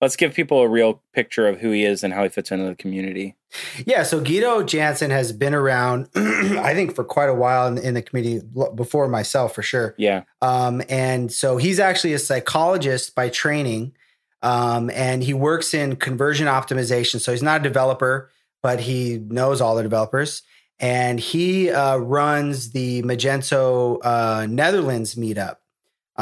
let's 0.02 0.16
give 0.16 0.34
people 0.34 0.60
a 0.60 0.68
real 0.68 1.00
picture 1.14 1.46
of 1.46 1.60
who 1.60 1.70
he 1.70 1.84
is 1.84 2.02
and 2.02 2.12
how 2.12 2.24
he 2.24 2.28
fits 2.28 2.50
into 2.50 2.66
the 2.66 2.74
community. 2.74 3.36
Yeah, 3.86 4.02
so 4.02 4.20
Guido 4.20 4.64
Jansen 4.64 5.10
has 5.10 5.32
been 5.32 5.54
around, 5.54 6.08
I 6.14 6.74
think, 6.74 6.94
for 6.94 7.04
quite 7.04 7.28
a 7.28 7.34
while 7.34 7.68
in, 7.68 7.78
in 7.78 7.94
the 7.94 8.02
community 8.02 8.44
before 8.74 9.06
myself, 9.08 9.54
for 9.54 9.62
sure. 9.62 9.94
Yeah, 9.96 10.24
Um, 10.42 10.82
and 10.88 11.32
so 11.32 11.56
he's 11.56 11.78
actually 11.78 12.14
a 12.14 12.18
psychologist 12.18 13.14
by 13.14 13.28
training, 13.28 13.92
um, 14.42 14.90
and 14.90 15.22
he 15.22 15.34
works 15.34 15.72
in 15.72 15.96
conversion 15.96 16.48
optimization. 16.48 17.20
So 17.20 17.30
he's 17.30 17.42
not 17.42 17.60
a 17.60 17.62
developer, 17.62 18.30
but 18.60 18.80
he 18.80 19.18
knows 19.18 19.60
all 19.60 19.76
the 19.76 19.84
developers. 19.84 20.42
And 20.80 21.20
he 21.20 21.70
uh, 21.70 21.98
runs 21.98 22.72
the 22.72 23.02
Magento 23.02 24.00
uh, 24.02 24.46
Netherlands 24.46 25.14
meetup. 25.14 25.56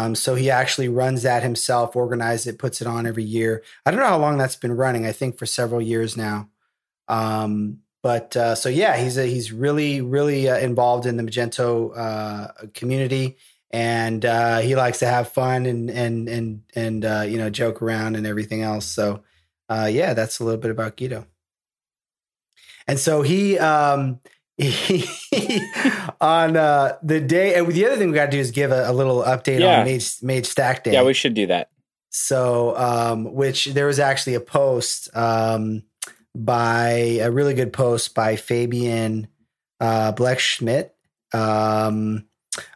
Um, 0.01 0.15
so 0.15 0.35
he 0.35 0.51
actually 0.51 0.89
runs 0.89 1.23
that 1.23 1.43
himself, 1.43 1.95
organizes 1.95 2.47
it, 2.47 2.59
puts 2.59 2.81
it 2.81 2.87
on 2.87 3.07
every 3.07 3.25
year. 3.25 3.63
I 3.85 3.91
don't 3.91 4.01
know 4.01 4.07
how 4.07 4.19
long 4.19 4.39
that's 4.39 4.57
been 4.57 4.77
running. 4.77 5.07
I 5.07 5.13
think 5.13 5.39
for 5.39 5.47
several 5.47 5.81
years 5.81 6.17
now. 6.17 6.49
Um, 7.09 7.81
but 8.03 8.35
uh, 8.37 8.55
so 8.55 8.69
yeah, 8.69 8.97
he's 8.97 9.19
a, 9.19 9.27
he's 9.27 9.53
really 9.53 10.01
really 10.01 10.49
uh, 10.49 10.59
involved 10.59 11.05
in 11.07 11.17
the 11.17 11.23
Magento 11.23 11.93
uh, 11.97 12.49
community, 12.73 13.37
and 13.71 14.25
uh, 14.25 14.59
he 14.59 14.75
likes 14.75 15.01
to 15.01 15.07
have 15.07 15.33
fun 15.33 15.67
and 15.67 15.91
and 15.91 16.29
and 16.29 16.63
and 16.75 17.05
uh, 17.05 17.25
you 17.29 17.37
know 17.37 17.51
joke 17.51 17.83
around 17.83 18.17
and 18.17 18.27
everything 18.27 18.63
else. 18.63 18.87
So 18.87 19.23
uh, 19.69 19.91
yeah, 19.93 20.15
that's 20.15 20.41
a 20.41 20.45
little 20.45 20.61
bit 20.61 20.71
about 20.71 20.97
Guido. 20.97 21.27
And 22.87 22.99
so 22.99 23.21
he 23.21 23.59
um, 23.59 24.21
he 24.57 25.05
on 26.21 26.57
uh, 26.57 26.97
the 27.03 27.21
day, 27.21 27.55
and 27.55 27.67
the 27.73 27.87
other 27.87 27.97
thing 27.97 28.09
we 28.11 28.15
got 28.15 28.27
to 28.27 28.31
do 28.31 28.39
is 28.39 28.51
give 28.51 28.73
a, 28.73 28.91
a 28.91 28.93
little 28.93 29.23
update 29.23 29.61
Yeah. 29.61 29.81
on 29.81 29.87
Mage 29.87 30.17
Mage 30.23 30.47
Stack 30.47 30.85
Day. 30.85 30.93
yeah, 30.93 31.03
we 31.03 31.15
should 31.15 31.35
do 31.35 31.47
that. 31.47 31.71
So, 32.11 32.77
um, 32.77 33.33
which 33.35 33.67
there 33.67 33.87
was 33.87 33.99
actually 34.01 34.35
a 34.35 34.41
post 34.41 35.09
um, 35.17 35.83
by 36.35 36.91
a 37.23 37.31
really 37.31 37.55
good 37.55 37.73
post 37.73 38.15
by 38.15 38.37
Fabian 38.37 39.29
uh, 39.81 40.13
Blechschmidt 40.13 40.91
um, 41.33 42.27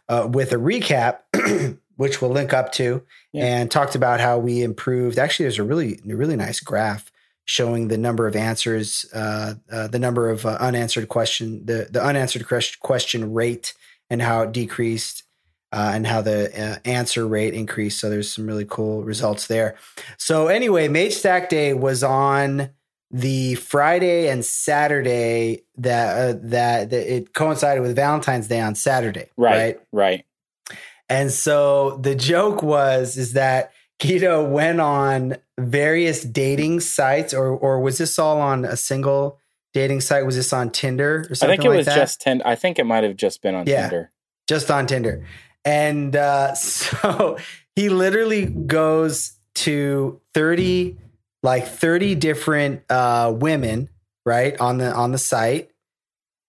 uh, 0.09 0.27
with 0.31 0.51
a 0.53 0.57
recap, 0.57 1.19
which 1.97 2.21
we'll 2.21 2.31
link 2.31 2.53
up 2.53 2.71
to, 2.73 3.03
Yeah. 3.33 3.45
and 3.45 3.69
talked 3.71 3.95
about 3.95 4.19
how 4.21 4.37
we 4.39 4.63
improved. 4.63 5.19
Actually, 5.19 5.45
there's 5.45 5.59
a 5.59 5.63
really, 5.63 5.99
really 6.05 6.35
nice 6.37 6.59
graph 6.61 7.11
showing 7.45 7.87
the 7.87 7.97
number 7.97 8.27
of 8.27 8.35
answers, 8.35 9.05
uh, 9.13 9.53
uh, 9.71 9.87
the 9.87 9.99
number 9.99 10.29
of 10.29 10.45
uh, 10.45 10.57
unanswered 10.59 11.07
question, 11.07 11.65
the 11.65 11.87
the 11.89 12.03
unanswered 12.03 12.45
question 12.81 13.33
rate, 13.33 13.73
and 14.09 14.21
how 14.21 14.41
it 14.41 14.51
decreased 14.51 15.23
uh, 15.71 15.91
and 15.93 16.07
how 16.07 16.21
the 16.21 16.49
uh, 16.59 16.77
answer 16.85 17.27
rate 17.27 17.53
increased. 17.53 17.99
So 17.99 18.09
there's 18.09 18.31
some 18.31 18.47
really 18.47 18.65
cool 18.65 19.03
results 19.03 19.47
there. 19.47 19.75
So 20.17 20.47
anyway, 20.47 20.87
Mage 20.87 21.13
Stack 21.13 21.49
Day 21.49 21.73
was 21.73 22.03
on 22.03 22.69
the 23.11 23.55
Friday 23.55 24.29
and 24.29 24.43
Saturday 24.43 25.63
that 25.77 26.17
uh, 26.17 26.39
that, 26.43 26.89
that 26.89 27.13
it 27.13 27.33
coincided 27.33 27.81
with 27.81 27.95
Valentine's 27.95 28.47
Day 28.47 28.59
on 28.59 28.73
Saturday, 28.75 29.29
Right, 29.37 29.57
right? 29.57 29.79
right. 29.91 30.25
And 31.07 31.31
so 31.31 31.97
the 31.97 32.15
joke 32.15 32.63
was 32.63 33.17
is 33.17 33.33
that 33.33 33.71
Guido 34.01 34.43
went 34.47 34.81
on 34.81 35.37
various 35.59 36.23
dating 36.23 36.81
sites, 36.81 37.33
or 37.33 37.47
or 37.47 37.79
was 37.79 37.97
this 37.97 38.19
all 38.19 38.41
on 38.41 38.65
a 38.65 38.75
single 38.77 39.39
dating 39.73 40.01
site? 40.01 40.25
Was 40.25 40.35
this 40.35 40.51
on 40.53 40.69
Tinder 40.71 41.25
or 41.29 41.35
something? 41.35 41.39
Like 41.39 41.39
that? 41.39 41.45
I 41.47 41.55
think 41.55 41.65
it 41.65 41.69
like 41.69 41.77
was 41.77 41.85
that? 41.87 41.95
just 41.95 42.21
Tinder. 42.21 42.47
I 42.47 42.55
think 42.55 42.79
it 42.79 42.83
might 42.85 43.03
have 43.03 43.15
just 43.15 43.41
been 43.41 43.55
on 43.55 43.67
Yeah. 43.67 43.81
Tinder. 43.89 44.11
just 44.47 44.69
on 44.69 44.85
Tinder. 44.87 45.25
And 45.63 46.15
uh, 46.15 46.53
so 46.55 47.37
he 47.75 47.89
literally 47.89 48.45
goes 48.45 49.33
to 49.55 50.19
30 50.33 50.97
like 51.43 51.67
30 51.67 52.15
different 52.15 52.81
uh, 52.89 53.31
women, 53.35 53.87
right, 54.25 54.59
on 54.59 54.77
the 54.79 54.93
on 54.93 55.11
the 55.11 55.17
site 55.17 55.71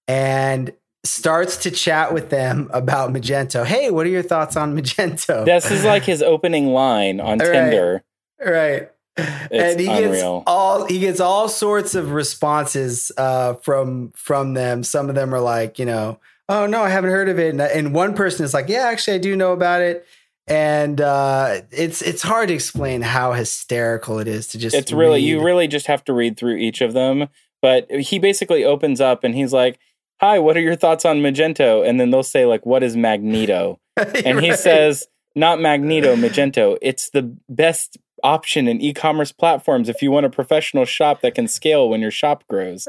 and 0.09 0.73
starts 1.07 1.57
to 1.59 1.71
chat 1.71 2.13
with 2.13 2.31
them 2.31 2.71
about 2.73 3.13
Magento. 3.13 3.65
Hey, 3.65 3.91
what 3.91 4.07
are 4.07 4.11
your 4.11 4.23
thoughts 4.23 4.57
on 4.57 4.77
Magento? 4.77 5.45
This 5.45 5.71
is 5.71 5.85
like 5.85 6.05
his 6.05 6.23
opening 6.23 6.69
line 6.69 7.21
on 7.21 7.39
Right. 7.39 7.53
Tinder. 7.53 8.05
right. 8.45 8.91
It's 9.19 9.49
and 9.51 9.81
he 9.81 9.87
gets 9.87 10.23
all 10.23 10.85
he 10.85 10.99
gets 10.99 11.21
all 11.21 11.49
sorts 11.49 11.95
of 11.95 12.13
responses 12.13 13.11
uh, 13.17 13.55
from 13.55 14.13
from 14.15 14.53
them. 14.53 14.83
Some 14.83 15.09
of 15.09 15.15
them 15.15 15.35
are 15.35 15.41
like, 15.41 15.79
you 15.79 15.87
know, 15.87 16.21
oh 16.51 16.67
no, 16.67 16.83
I 16.83 16.91
haven't 16.91 17.11
heard 17.11 17.31
of 17.31 17.39
it, 17.39 17.49
and, 17.51 17.61
and 17.63 17.95
one 17.95 18.15
person 18.15 18.45
is 18.45 18.53
like, 18.53 18.69
yeah, 18.69 18.89
actually, 18.89 19.15
I 19.15 19.19
do 19.19 19.35
know 19.35 19.53
about 19.53 19.81
it. 19.81 20.07
And 20.47 21.01
uh, 21.01 21.63
it's 21.71 22.03
it's 22.03 22.21
hard 22.23 22.49
to 22.49 22.55
explain 22.55 23.01
how 23.01 23.33
hysterical 23.33 24.19
it 24.19 24.29
is 24.29 24.49
to 24.49 24.59
just. 24.59 24.77
it's 24.77 24.93
really 24.93 25.21
you 25.23 25.43
really 25.43 25.67
just 25.67 25.87
have 25.87 26.05
to 26.05 26.13
read 26.13 26.37
through 26.37 26.57
each 26.57 26.83
of 26.83 26.93
them 26.93 27.29
but 27.63 27.91
he 27.91 28.19
basically 28.19 28.65
opens 28.65 29.01
up 29.01 29.25
and 29.25 29.35
he's 29.35 29.53
like 29.53 29.79
hi 30.21 30.39
what 30.39 30.57
are 30.57 30.61
your 30.61 30.77
thoughts 30.77 31.05
on 31.05 31.19
magento? 31.19 31.87
And 31.87 31.99
then 32.01 32.11
they'll 32.11 32.23
say 32.23 32.45
like 32.47 32.65
what 32.67 32.83
is 32.83 32.97
magneto? 32.97 33.79
And 34.25 34.41
he 34.41 34.51
Right. 34.51 34.59
says 34.59 35.07
not 35.35 35.61
magneto 35.61 36.17
magento. 36.17 36.77
It's 36.83 37.11
the 37.11 37.35
best 37.49 37.99
option 38.25 38.67
in 38.67 38.81
e-commerce 38.81 39.31
platforms 39.33 39.89
if 39.91 40.01
you 40.03 40.11
want 40.11 40.25
a 40.27 40.31
professional 40.31 40.85
shop 40.87 41.21
that 41.21 41.35
can 41.35 41.47
scale 41.47 41.89
when 41.89 42.01
your 42.01 42.11
shop 42.11 42.43
grows. 42.49 42.89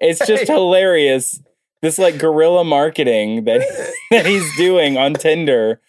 It's 0.00 0.24
just 0.26 0.46
hilarious. 0.46 1.40
This 1.82 1.98
like 1.98 2.18
guerrilla 2.18 2.64
marketing 2.64 3.44
that 3.44 3.60
that 4.10 4.26
he's 4.26 4.56
doing 4.56 4.96
on 4.96 5.14
tinder 5.14 5.80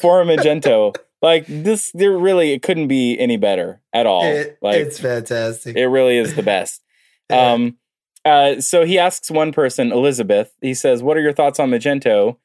for 0.00 0.22
magento. 0.24 0.94
Like 1.22 1.46
this 1.48 1.90
there 1.92 2.16
really 2.16 2.52
it 2.52 2.62
couldn't 2.62 2.88
be 2.88 3.18
any 3.18 3.36
better 3.38 3.80
at 3.92 4.06
all. 4.06 4.24
It- 4.24 4.58
like 4.62 4.76
it's 4.76 4.98
fantastic. 4.98 5.76
it 5.76 5.86
really 5.86 6.16
is 6.18 6.34
the 6.34 6.42
best. 6.42 6.82
Um, 7.30 7.76
uh, 8.24 8.60
so 8.60 8.84
he 8.84 8.98
asks 8.98 9.30
one 9.30 9.52
person, 9.52 9.92
Elizabeth, 9.92 10.52
he 10.60 10.74
says, 10.74 11.02
What 11.02 11.16
are 11.16 11.20
your 11.20 11.32
thoughts 11.32 11.60
on 11.60 11.70
Magento? 11.70 12.36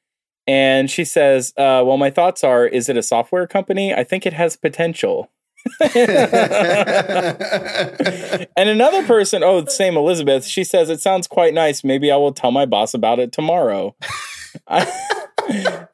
And 0.48 0.90
she 0.90 1.06
says, 1.06 1.54
uh, 1.58 1.84
Well, 1.86 1.98
my 1.98 2.10
thoughts 2.10 2.44
are, 2.44 2.66
is 2.66 2.90
it 2.90 2.98
a 2.98 3.04
software 3.04 3.48
company? 3.48 3.94
I 3.94 4.04
think 4.04 4.26
it 4.26 4.34
has 4.34 4.56
potential. 4.56 5.32
and 5.82 6.00
another 8.58 9.06
person, 9.06 9.44
oh, 9.44 9.62
the 9.62 9.72
same 9.72 9.98
Elizabeth, 9.98 10.46
she 10.46 10.64
says, 10.64 10.90
It 10.90 11.02
sounds 11.02 11.28
quite 11.28 11.54
nice. 11.54 11.84
Maybe 11.84 12.12
I 12.12 12.18
will 12.18 12.34
tell 12.34 12.52
my 12.52 12.66
boss 12.66 12.94
about 12.94 13.20
it 13.20 13.32
tomorrow. 13.32 13.96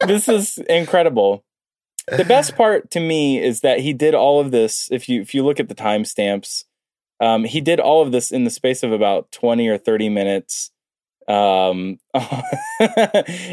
this 0.05 0.27
is 0.27 0.57
incredible. 0.69 1.43
The 2.07 2.25
best 2.25 2.55
part 2.55 2.91
to 2.91 2.99
me 2.99 3.41
is 3.41 3.61
that 3.61 3.79
he 3.79 3.91
did 3.93 4.13
all 4.13 4.39
of 4.39 4.51
this. 4.51 4.87
If 4.91 5.09
you 5.09 5.21
if 5.21 5.33
you 5.33 5.43
look 5.43 5.59
at 5.59 5.69
the 5.69 5.75
timestamps, 5.75 6.65
um, 7.19 7.43
he 7.45 7.61
did 7.61 7.79
all 7.79 8.01
of 8.01 8.11
this 8.11 8.31
in 8.31 8.43
the 8.43 8.49
space 8.49 8.83
of 8.83 8.91
about 8.91 9.31
twenty 9.31 9.67
or 9.67 9.77
thirty 9.77 10.09
minutes. 10.09 10.71
Um, 11.27 11.97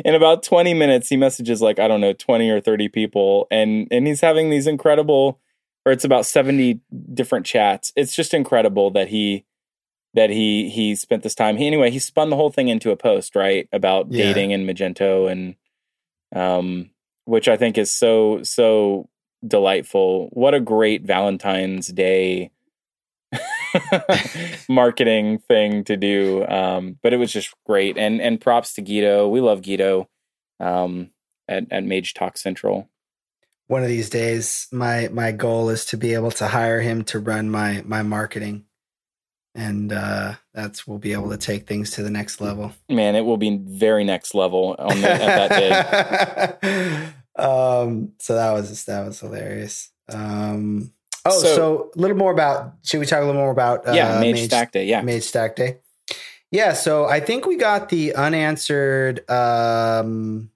in 0.05 0.15
about 0.15 0.43
twenty 0.43 0.75
minutes, 0.75 1.09
he 1.09 1.17
messages 1.17 1.63
like 1.63 1.79
I 1.79 1.89
don't 1.89 2.01
know 2.01 2.13
twenty 2.13 2.51
or 2.51 2.61
thirty 2.61 2.89
people, 2.89 3.47
and 3.51 3.89
and 3.91 4.07
he's 4.07 4.21
having 4.21 4.51
these 4.51 4.67
incredible, 4.67 5.41
or 5.87 5.93
it's 5.93 6.05
about 6.05 6.27
seventy 6.27 6.81
different 7.15 7.47
chats. 7.47 7.93
It's 7.97 8.15
just 8.15 8.35
incredible 8.35 8.91
that 8.91 9.09
he 9.09 9.45
that 10.15 10.29
he 10.31 10.69
he 10.69 10.95
spent 10.95 11.23
this 11.23 11.35
time. 11.35 11.57
He, 11.57 11.67
anyway, 11.67 11.91
he 11.91 11.99
spun 11.99 12.29
the 12.31 12.37
whole 12.37 12.51
thing 12.51 12.69
into 12.69 12.91
a 12.91 12.97
post 12.97 13.35
right 13.35 13.69
about 13.73 14.09
Yeah. 14.11 14.25
dating 14.27 14.53
and 14.53 14.69
Magento 14.69 15.31
and 15.31 15.55
um, 16.35 16.91
which 17.25 17.49
I 17.49 17.57
think 17.57 17.79
is 17.79 17.93
so 17.93 18.43
so 18.43 19.09
delightful. 19.47 20.29
What 20.33 20.55
a 20.55 20.61
great 20.61 21.03
Valentine's 21.03 21.89
Day 21.89 22.51
marketing 24.69 25.39
thing 25.39 25.85
to 25.85 25.97
do. 25.97 26.47
Um, 26.47 26.99
but 27.03 27.13
it 27.13 27.17
was 27.17 27.33
just 27.33 27.55
great, 27.67 27.97
and 27.97 28.21
and 28.21 28.41
props 28.41 28.75
to 28.75 28.83
Guido. 28.83 29.29
We 29.29 29.41
love 29.41 29.63
Guido 29.63 30.09
um, 30.61 31.11
at 31.49 31.65
at 31.71 31.85
Mage 31.85 32.15
Talk 32.15 32.37
Central. 32.37 32.89
One 33.67 33.83
of 33.83 33.89
these 33.89 34.11
days, 34.11 34.69
my 34.73 35.09
my 35.09 35.33
goal 35.33 35.71
is 35.71 35.85
to 35.87 35.97
be 35.97 36.15
able 36.15 36.31
to 36.33 36.49
hire 36.49 36.81
him 36.81 37.05
to 37.05 37.19
run 37.19 37.51
my 37.51 37.83
my 37.85 38.03
marketing, 38.03 38.65
and 39.55 39.93
uh, 39.93 40.35
that's 40.55 40.87
we'll 40.87 40.99
be 40.99 41.13
able 41.13 41.31
to 41.31 41.39
take 41.39 41.67
things 41.67 41.93
to 41.93 42.03
the 42.03 42.11
next 42.11 42.41
level. 42.41 42.73
Man, 42.89 43.15
it 43.17 43.25
will 43.25 43.37
be 43.37 43.57
very 43.57 44.05
next 44.05 44.35
level 44.35 44.77
on 44.79 45.01
the, 45.01 45.11
at 45.11 45.49
that 45.49 46.61
day. 46.61 47.13
um, 47.43 48.13
so 48.19 48.35
that 48.35 48.53
was 48.53 48.85
that 48.85 49.07
was 49.07 49.21
hilarious. 49.21 49.91
Um, 50.09 50.93
oh, 51.25 51.39
So- 51.41 51.55
so, 51.57 51.91
a 51.97 51.99
little 51.99 52.17
more 52.17 52.33
about. 52.33 52.75
Should 52.83 53.01
we 53.01 53.07
talk 53.07 53.19
a 53.23 53.25
little 53.25 53.41
more 53.41 53.51
about? 53.51 53.87
Uh, 53.89 53.93
yeah, 53.93 54.21
Mage, 54.21 54.45
Stack 54.45 54.73
Day. 54.73 54.85
Yeah, 54.87 55.03
Mage 55.03 55.23
Stack 55.25 55.57
Day. 55.57 55.79
Yeah, 56.51 56.75
so 56.75 57.07
I 57.07 57.21
think 57.21 57.47
we 57.47 57.57
got 57.57 57.89
the 57.89 58.15
unanswered 58.15 59.29
um, 59.31 60.51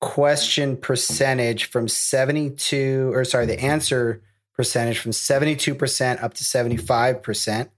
question 0.00 0.76
percentage 0.76 1.64
from 1.66 1.86
72, 1.88 3.10
or 3.12 3.24
sorry, 3.24 3.44
the 3.44 3.60
answer 3.60 4.22
percentage 4.54 4.98
from 4.98 5.12
72% 5.12 6.22
up 6.22 6.32
to 6.34 6.44
75%, 6.44 7.68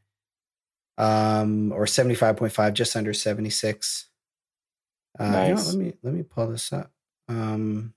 um, 0.96 1.72
or 1.72 1.86
75.5, 1.86 2.72
just 2.72 2.94
under 2.94 3.12
76. 3.12 4.06
Uh, 5.18 5.24
you 5.24 5.30
know 5.30 5.48
Nice. 5.54 5.66
let 5.74 5.76
me 5.76 5.92
let 6.04 6.14
me 6.14 6.22
pull 6.22 6.46
this 6.46 6.72
up. 6.72 6.92
Um, 7.28 7.94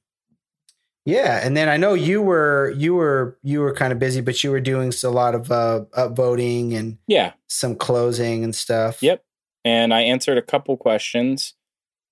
yeah, 1.06 1.42
and 1.44 1.56
then 1.58 1.68
I 1.68 1.78
know 1.78 1.94
you 1.94 2.22
were 2.22 2.74
you 2.78 2.96
were 2.96 3.38
you 3.44 3.60
were 3.60 3.74
kind 3.74 3.92
of 3.92 4.00
busy, 4.00 4.22
but 4.22 4.44
you 4.44 4.52
were 4.52 4.62
doing 4.62 4.94
a 5.04 5.10
lot 5.10 5.36
of 5.36 5.52
uh, 5.52 5.82
upvoting 5.98 6.76
and 6.76 6.98
yeah. 7.08 7.34
some 7.48 7.76
closing 7.76 8.44
and 8.44 8.56
stuff. 8.56 9.04
Yep. 9.04 9.24
and 9.66 9.94
I 9.94 10.02
answered 10.02 10.38
a 10.38 10.42
couple 10.42 10.78
questions. 10.78 11.56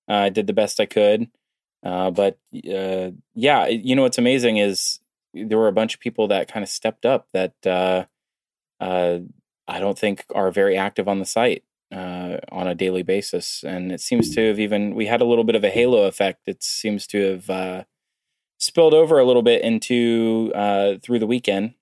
Uh, 0.08 0.14
I 0.14 0.28
did 0.28 0.46
the 0.46 0.52
best 0.52 0.78
I 0.80 0.86
could, 0.86 1.28
uh, 1.82 2.10
but 2.10 2.38
uh, 2.54 3.12
yeah, 3.34 3.66
you 3.66 3.96
know 3.96 4.02
what's 4.02 4.18
amazing 4.18 4.58
is 4.58 5.00
there 5.32 5.58
were 5.58 5.68
a 5.68 5.72
bunch 5.72 5.94
of 5.94 6.00
people 6.00 6.28
that 6.28 6.52
kind 6.52 6.62
of 6.62 6.68
stepped 6.68 7.06
up 7.06 7.28
that 7.32 7.54
uh, 7.64 8.04
uh, 8.80 9.20
I 9.66 9.80
don't 9.80 9.98
think 9.98 10.26
are 10.34 10.50
very 10.50 10.76
active 10.76 11.08
on 11.08 11.18
the 11.18 11.24
site 11.24 11.64
uh, 11.90 12.38
on 12.50 12.66
a 12.66 12.74
daily 12.74 13.02
basis, 13.02 13.64
and 13.66 13.90
it 13.90 14.00
seems 14.00 14.34
to 14.34 14.48
have 14.48 14.60
even 14.60 14.94
we 14.94 15.06
had 15.06 15.20
a 15.22 15.24
little 15.24 15.44
bit 15.44 15.56
of 15.56 15.64
a 15.64 15.70
halo 15.70 16.04
effect. 16.04 16.42
It 16.46 16.62
seems 16.62 17.06
to 17.08 17.32
have 17.32 17.48
uh, 17.50 17.84
spilled 18.62 18.94
over 18.94 19.18
a 19.18 19.24
little 19.24 19.42
bit 19.42 19.62
into 19.62 20.52
uh, 20.54 20.94
through 21.02 21.18
the 21.18 21.26
weekend. 21.26 21.74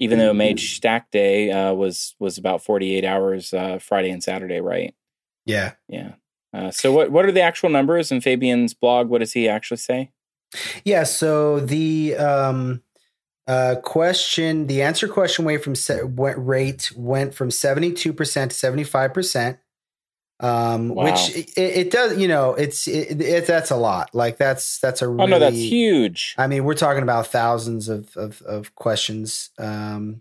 Even 0.00 0.20
though 0.20 0.32
Mage 0.32 0.76
Stack 0.76 1.10
Day 1.10 1.50
uh, 1.50 1.72
was 1.72 2.14
was 2.20 2.38
about 2.38 2.62
forty 2.62 2.94
eight 2.94 3.04
hours 3.04 3.52
uh, 3.52 3.78
Friday 3.80 4.10
and 4.10 4.22
Saturday, 4.22 4.60
right? 4.60 4.94
Yeah. 5.44 5.72
Yeah. 5.88 6.12
Uh, 6.54 6.70
so 6.70 6.92
what 6.92 7.10
what 7.10 7.24
are 7.24 7.32
the 7.32 7.40
actual 7.40 7.68
numbers 7.68 8.12
in 8.12 8.20
Fabian's 8.20 8.74
blog? 8.74 9.08
What 9.08 9.18
does 9.18 9.32
he 9.32 9.48
actually 9.48 9.78
say? 9.78 10.12
Yeah. 10.84 11.02
So 11.02 11.58
the 11.58 12.16
um, 12.16 12.82
uh, 13.48 13.76
question, 13.82 14.68
the 14.68 14.82
answer 14.82 15.08
question 15.08 15.44
rate 15.44 15.64
from 15.64 15.74
se- 15.74 16.04
went, 16.04 16.38
rate 16.38 16.92
went 16.96 17.34
from 17.34 17.50
seventy 17.50 17.92
two 17.92 18.12
percent 18.12 18.52
to 18.52 18.56
seventy 18.56 18.84
five 18.84 19.12
percent. 19.12 19.58
Um, 20.40 20.90
Wow. 20.90 21.04
which 21.04 21.36
it, 21.36 21.50
it 21.56 21.90
does, 21.90 22.16
you 22.16 22.28
know, 22.28 22.54
it's 22.54 22.86
it, 22.86 23.20
it, 23.20 23.46
that's 23.46 23.70
a 23.72 23.76
lot. 23.76 24.14
Like 24.14 24.36
that's 24.38 24.78
that's 24.78 25.02
a 25.02 25.08
really, 25.08 25.22
Oh 25.22 25.26
no, 25.26 25.38
that's 25.40 25.56
huge. 25.56 26.34
I 26.38 26.46
mean, 26.46 26.64
we're 26.64 26.74
talking 26.74 27.02
about 27.02 27.26
thousands 27.26 27.88
of 27.88 28.16
of, 28.16 28.40
of 28.42 28.74
questions. 28.76 29.50
Um, 29.58 30.20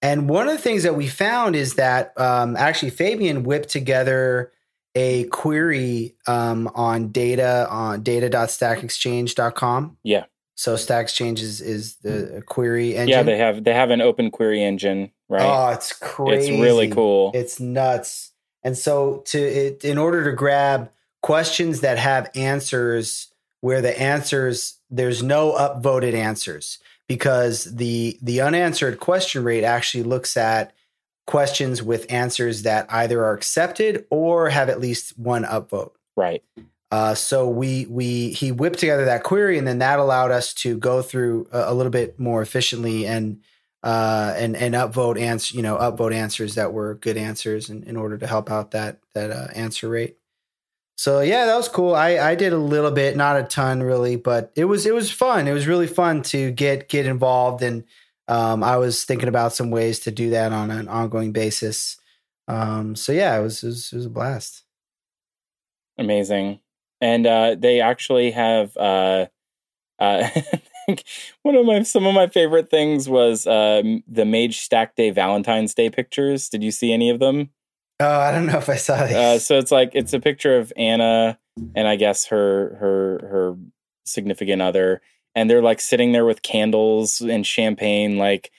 and 0.00 0.28
one 0.28 0.48
of 0.48 0.56
the 0.56 0.62
things 0.62 0.82
that 0.82 0.96
we 0.96 1.06
found 1.06 1.54
is 1.54 1.74
that 1.74 2.12
um, 2.18 2.56
actually 2.56 2.90
Fabian 2.90 3.44
whipped 3.44 3.68
together 3.68 4.50
a 4.96 5.24
query 5.24 6.16
um, 6.26 6.68
on 6.74 7.08
data 7.12 7.66
on 7.70 8.02
data.stackexchange.com. 8.02 9.96
Yeah. 10.02 10.24
So 10.54 10.76
Stack 10.76 11.04
Exchange 11.04 11.40
is, 11.40 11.60
is 11.60 11.96
the 11.96 12.42
query 12.46 12.94
engine. 12.94 13.08
Yeah, 13.08 13.22
they 13.22 13.38
have 13.38 13.64
they 13.64 13.72
have 13.74 13.90
an 13.90 14.00
open 14.00 14.30
query 14.30 14.62
engine, 14.62 15.10
right? 15.28 15.42
Oh, 15.42 15.72
it's 15.72 15.92
crazy. 15.94 16.52
it's 16.52 16.62
really 16.62 16.88
cool. 16.88 17.30
It's 17.34 17.58
nuts. 17.58 18.31
And 18.62 18.76
so 18.76 19.22
to 19.26 19.38
it, 19.38 19.84
in 19.84 19.98
order 19.98 20.24
to 20.24 20.32
grab 20.32 20.90
questions 21.22 21.80
that 21.80 21.98
have 21.98 22.30
answers 22.34 23.28
where 23.60 23.80
the 23.80 23.98
answers 23.98 24.78
there's 24.90 25.22
no 25.22 25.52
upvoted 25.52 26.14
answers 26.14 26.78
because 27.08 27.64
the 27.64 28.18
the 28.22 28.40
unanswered 28.40 29.00
question 29.00 29.44
rate 29.44 29.64
actually 29.64 30.02
looks 30.02 30.36
at 30.36 30.74
questions 31.26 31.82
with 31.82 32.10
answers 32.10 32.62
that 32.62 32.86
either 32.90 33.24
are 33.24 33.32
accepted 33.32 34.04
or 34.10 34.50
have 34.50 34.68
at 34.68 34.80
least 34.80 35.16
one 35.18 35.44
upvote. 35.44 35.92
right. 36.16 36.42
Uh, 36.90 37.14
so 37.14 37.48
we 37.48 37.86
we 37.86 38.30
he 38.32 38.52
whipped 38.52 38.78
together 38.78 39.06
that 39.06 39.22
query, 39.22 39.56
and 39.56 39.66
then 39.66 39.78
that 39.78 39.98
allowed 39.98 40.30
us 40.30 40.52
to 40.52 40.76
go 40.76 41.00
through 41.00 41.48
a, 41.50 41.72
a 41.72 41.74
little 41.74 41.90
bit 41.90 42.20
more 42.20 42.42
efficiently 42.42 43.06
and 43.06 43.40
uh, 43.82 44.34
and 44.36 44.56
and 44.56 44.74
upvote 44.74 45.20
answer 45.20 45.56
you 45.56 45.62
know 45.62 45.76
upvote 45.76 46.14
answers 46.14 46.54
that 46.54 46.72
were 46.72 46.94
good 46.96 47.16
answers 47.16 47.68
in, 47.68 47.82
in 47.84 47.96
order 47.96 48.16
to 48.16 48.26
help 48.26 48.50
out 48.50 48.70
that 48.70 49.00
that 49.14 49.30
uh, 49.30 49.48
answer 49.54 49.88
rate. 49.88 50.16
so 50.96 51.20
yeah, 51.20 51.46
that 51.46 51.56
was 51.56 51.68
cool. 51.68 51.94
I 51.94 52.18
I 52.18 52.34
did 52.34 52.52
a 52.52 52.58
little 52.58 52.92
bit, 52.92 53.16
not 53.16 53.36
a 53.36 53.42
ton 53.42 53.82
really, 53.82 54.16
but 54.16 54.52
it 54.54 54.66
was 54.66 54.86
it 54.86 54.94
was 54.94 55.10
fun. 55.10 55.48
It 55.48 55.52
was 55.52 55.66
really 55.66 55.88
fun 55.88 56.22
to 56.24 56.52
get 56.52 56.88
get 56.88 57.06
involved, 57.06 57.62
and 57.62 57.84
um, 58.28 58.62
I 58.62 58.76
was 58.76 59.04
thinking 59.04 59.28
about 59.28 59.52
some 59.52 59.70
ways 59.70 59.98
to 60.00 60.10
do 60.10 60.30
that 60.30 60.52
on 60.52 60.70
an 60.70 60.88
ongoing 60.88 61.32
basis. 61.32 61.96
Um, 62.48 62.94
so 62.96 63.12
yeah, 63.12 63.38
it 63.38 63.42
was, 63.42 63.62
it 63.62 63.66
was 63.66 63.92
it 63.92 63.96
was 63.96 64.06
a 64.06 64.10
blast. 64.10 64.62
Amazing, 65.98 66.60
and 67.00 67.26
uh, 67.26 67.56
they 67.58 67.80
actually 67.80 68.30
have. 68.30 68.76
Uh, 68.76 69.26
uh, 69.98 70.28
one 71.42 71.54
of 71.54 71.66
my 71.66 71.82
some 71.82 72.06
of 72.06 72.14
my 72.14 72.26
favorite 72.26 72.70
things 72.70 73.08
was 73.08 73.46
uh, 73.46 73.82
the 74.06 74.24
Mage 74.24 74.60
Stack 74.60 74.96
Day 74.96 75.10
Valentine's 75.10 75.74
Day 75.74 75.90
pictures. 75.90 76.48
Did 76.48 76.62
you 76.62 76.70
see 76.70 76.92
any 76.92 77.10
of 77.10 77.20
them? 77.20 77.50
Oh, 78.00 78.20
I 78.20 78.32
don't 78.32 78.46
know 78.46 78.58
if 78.58 78.68
I 78.68 78.76
saw 78.76 79.06
these. 79.06 79.14
Uh, 79.14 79.38
so 79.38 79.58
it's 79.58 79.70
like 79.70 79.90
it's 79.94 80.12
a 80.12 80.20
picture 80.20 80.58
of 80.58 80.72
Anna 80.76 81.38
and 81.74 81.86
I 81.86 81.96
guess 81.96 82.26
her 82.26 82.76
her 82.76 83.28
her 83.28 83.56
significant 84.04 84.62
other, 84.62 85.02
and 85.34 85.48
they're 85.48 85.62
like 85.62 85.80
sitting 85.80 86.12
there 86.12 86.24
with 86.24 86.42
candles 86.42 87.20
and 87.20 87.46
champagne, 87.46 88.18
like 88.18 88.50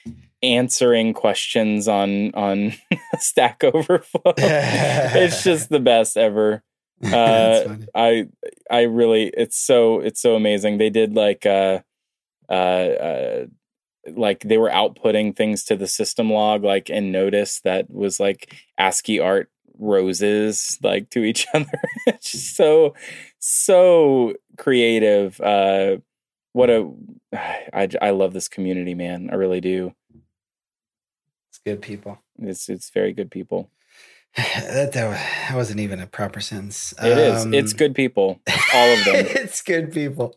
answering 0.42 1.12
questions 1.12 1.88
on 1.88 2.34
on 2.34 2.74
Stack 3.18 3.64
Overflow. 3.64 4.34
it's 4.36 5.42
just 5.42 5.68
the 5.68 5.80
best 5.80 6.16
ever. 6.16 6.62
Uh, 7.04 7.76
I 7.94 8.28
I 8.70 8.82
really 8.82 9.24
it's 9.24 9.58
so 9.58 10.00
it's 10.00 10.22
so 10.22 10.36
amazing. 10.36 10.78
They 10.78 10.88
did 10.88 11.14
like 11.14 11.44
uh 11.44 11.80
uh, 12.48 12.52
uh 12.52 13.46
like 14.14 14.40
they 14.40 14.58
were 14.58 14.70
outputting 14.70 15.34
things 15.34 15.64
to 15.64 15.76
the 15.76 15.86
system 15.86 16.30
log 16.30 16.62
like 16.62 16.90
in 16.90 17.10
notice 17.10 17.60
that 17.60 17.90
was 17.90 18.20
like 18.20 18.54
ASCII 18.78 19.18
art 19.18 19.50
roses 19.78 20.78
like 20.82 21.10
to 21.10 21.24
each 21.24 21.46
other. 21.54 21.66
it's 22.06 22.32
just 22.32 22.56
so 22.56 22.94
so 23.38 24.34
creative. 24.56 25.40
Uh 25.40 25.98
what 26.52 26.70
a 26.70 26.90
I 27.32 27.88
I 28.00 28.10
love 28.10 28.32
this 28.32 28.48
community, 28.48 28.94
man. 28.94 29.30
I 29.30 29.34
really 29.36 29.60
do. 29.60 29.94
It's 31.50 31.58
good 31.64 31.82
people. 31.82 32.18
It's 32.38 32.68
it's 32.68 32.90
very 32.90 33.12
good 33.12 33.30
people. 33.30 33.70
That, 34.36 34.92
that 34.92 35.54
wasn't 35.54 35.80
even 35.80 36.00
a 36.00 36.06
proper 36.06 36.40
sentence. 36.40 36.92
It 37.02 37.12
um, 37.12 37.54
is. 37.54 37.64
It's 37.64 37.72
good 37.72 37.94
people. 37.94 38.40
All 38.74 38.88
of 38.88 39.04
them. 39.04 39.14
it's 39.30 39.62
good 39.62 39.92
people. 39.92 40.36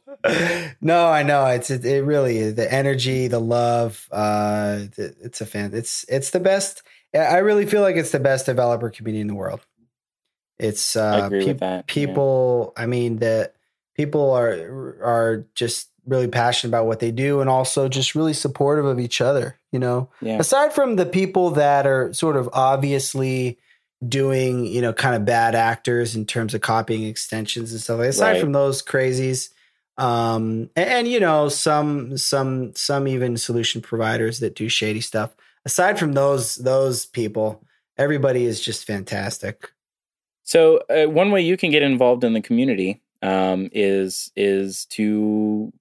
No, 0.82 1.08
I 1.08 1.24
know. 1.24 1.46
It's 1.48 1.72
it, 1.72 1.84
it 1.84 2.04
really 2.04 2.38
is 2.38 2.56
the 2.56 2.72
energy, 2.72 3.28
the 3.28 3.40
love. 3.40 4.08
Uh, 4.12 4.86
it's 4.98 5.42
a 5.42 5.46
fan. 5.46 5.72
It's 5.74 6.06
it's 6.10 6.30
the 6.30 6.40
best. 6.40 6.84
I 7.14 7.38
really 7.38 7.66
feel 7.66 7.82
like 7.82 7.96
it's 7.96 8.12
the 8.12 8.20
best 8.20 8.46
developer 8.46 8.90
community 8.90 9.22
in 9.22 9.28
the 9.28 9.36
world. 9.36 9.62
It's 10.60 10.96
uh, 10.96 11.22
I 11.24 11.26
agree 11.26 11.42
pe- 11.42 11.48
with 11.48 11.60
that. 11.60 11.88
people. 11.88 12.74
Yeah. 12.76 12.84
I 12.84 12.86
mean, 12.88 13.18
the 13.18 13.52
people 13.96 14.32
are 14.32 14.98
are 15.04 15.46
just 15.56 15.90
really 16.06 16.28
passionate 16.28 16.70
about 16.70 16.86
what 16.86 17.00
they 17.00 17.12
do 17.12 17.42
and 17.42 17.50
also 17.50 17.90
just 17.90 18.16
really 18.16 18.34
supportive 18.34 18.86
of 18.86 19.00
each 19.00 19.22
other. 19.22 19.58
You 19.72 19.80
know, 19.80 20.10
yeah. 20.22 20.38
aside 20.38 20.74
from 20.74 20.98
the 20.98 21.06
people 21.06 21.52
that 21.52 21.88
are 21.88 22.14
sort 22.14 22.38
of 22.38 22.50
obviously 22.54 23.58
doing, 24.06 24.66
you 24.66 24.82
know, 24.82 24.94
kind 24.94 25.16
of 25.16 25.26
bad 25.26 25.56
actors 25.56 26.16
in 26.16 26.26
terms 26.26 26.54
of 26.54 26.62
copying 26.62 27.04
extensions 27.04 27.72
and 27.72 27.82
stuff. 27.82 28.00
Like 28.00 28.10
aside 28.10 28.32
right. 28.34 28.42
from 28.42 28.52
those 28.52 28.84
crazies, 28.84 29.50
um, 29.98 30.70
and, 30.76 30.90
and, 30.90 31.08
you 31.08 31.20
know, 31.20 31.50
some 31.50 32.18
some 32.18 32.76
some 32.76 33.08
even 33.08 33.38
solution 33.38 33.82
providers 33.82 34.40
that 34.40 34.56
do 34.56 34.70
shady 34.70 35.02
stuff. 35.02 35.36
Aside 35.66 35.98
from 35.98 36.14
those 36.14 36.56
those 36.58 37.06
people, 37.06 37.64
everybody 37.98 38.46
is 38.46 38.62
just 38.62 38.86
fantastic. 38.86 39.72
So 40.44 40.82
uh, 40.90 41.10
one 41.10 41.32
way 41.32 41.42
you 41.42 41.58
can 41.58 41.72
get 41.72 41.82
involved 41.82 42.24
in 42.24 42.34
the 42.34 42.42
community 42.42 43.02
um, 43.22 43.70
is 43.74 44.32
is 44.36 44.86
to 44.92 45.74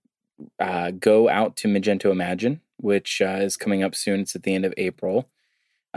uh, 0.59 0.91
go 0.93 1.29
out 1.29 1.57
to 1.57 1.69
Magento 1.69 2.11
Imagine, 2.11 2.61
which 2.79 3.21
uh, 3.21 3.39
is 3.41 3.57
coming 3.57 3.83
up 3.83 3.95
soon. 3.95 4.21
It's 4.21 4.35
at 4.35 4.43
the 4.43 4.55
end 4.55 4.65
of 4.65 4.75
April. 4.77 5.29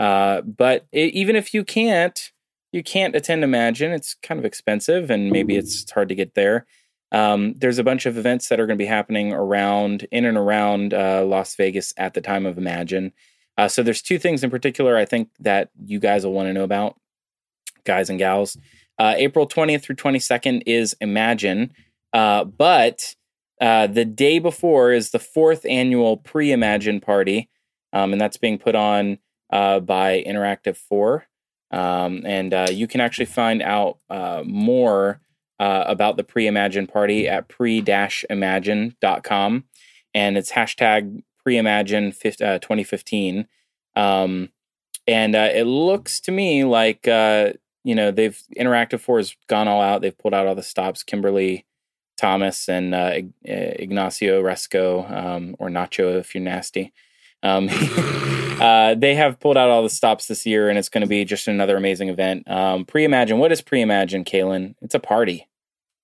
Uh, 0.00 0.40
but 0.40 0.86
it, 0.92 1.12
even 1.12 1.36
if 1.36 1.52
you 1.52 1.62
can't, 1.62 2.32
you 2.72 2.82
can't 2.82 3.14
attend 3.14 3.44
Imagine. 3.44 3.92
It's 3.92 4.14
kind 4.22 4.38
of 4.38 4.46
expensive, 4.46 5.10
and 5.10 5.30
maybe 5.30 5.56
it's 5.56 5.88
hard 5.90 6.08
to 6.08 6.14
get 6.14 6.34
there. 6.34 6.66
Um, 7.12 7.54
there's 7.58 7.78
a 7.78 7.84
bunch 7.84 8.06
of 8.06 8.16
events 8.16 8.48
that 8.48 8.58
are 8.58 8.66
going 8.66 8.78
to 8.78 8.82
be 8.82 8.88
happening 8.88 9.32
around, 9.32 10.06
in 10.10 10.24
and 10.24 10.38
around 10.38 10.94
uh, 10.94 11.24
Las 11.26 11.54
Vegas 11.56 11.92
at 11.96 12.14
the 12.14 12.20
time 12.20 12.46
of 12.46 12.56
Imagine. 12.56 13.12
Uh, 13.58 13.68
so 13.68 13.82
there's 13.82 14.00
two 14.00 14.18
things 14.18 14.42
in 14.42 14.50
particular 14.50 14.96
I 14.96 15.04
think 15.04 15.28
that 15.40 15.70
you 15.84 15.98
guys 15.98 16.24
will 16.24 16.32
want 16.32 16.48
to 16.48 16.54
know 16.54 16.64
about, 16.64 16.98
guys 17.84 18.08
and 18.08 18.18
gals. 18.18 18.56
Uh, 18.98 19.14
April 19.16 19.46
20th 19.46 19.82
through 19.82 19.96
22nd 19.96 20.62
is 20.64 20.96
Imagine, 21.00 21.72
uh, 22.14 22.44
but 22.44 23.14
uh, 23.60 23.86
the 23.86 24.06
day 24.06 24.38
before 24.38 24.92
is 24.92 25.10
the 25.10 25.18
fourth 25.18 25.66
annual 25.66 26.16
pre-Imagine 26.16 27.00
party, 27.00 27.50
um, 27.92 28.12
and 28.12 28.20
that's 28.20 28.38
being 28.38 28.56
put 28.56 28.74
on 28.74 29.18
uh, 29.52 29.80
by 29.80 30.22
Interactiv4. 30.26 31.22
Um, 31.70 32.22
and 32.24 32.52
uh, 32.52 32.66
you 32.70 32.86
can 32.86 33.00
actually 33.00 33.26
find 33.26 33.62
out 33.62 33.98
uh, 34.08 34.42
more 34.44 35.20
uh, 35.58 35.84
about 35.86 36.16
the 36.16 36.24
pre 36.24 36.46
Imagine 36.46 36.86
party 36.86 37.28
at 37.28 37.48
pre 37.48 37.84
imagine.com. 38.28 39.64
And 40.14 40.36
it's 40.36 40.52
hashtag 40.52 41.22
pre 41.42 41.58
Imagine 41.58 42.08
uh, 42.08 42.58
2015. 42.58 43.46
Um, 43.96 44.50
and 45.06 45.34
uh, 45.34 45.50
it 45.52 45.64
looks 45.64 46.20
to 46.20 46.32
me 46.32 46.64
like, 46.64 47.06
you 47.06 47.94
know, 47.94 48.10
they've 48.10 48.40
Interactiv4 48.58 49.18
has 49.18 49.36
gone 49.48 49.68
all 49.68 49.80
out. 49.80 50.02
They've 50.02 50.16
pulled 50.16 50.34
out 50.34 50.46
all 50.46 50.54
the 50.54 50.62
stops. 50.62 51.02
Kimberly 51.02 51.66
Thomas 52.18 52.68
and 52.68 52.94
Ignacio 53.44 54.42
Riesgo, 54.42 55.10
um, 55.10 55.56
or 55.58 55.68
Nacho 55.68 56.18
if 56.18 56.34
you're 56.34 56.44
nasty. 56.44 56.92
Um, 57.42 57.68
uh, 58.60 58.94
they 58.94 59.14
have 59.14 59.40
pulled 59.40 59.56
out 59.56 59.70
all 59.70 59.82
the 59.82 59.90
stops 59.90 60.26
this 60.26 60.46
year, 60.46 60.68
and 60.68 60.78
it's 60.78 60.88
going 60.88 61.02
to 61.02 61.06
be 61.06 61.24
just 61.24 61.48
another 61.48 61.76
amazing 61.76 62.08
event. 62.08 62.50
Um, 62.50 62.84
pre-imagine. 62.84 63.38
What 63.38 63.52
is 63.52 63.62
pre-imagine, 63.62 64.24
Kalen? 64.24 64.74
It's 64.82 64.94
a 64.94 65.00
party. 65.00 65.48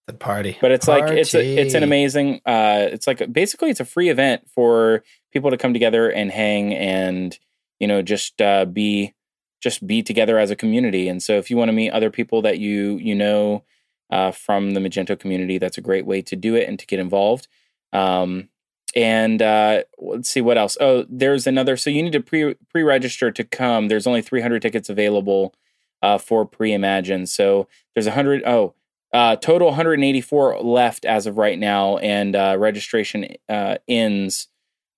The 0.06 0.12
party, 0.12 0.56
but 0.60 0.70
it's 0.70 0.86
party. 0.86 1.02
like 1.02 1.18
it's 1.18 1.34
a, 1.34 1.56
it's 1.58 1.74
an 1.74 1.82
amazing. 1.82 2.40
Uh, 2.46 2.86
it's 2.92 3.08
like 3.08 3.32
basically 3.32 3.70
it's 3.70 3.80
a 3.80 3.84
free 3.84 4.08
event 4.08 4.48
for 4.48 5.02
people 5.32 5.50
to 5.50 5.56
come 5.56 5.72
together 5.72 6.08
and 6.08 6.30
hang 6.30 6.72
and 6.72 7.36
you 7.80 7.88
know 7.88 8.02
just 8.02 8.40
uh, 8.40 8.66
be 8.66 9.14
just 9.60 9.84
be 9.84 10.04
together 10.04 10.38
as 10.38 10.52
a 10.52 10.56
community. 10.56 11.08
And 11.08 11.20
so 11.20 11.38
if 11.38 11.50
you 11.50 11.56
want 11.56 11.70
to 11.70 11.72
meet 11.72 11.90
other 11.90 12.10
people 12.10 12.40
that 12.42 12.60
you 12.60 12.98
you 12.98 13.16
know 13.16 13.64
uh, 14.10 14.30
from 14.30 14.74
the 14.74 14.80
Magento 14.80 15.18
community, 15.18 15.58
that's 15.58 15.76
a 15.76 15.80
great 15.82 16.06
way 16.06 16.22
to 16.22 16.36
do 16.36 16.54
it 16.54 16.68
and 16.68 16.78
to 16.78 16.86
get 16.86 17.00
involved. 17.00 17.48
Um, 17.92 18.48
and 18.96 19.42
uh, 19.42 19.82
let's 19.98 20.30
see 20.30 20.40
what 20.40 20.56
else. 20.56 20.78
Oh, 20.80 21.04
there's 21.08 21.46
another. 21.46 21.76
So 21.76 21.90
you 21.90 22.02
need 22.02 22.14
to 22.14 22.20
pre 22.20 22.54
pre 22.70 22.82
register 22.82 23.30
to 23.30 23.44
come. 23.44 23.88
There's 23.88 24.06
only 24.06 24.22
300 24.22 24.62
tickets 24.62 24.88
available 24.88 25.54
uh, 26.02 26.16
for 26.16 26.46
pre 26.46 26.72
Imagine. 26.72 27.26
So 27.26 27.68
there's 27.94 28.06
100. 28.06 28.42
Oh, 28.46 28.74
uh, 29.12 29.36
total 29.36 29.68
184 29.68 30.60
left 30.62 31.04
as 31.04 31.26
of 31.26 31.36
right 31.36 31.58
now, 31.58 31.98
and 31.98 32.34
uh, 32.34 32.56
registration 32.58 33.36
uh, 33.48 33.76
ends 33.86 34.48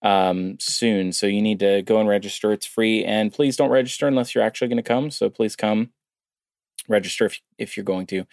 um, 0.03 0.59
soon. 0.61 1.13
So 1.13 1.27
you 1.27 1.43
need 1.43 1.59
to 1.59 1.83
go 1.83 1.99
and 1.99 2.09
register. 2.09 2.53
It's 2.53 2.67
free, 2.67 3.05
and 3.05 3.33
please 3.33 3.57
don't 3.57 3.71
register 3.71 4.07
unless 4.07 4.33
you're 4.33 4.45
actually 4.45 4.69
going 4.69 4.77
to 4.77 4.83
come. 4.83 5.11
So 5.11 5.29
please 5.29 5.57
come 5.57 5.91
register 6.89 7.27
if 7.27 7.41
if 7.59 7.77
you're 7.77 7.85
going 7.85 8.07
to, 8.07 8.27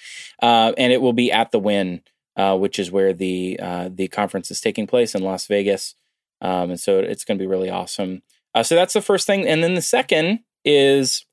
uh, 0.44 0.74
and 0.78 0.94
it 0.94 1.02
will 1.02 1.14
be 1.14 1.32
at 1.32 1.52
the 1.52 1.60
Wynn 1.60 2.02
uh, 2.38 2.58
which 2.58 2.80
is 2.80 2.92
where 2.92 3.14
the 3.14 3.60
uh, 3.62 3.90
the 3.92 4.08
conference 4.08 4.52
is 4.52 4.62
taking 4.62 4.88
place 4.88 5.16
in 5.16 5.24
Las 5.24 5.48
Vegas. 5.48 5.96
Um, 6.42 6.72
and 6.72 6.80
so 6.80 7.00
it's 7.00 7.24
going 7.24 7.38
to 7.38 7.42
be 7.42 7.48
really 7.48 7.70
awesome. 7.70 8.22
Uh, 8.54 8.64
so 8.64 8.76
that's 8.76 8.94
the 8.94 9.02
first 9.02 9.26
thing, 9.26 9.48
and 9.48 9.64
then 9.64 9.74
the 9.74 9.82
second 9.82 10.40
is 10.64 11.26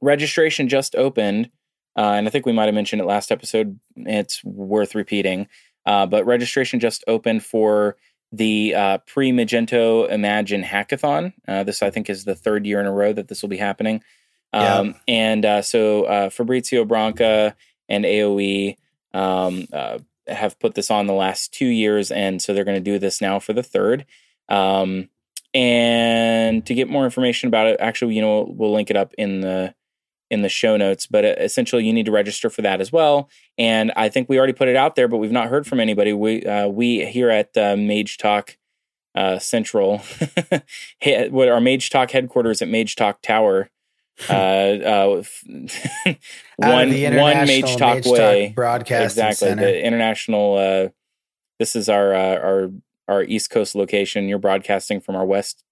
registration 0.00 0.68
just 0.68 0.94
opened, 0.94 1.50
uh, 1.96 2.12
and 2.12 2.26
I 2.26 2.30
think 2.30 2.46
we 2.46 2.52
might 2.52 2.66
have 2.66 2.74
mentioned 2.74 3.02
it 3.02 3.06
last 3.06 3.32
episode. 3.32 3.78
It's 3.96 4.42
worth 4.44 4.94
repeating, 4.94 5.48
uh, 5.86 6.06
but 6.06 6.26
registration 6.26 6.80
just 6.80 7.04
opened 7.06 7.44
for 7.44 7.96
the 8.30 8.74
uh, 8.74 8.98
pre 8.98 9.32
Magento 9.32 10.08
Imagine 10.10 10.62
Hackathon. 10.62 11.32
this 11.46 11.82
I 11.82 11.90
think 11.90 12.10
is 12.10 12.24
the 12.24 12.34
third 12.34 12.66
year 12.66 12.80
in 12.80 12.86
a 12.86 12.92
row 12.92 13.12
that 13.12 13.28
this 13.28 13.42
will 13.42 13.48
be 13.48 13.56
happening. 13.56 14.02
Um, 14.52 14.94
yeah. 15.06 15.42
And 15.44 15.64
so 15.64 16.30
Fabrizio 16.30 16.84
Branca 16.84 17.56
and 17.88 18.04
AOE 18.04 18.76
um, 19.14 19.66
uh, 19.72 19.98
have 20.26 20.58
put 20.58 20.74
this 20.74 20.90
on 20.90 21.06
the 21.06 21.14
last 21.14 21.52
two 21.52 21.66
years, 21.66 22.10
and 22.10 22.40
so 22.40 22.52
they're 22.52 22.64
going 22.64 22.82
to 22.82 22.90
do 22.90 22.98
this 22.98 23.20
now 23.20 23.38
for 23.38 23.52
the 23.52 23.62
third. 23.62 24.06
Um, 24.48 25.08
and 25.54 26.64
to 26.66 26.74
get 26.74 26.88
more 26.88 27.04
information 27.04 27.48
about 27.48 27.66
it, 27.66 27.78
actually, 27.80 28.14
you 28.14 28.22
know, 28.22 28.52
we'll 28.56 28.72
link 28.72 28.90
it 28.90 28.96
up 28.96 29.14
in 29.16 29.40
the 29.40 29.74
in 30.30 30.42
the 30.42 30.48
show 30.48 30.76
notes. 30.76 31.06
But 31.06 31.24
uh, 31.24 31.34
essentially, 31.38 31.84
you 31.84 31.92
need 31.92 32.06
to 32.06 32.12
register 32.12 32.50
for 32.50 32.62
that 32.62 32.80
as 32.80 32.92
well. 32.92 33.30
And 33.56 33.92
I 33.96 34.08
think 34.08 34.28
we 34.28 34.38
already 34.38 34.52
put 34.52 34.68
it 34.68 34.76
out 34.76 34.94
there, 34.94 35.08
but 35.08 35.18
we've 35.18 35.32
not 35.32 35.48
heard 35.48 35.66
from 35.66 35.80
anybody. 35.80 36.12
We 36.12 36.44
uh, 36.44 36.68
we 36.68 37.06
here 37.06 37.30
at 37.30 37.56
uh, 37.56 37.76
Mage 37.76 38.18
Talk 38.18 38.58
uh, 39.14 39.38
Central, 39.38 39.98
what 41.30 41.48
our 41.48 41.60
Mage 41.60 41.90
Talk 41.90 42.10
headquarters 42.10 42.60
at 42.62 42.68
Mage 42.68 42.94
Talk 42.96 43.22
Tower 43.22 43.70
uh, 44.28 44.32
uh, 44.32 45.22
one 46.56 46.90
one 46.90 46.90
Mage 46.90 47.76
Talk 47.76 47.96
Mage 47.96 48.04
Talk 48.04 48.12
way, 48.12 48.52
Broadcasting 48.54 49.24
exactly 49.24 49.48
Center. 49.48 49.62
the 49.62 49.86
international. 49.86 50.56
Uh, 50.56 50.88
this 51.58 51.76
is 51.76 51.88
our 51.88 52.14
uh, 52.14 52.36
our 52.38 52.70
our 53.08 53.22
East 53.22 53.50
Coast 53.50 53.74
location. 53.74 54.28
You're 54.28 54.38
broadcasting 54.38 55.00
from 55.00 55.16
our 55.16 55.24
West 55.24 55.64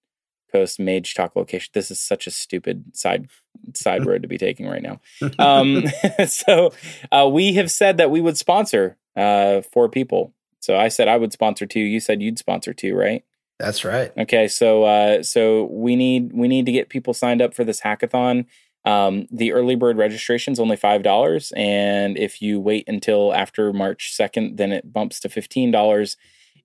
Coast 0.51 0.79
Mage 0.79 1.13
Talk 1.13 1.35
location. 1.35 1.71
This 1.73 1.91
is 1.91 1.99
such 1.99 2.27
a 2.27 2.31
stupid 2.31 2.95
side 2.95 3.27
side 3.73 4.05
road 4.05 4.21
to 4.21 4.27
be 4.27 4.37
taking 4.37 4.67
right 4.67 4.81
now. 4.81 4.99
Um, 5.39 5.85
so 6.27 6.73
uh, 7.11 7.29
we 7.31 7.53
have 7.53 7.69
said 7.69 7.97
that 7.97 8.11
we 8.11 8.21
would 8.21 8.37
sponsor 8.37 8.97
uh, 9.15 9.61
four 9.61 9.89
people. 9.89 10.33
So 10.59 10.77
I 10.77 10.87
said 10.87 11.07
I 11.07 11.17
would 11.17 11.33
sponsor 11.33 11.65
two. 11.65 11.79
You 11.79 11.99
said 11.99 12.21
you'd 12.21 12.39
sponsor 12.39 12.73
two, 12.73 12.95
right? 12.95 13.23
That's 13.59 13.83
right. 13.83 14.11
Okay, 14.17 14.47
so 14.47 14.83
uh, 14.83 15.23
so 15.23 15.65
we 15.65 15.95
need 15.95 16.31
we 16.33 16.47
need 16.47 16.65
to 16.67 16.71
get 16.71 16.89
people 16.89 17.13
signed 17.13 17.41
up 17.41 17.53
for 17.53 17.63
this 17.63 17.81
hackathon. 17.81 18.45
Um, 18.85 19.27
the 19.31 19.51
early 19.51 19.75
bird 19.75 19.97
registration 19.97 20.53
is 20.53 20.59
only 20.59 20.77
five 20.77 21.01
dollars, 21.01 21.51
and 21.55 22.17
if 22.17 22.41
you 22.41 22.59
wait 22.59 22.87
until 22.87 23.33
after 23.33 23.73
March 23.73 24.13
second, 24.13 24.57
then 24.57 24.71
it 24.71 24.93
bumps 24.93 25.19
to 25.21 25.29
fifteen 25.29 25.71
dollars. 25.71 26.17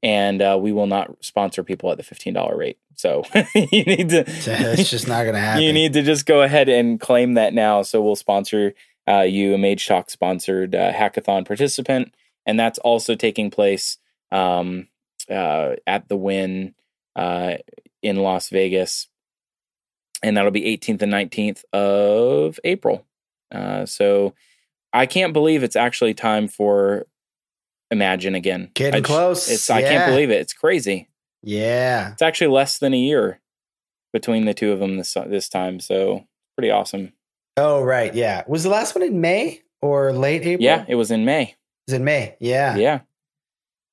And 0.04 0.42
uh, 0.42 0.58
we 0.60 0.72
will 0.72 0.88
not 0.88 1.24
sponsor 1.24 1.62
people 1.62 1.90
at 1.90 1.96
the 1.96 2.02
fifteen 2.02 2.34
dollar 2.34 2.56
rate. 2.56 2.78
So 2.94 3.22
you 3.54 3.84
need 3.84 4.10
to. 4.10 4.24
It's 4.26 4.90
just 4.90 5.08
not 5.08 5.22
going 5.22 5.34
to 5.34 5.40
happen. 5.40 5.62
You 5.62 5.72
need 5.72 5.94
to 5.94 6.02
just 6.02 6.26
go 6.26 6.42
ahead 6.42 6.68
and 6.68 7.00
claim 7.00 7.34
that 7.34 7.54
now. 7.54 7.82
So 7.82 8.02
we'll 8.02 8.16
sponsor 8.16 8.74
uh, 9.08 9.20
you, 9.22 9.54
a 9.54 9.58
Mage 9.58 9.86
Talk 9.86 10.10
sponsored 10.10 10.74
uh, 10.74 10.92
hackathon 10.92 11.46
participant, 11.46 12.14
and 12.44 12.60
that's 12.60 12.78
also 12.80 13.14
taking 13.14 13.50
place 13.50 13.98
um, 14.30 14.88
uh, 15.30 15.76
at 15.86 16.08
the 16.08 16.16
Wynn 16.16 16.74
uh, 17.16 17.54
in 18.02 18.16
Las 18.16 18.48
Vegas, 18.48 19.08
and 20.22 20.36
that'll 20.36 20.50
be 20.50 20.76
18th 20.76 21.02
and 21.02 21.12
19th 21.12 21.64
of 21.72 22.58
April. 22.64 23.06
Uh, 23.50 23.86
so 23.86 24.34
I 24.92 25.06
can't 25.06 25.32
believe 25.32 25.62
it's 25.62 25.76
actually 25.76 26.14
time 26.14 26.48
for 26.48 27.06
Imagine 27.92 28.34
again. 28.34 28.70
Getting 28.72 29.04
I 29.04 29.06
close. 29.06 29.50
It's 29.50 29.68
I 29.68 29.82
can't 29.82 30.10
believe 30.10 30.30
it. 30.30 30.40
It's 30.40 30.54
crazy. 30.54 31.10
yeah. 31.42 32.12
It's 32.12 32.22
actually 32.22 32.46
less 32.46 32.78
than 32.78 32.94
a 32.94 32.98
year 32.98 33.38
between 34.14 34.46
the 34.46 34.54
two 34.54 34.72
of 34.72 34.78
them 34.78 34.96
this 34.96 35.12
this 35.26 35.50
time. 35.50 35.78
So 35.78 36.24
pretty 36.56 36.70
awesome. 36.70 37.12
Oh, 37.58 37.82
right. 37.82 38.14
Yeah. 38.14 38.44
Was 38.46 38.62
the 38.62 38.70
last 38.70 38.94
one 38.94 39.02
in 39.04 39.20
May 39.20 39.60
or 39.82 40.10
late 40.14 40.40
April? 40.40 40.64
Yeah, 40.64 40.86
it 40.88 40.94
was 40.94 41.10
in 41.10 41.26
May. 41.26 41.42
It 41.42 41.56
was 41.88 41.94
in 41.94 42.04
May. 42.04 42.34
Yeah. 42.40 42.76
Yeah, 42.76 43.00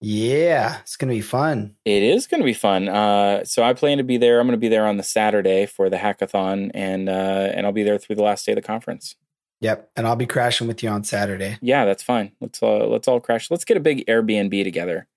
Yeah. 0.02 0.80
It's 0.82 0.96
going 0.96 1.10
to 1.10 1.16
be 1.16 1.22
fun. 1.22 1.76
it 1.86 2.04
is 2.04 2.28
going 2.28 2.42
to 2.42 2.46
be 2.46 2.54
fun. 2.54 2.88
Uh, 2.88 3.44
so 3.44 3.64
I 3.64 3.74
plan 3.74 3.98
to 3.98 4.04
be 4.04 4.18
there. 4.18 4.40
I'm 4.40 4.48
going 4.48 4.54
to 4.54 4.58
be 4.58 4.70
there 4.70 4.88
on 4.88 4.98
the 4.98 5.04
Saturday 5.04 5.66
for 5.66 5.90
the 5.90 5.98
hackathon, 5.98 6.72
and 6.74 7.10
uh, 7.10 7.12
and 7.54 7.66
I'll 7.66 7.72
be 7.74 7.84
there 7.84 7.98
through 7.98 8.16
the 8.16 8.24
last 8.24 8.46
day 8.46 8.54
of 8.54 8.56
the 8.56 8.62
conference. 8.62 9.16
Yep. 9.62 9.92
And 9.98 10.08
I'll 10.08 10.16
be 10.16 10.26
crashing 10.26 10.68
with 10.68 10.82
you 10.84 10.90
on 10.90 11.04
Saturday. 11.04 11.58
Yeah, 11.62 11.84
that's 11.84 12.02
fine. 12.04 12.32
Let's 12.40 12.64
uh, 12.64 12.88
let's 12.88 13.08
all 13.10 13.20
crash. 13.20 13.52
Let's 13.52 13.66
get 13.66 13.76
a 13.76 13.82
big 13.82 14.06
Airbnb 14.06 14.64
together. 14.64 15.08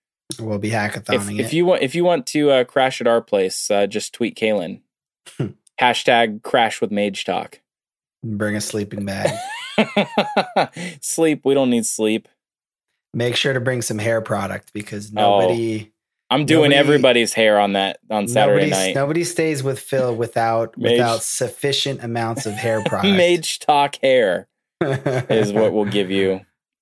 We'll 0.40 0.58
be 0.58 0.72
If, 0.72 0.74
hackathoning 0.74 1.38
if 1.38 1.48
it. 1.48 1.52
you 1.52 1.64
want 1.66 1.82
if 1.82 1.94
you 1.94 2.04
want 2.04 2.26
to 2.28 2.50
uh, 2.50 2.64
crash 2.64 3.00
at 3.00 3.06
our 3.06 3.20
place, 3.20 3.70
uh, 3.70 3.86
just 3.86 4.12
tweet 4.14 4.34
Kalen. 4.36 4.80
Hashtag 5.80 6.42
crash 6.42 6.80
with 6.80 6.90
Mage 6.90 7.24
Talk. 7.24 7.60
Bring 8.24 8.56
a 8.56 8.60
sleeping 8.60 9.04
bag. 9.04 9.30
sleep. 11.00 11.42
We 11.44 11.54
don't 11.54 11.70
need 11.70 11.86
sleep. 11.86 12.28
Make 13.14 13.36
sure 13.36 13.52
to 13.52 13.60
bring 13.60 13.82
some 13.82 13.98
hair 13.98 14.20
product 14.20 14.72
because 14.72 15.12
Oh, 15.16 15.40
nobody 15.40 15.90
I'm 16.30 16.46
doing 16.46 16.70
Nobody- 16.70 16.76
everybody's 16.76 17.34
hair 17.34 17.58
on 17.60 17.74
that 17.74 17.98
on 18.10 18.26
Saturday 18.26 18.70
nobody, 18.70 18.86
night. 18.86 18.94
nobody 18.94 19.22
stays 19.24 19.62
with 19.62 19.78
Phil 19.78 20.14
without 20.24 20.76
Mage- 20.78 20.92
without 20.92 21.22
sufficient 21.22 22.02
amounts 22.02 22.46
of 22.46 22.54
hair 22.54 22.82
product. 22.86 23.14
Mage 23.16 23.58
Talk 23.58 23.96
hair 24.02 24.48
is 24.80 25.52
what 25.52 25.72
we'll 25.74 25.84
give 25.84 26.10
you 26.10 26.40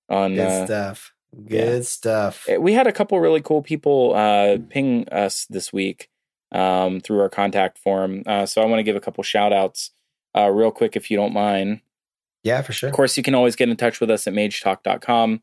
on. 0.09 0.35
Good 0.37 0.47
Uh, 0.47 0.67
stuff. 0.67 1.13
Good 1.49 1.87
stuff. 1.87 2.47
we 2.59 2.73
had 2.73 2.87
a 2.89 2.93
couple 2.93 3.19
really 3.21 3.41
cool 3.41 3.63
people 3.63 4.15
uh, 4.15 4.59
ping 4.69 5.09
us 5.11 5.47
this 5.51 5.73
week 5.73 6.09
um, 6.53 7.01
through 7.01 7.21
our 7.21 7.29
contact 7.29 7.79
form. 7.79 8.23
Uh, 8.27 8.47
so 8.47 8.61
I 8.63 8.67
want 8.67 8.79
to 8.81 8.83
give 8.85 8.97
a 8.97 9.01
couple 9.01 9.23
shout 9.23 9.53
outs 9.53 9.91
uh, 10.37 10.49
real 10.51 10.71
quick 10.73 10.97
if 10.97 11.09
you 11.11 11.17
don't 11.17 11.33
mind. 11.33 11.81
Yeah, 12.43 12.63
for 12.63 12.73
sure. 12.73 12.89
Of 12.89 12.95
course, 12.97 13.17
you 13.17 13.23
can 13.23 13.35
always 13.37 13.55
get 13.55 13.69
in 13.69 13.77
touch 13.77 14.01
with 14.01 14.11
us 14.11 14.27
at 14.27 14.33
magetalk.com. 14.33 15.43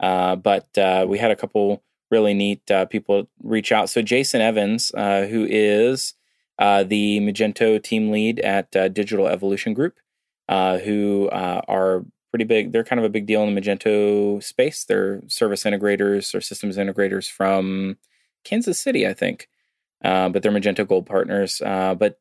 Uh, 0.00 0.34
but 0.34 0.76
uh, 0.78 1.04
we 1.08 1.18
had 1.18 1.30
a 1.30 1.36
couple 1.36 1.82
really 2.10 2.34
neat 2.34 2.68
uh, 2.70 2.86
people 2.86 3.28
reach 3.42 3.70
out. 3.70 3.90
So 3.90 4.02
Jason 4.02 4.40
Evans, 4.40 4.90
uh, 4.96 5.26
who 5.26 5.46
is 5.48 6.14
uh, 6.58 6.82
the 6.82 7.20
Magento 7.20 7.80
team 7.82 8.10
lead 8.10 8.40
at 8.40 8.72
Digital 8.92 9.28
Evolution 9.28 9.74
Group, 9.74 9.98
who 10.48 11.28
are 11.30 12.04
pretty 12.30 12.44
big. 12.44 12.72
They're 12.72 12.84
kind 12.84 12.98
of 12.98 13.04
a 13.04 13.10
big 13.10 13.26
deal 13.26 13.42
in 13.42 13.54
the 13.54 13.60
Magento 13.60 14.42
space. 14.42 14.84
They're 14.84 15.22
service 15.28 15.64
integrators 15.64 16.34
or 16.34 16.40
systems 16.40 16.76
integrators 16.76 17.30
from 17.30 17.98
Kansas 18.44 18.80
City, 18.80 19.06
I 19.06 19.14
think. 19.14 19.48
But 20.02 20.42
they're 20.42 20.52
Magento 20.52 20.86
Gold 20.86 21.06
partners. 21.06 21.60
But 21.62 22.18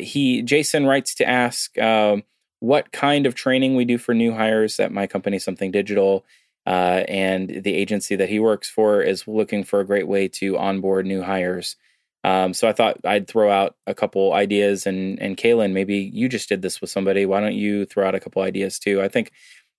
he, 0.00 0.42
Jason, 0.42 0.86
writes 0.86 1.14
to 1.14 1.28
ask 1.28 1.78
um, 1.78 2.24
what 2.60 2.92
kind 2.92 3.26
of 3.26 3.34
training 3.34 3.74
we 3.74 3.84
do 3.84 3.98
for 3.98 4.14
new 4.14 4.32
hires 4.32 4.78
at 4.78 4.92
my 4.92 5.06
company, 5.06 5.38
Something 5.38 5.70
Digital. 5.70 6.24
Uh, 6.66 7.04
and 7.08 7.62
the 7.64 7.74
agency 7.74 8.14
that 8.16 8.28
he 8.28 8.38
works 8.38 8.68
for 8.68 9.02
is 9.02 9.26
looking 9.26 9.64
for 9.64 9.80
a 9.80 9.86
great 9.86 10.06
way 10.06 10.28
to 10.28 10.56
onboard 10.56 11.06
new 11.06 11.22
hires. 11.22 11.76
Um, 12.24 12.54
so 12.54 12.68
I 12.68 12.72
thought 12.72 12.98
I'd 13.04 13.26
throw 13.26 13.50
out 13.50 13.74
a 13.86 13.94
couple 13.94 14.32
ideas, 14.32 14.86
and 14.86 15.20
and 15.20 15.36
Kalen, 15.36 15.72
maybe 15.72 15.96
you 15.96 16.28
just 16.28 16.48
did 16.48 16.62
this 16.62 16.80
with 16.80 16.90
somebody. 16.90 17.26
Why 17.26 17.40
don't 17.40 17.54
you 17.54 17.84
throw 17.84 18.06
out 18.06 18.14
a 18.14 18.20
couple 18.20 18.42
ideas 18.42 18.78
too? 18.78 19.02
I 19.02 19.08
think 19.08 19.32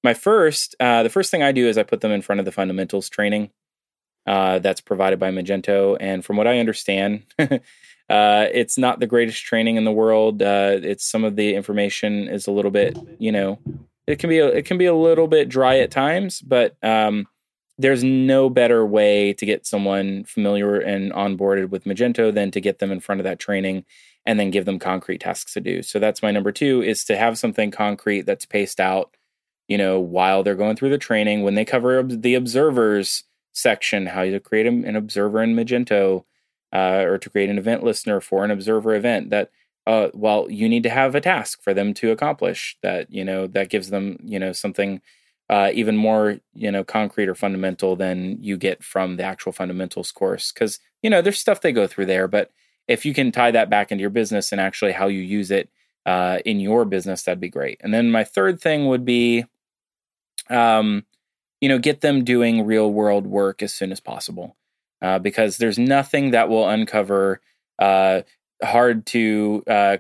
my 0.04 0.14
first, 0.14 0.76
uh, 0.82 1.04
the 1.04 1.10
first 1.10 1.32
thing 1.32 1.42
I 1.42 1.54
do 1.54 1.68
is 1.68 1.78
I 1.78 1.84
put 1.84 2.02
them 2.02 2.12
in 2.12 2.22
front 2.22 2.40
of 2.40 2.46
the 2.46 2.52
fundamentals 2.52 3.08
training 3.08 3.52
uh, 4.28 4.60
that's 4.60 4.82
provided 4.82 5.20
by 5.20 5.32
Magento, 5.32 5.96
and 6.02 6.24
from 6.26 6.36
what 6.38 6.48
I 6.48 6.60
understand. 6.60 7.24
Uh, 8.10 8.48
it's 8.54 8.78
not 8.78 9.00
the 9.00 9.08
greatest 9.08 9.44
training 9.44 9.78
in 9.78 9.86
the 9.86 9.92
world. 9.92 10.42
Uh, 10.42 10.78
it's 10.84 11.10
some 11.10 11.24
of 11.24 11.36
the 11.36 11.56
information 11.56 12.28
is 12.28 12.48
a 12.48 12.52
little 12.52 12.70
bit, 12.70 12.98
you 13.18 13.32
know, 13.32 13.58
it 14.08 14.20
can 14.20 14.30
be 14.30 14.40
a, 14.40 14.48
it 14.48 14.66
can 14.66 14.78
be 14.78 14.86
a 14.86 14.96
little 14.96 15.28
bit 15.28 15.50
dry 15.50 15.80
at 15.80 15.92
times, 15.92 16.42
but 16.42 16.76
um, 16.84 17.28
there's 17.78 18.04
no 18.04 18.50
better 18.50 18.86
way 18.86 19.34
to 19.34 19.46
get 19.46 19.66
someone 19.66 20.24
familiar 20.26 20.80
and 20.80 21.12
onboarded 21.14 21.70
with 21.70 21.86
Magento 21.86 22.34
than 22.34 22.52
to 22.52 22.62
get 22.62 22.80
them 22.80 22.92
in 22.92 23.00
front 23.00 23.22
of 23.22 23.26
that 23.26 23.40
training 23.40 23.86
and 24.26 24.40
then 24.40 24.52
give 24.52 24.66
them 24.66 24.80
concrete 24.80 25.22
tasks 25.22 25.54
to 25.54 25.60
do. 25.60 25.82
So 25.82 26.00
that's 26.00 26.22
my 26.22 26.32
number 26.32 26.52
two 26.52 26.82
is 26.82 27.04
to 27.06 27.18
have 27.18 27.38
something 27.38 27.72
concrete 27.72 28.22
that's 28.22 28.46
paced 28.46 28.80
out, 28.80 29.16
you 29.68 29.78
know, 29.78 30.00
while 30.00 30.44
they're 30.44 30.56
going 30.56 30.76
through 30.76 30.92
the 30.92 30.98
training 30.98 31.44
when 31.44 31.56
they 31.56 31.66
cover 31.66 32.04
the 32.04 32.36
observers 32.36 33.24
section, 33.54 34.08
how 34.08 34.24
to 34.24 34.40
create 34.40 34.66
an 34.66 34.96
observer 34.96 35.42
in 35.44 35.56
Magento. 35.56 36.26
Uh, 36.76 37.06
or 37.06 37.20
to 37.20 37.30
create 37.30 37.52
an 37.52 37.60
event 37.60 37.84
listener 37.84 38.20
for 38.20 38.44
an 38.44 38.50
observer 38.50 38.96
event 38.96 39.30
that 39.30 39.52
uh, 39.86 40.10
well, 40.14 40.50
you 40.50 40.70
need 40.70 40.84
to 40.84 40.90
have 40.90 41.16
a 41.16 41.22
task 41.22 41.62
for 41.62 41.74
them 41.74 41.94
to 41.96 42.12
accomplish 42.12 42.78
that, 42.82 43.12
you 43.12 43.24
know, 43.24 43.48
that 43.48 43.70
gives 43.70 43.90
them, 43.90 44.18
you 44.24 44.40
know, 44.40 44.54
something 44.54 45.02
uh, 45.50 45.72
even 45.74 45.98
more, 45.98 46.38
you 46.54 46.72
know, 46.72 46.84
concrete 46.84 47.28
or 47.28 47.36
fundamental 47.36 47.96
than 47.96 48.42
you 48.42 48.58
get 48.58 48.84
from 48.84 49.18
the 49.18 49.24
actual 49.24 49.52
fundamentals 49.52 50.12
course. 50.12 50.52
Cause, 50.52 50.80
you 51.02 51.10
know, 51.10 51.22
there's 51.22 51.40
stuff 51.40 51.62
they 51.62 51.74
go 51.74 51.86
through 51.86 52.06
there, 52.06 52.28
but 52.28 52.50
if 52.88 53.06
you 53.06 53.14
can 53.14 53.32
tie 53.32 53.52
that 53.52 53.70
back 53.70 53.92
into 53.92 54.02
your 54.02 54.10
business 54.10 54.52
and 54.52 54.62
actually 54.62 54.94
how 54.94 55.08
you 55.08 55.20
use 55.20 55.52
it 55.52 55.70
uh, 56.06 56.40
in 56.46 56.60
your 56.60 56.86
business, 56.86 57.24
that'd 57.24 57.40
be 57.40 57.50
great. 57.50 57.80
And 57.82 57.94
then 57.94 58.10
my 58.10 58.24
third 58.24 58.62
thing 58.62 58.88
would 58.88 59.04
be, 59.04 59.46
um, 60.50 61.06
you 61.60 61.70
know, 61.70 61.80
get 61.80 62.02
them 62.02 62.24
doing 62.24 62.66
real 62.66 62.92
world 62.92 63.28
work 63.28 63.62
as 63.62 63.74
soon 63.74 63.92
as 63.92 64.00
possible. 64.00 64.56
Uh, 65.02 65.20
because 65.20 65.58
there's 65.58 65.78
nothing 65.78 66.32
that 66.32 66.48
will 66.48 66.68
uncover 66.68 67.42
uh, 67.78 68.22
hard 68.64 69.06
to 69.08 69.64
uh, 69.68 69.98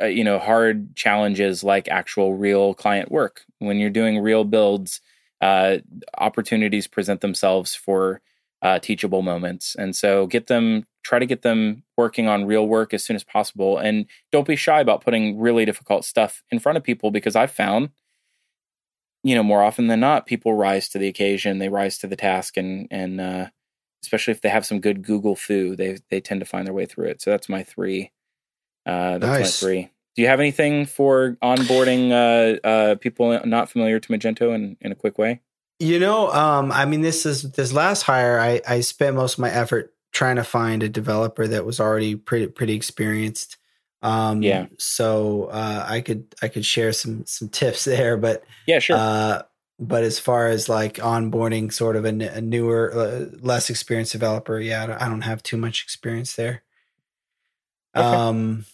uh, 0.00 0.06
you 0.06 0.24
know 0.24 0.38
hard 0.38 0.94
challenges 0.96 1.64
like 1.64 1.88
actual 1.88 2.34
real 2.34 2.74
client 2.74 3.10
work. 3.10 3.44
When 3.58 3.78
you're 3.78 3.90
doing 3.90 4.18
real 4.18 4.44
builds 4.44 5.00
uh, 5.40 5.78
opportunities 6.16 6.86
present 6.86 7.20
themselves 7.20 7.74
for 7.74 8.20
uh, 8.60 8.78
teachable 8.80 9.22
moments. 9.22 9.76
And 9.78 9.94
so 9.94 10.26
get 10.26 10.48
them 10.48 10.84
try 11.04 11.18
to 11.18 11.26
get 11.26 11.42
them 11.42 11.84
working 11.96 12.28
on 12.28 12.44
real 12.44 12.66
work 12.66 12.92
as 12.92 13.04
soon 13.04 13.16
as 13.16 13.24
possible. 13.24 13.78
And 13.78 14.06
don't 14.32 14.46
be 14.46 14.56
shy 14.56 14.80
about 14.80 15.02
putting 15.02 15.38
really 15.38 15.64
difficult 15.64 16.04
stuff 16.04 16.42
in 16.50 16.58
front 16.58 16.76
of 16.76 16.84
people 16.84 17.10
because 17.10 17.36
i've 17.36 17.50
found 17.50 17.90
you 19.22 19.34
know 19.34 19.42
more 19.42 19.62
often 19.62 19.88
than 19.88 20.00
not 20.00 20.26
people 20.26 20.54
rise 20.54 20.88
to 20.88 20.98
the 20.98 21.08
occasion 21.08 21.58
they 21.58 21.68
rise 21.68 21.98
to 21.98 22.06
the 22.06 22.16
task 22.16 22.56
and 22.56 22.88
and 22.90 23.20
uh, 23.20 23.46
especially 24.08 24.32
if 24.32 24.40
they 24.40 24.48
have 24.48 24.64
some 24.64 24.80
good 24.80 25.02
Google 25.02 25.36
foo, 25.36 25.76
they 25.76 25.98
they 26.10 26.20
tend 26.20 26.40
to 26.40 26.46
find 26.46 26.66
their 26.66 26.72
way 26.74 26.86
through 26.86 27.08
it. 27.08 27.20
So 27.20 27.30
that's 27.30 27.48
my 27.48 27.62
three. 27.62 28.10
Uh, 28.86 29.18
that's 29.18 29.40
Nice. 29.40 29.62
my 29.62 29.66
three. 29.68 29.90
Do 30.16 30.22
you 30.22 30.28
have 30.28 30.40
anything 30.40 30.86
for 30.86 31.36
onboarding 31.42 32.10
uh, 32.10 32.66
uh, 32.66 32.94
people 32.96 33.38
not 33.44 33.70
familiar 33.70 34.00
to 34.00 34.08
Magento 34.08 34.54
in, 34.54 34.76
in 34.80 34.90
a 34.92 34.94
quick 34.94 35.18
way? 35.18 35.42
You 35.78 36.00
know, 36.00 36.32
um, 36.32 36.72
I 36.72 36.86
mean, 36.86 37.02
this 37.02 37.26
is 37.26 37.52
this 37.52 37.72
last 37.72 38.02
hire. 38.02 38.40
I 38.40 38.62
I 38.66 38.80
spent 38.80 39.14
most 39.14 39.34
of 39.34 39.40
my 39.40 39.50
effort 39.50 39.94
trying 40.12 40.36
to 40.36 40.44
find 40.44 40.82
a 40.82 40.88
developer 40.88 41.46
that 41.46 41.66
was 41.66 41.78
already 41.78 42.16
pretty 42.16 42.46
pretty 42.48 42.72
experienced. 42.74 43.58
Um, 44.02 44.42
Yeah. 44.42 44.66
So 44.78 45.44
uh, 45.52 45.84
I 45.86 46.00
could 46.00 46.34
I 46.42 46.48
could 46.48 46.64
share 46.64 46.92
some 46.92 47.26
some 47.26 47.48
tips 47.50 47.84
there, 47.92 48.16
but 48.16 48.42
Yeah, 48.66 48.78
sure. 48.80 48.96
uh, 48.96 49.42
but 49.78 50.02
as 50.02 50.18
far 50.18 50.48
as 50.48 50.68
like 50.68 50.94
onboarding 50.94 51.72
sort 51.72 51.96
of 51.96 52.04
a, 52.04 52.08
n- 52.08 52.22
a 52.22 52.40
newer, 52.40 52.92
uh, 52.92 53.36
less 53.40 53.70
experienced 53.70 54.12
developer, 54.12 54.58
yeah, 54.58 54.82
I 54.82 54.86
don't, 54.86 55.02
I 55.02 55.08
don't 55.08 55.20
have 55.22 55.42
too 55.42 55.56
much 55.56 55.82
experience 55.82 56.34
there. 56.34 56.62
Okay. 57.96 58.06
Um, 58.06 58.64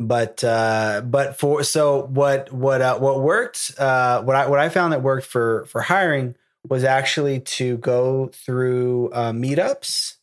but 0.00 0.44
uh, 0.44 1.02
but 1.04 1.38
for 1.38 1.62
so 1.64 2.04
what 2.06 2.52
what 2.52 2.80
uh, 2.80 2.98
what 2.98 3.20
worked 3.20 3.72
uh, 3.78 4.22
what 4.22 4.36
I 4.36 4.46
what 4.46 4.60
I 4.60 4.68
found 4.68 4.92
that 4.92 5.02
worked 5.02 5.26
for 5.26 5.64
for 5.66 5.80
hiring 5.80 6.36
was 6.68 6.84
actually 6.84 7.40
to 7.40 7.78
go 7.78 8.30
through 8.32 9.10
uh, 9.12 9.32
meetups, 9.32 10.14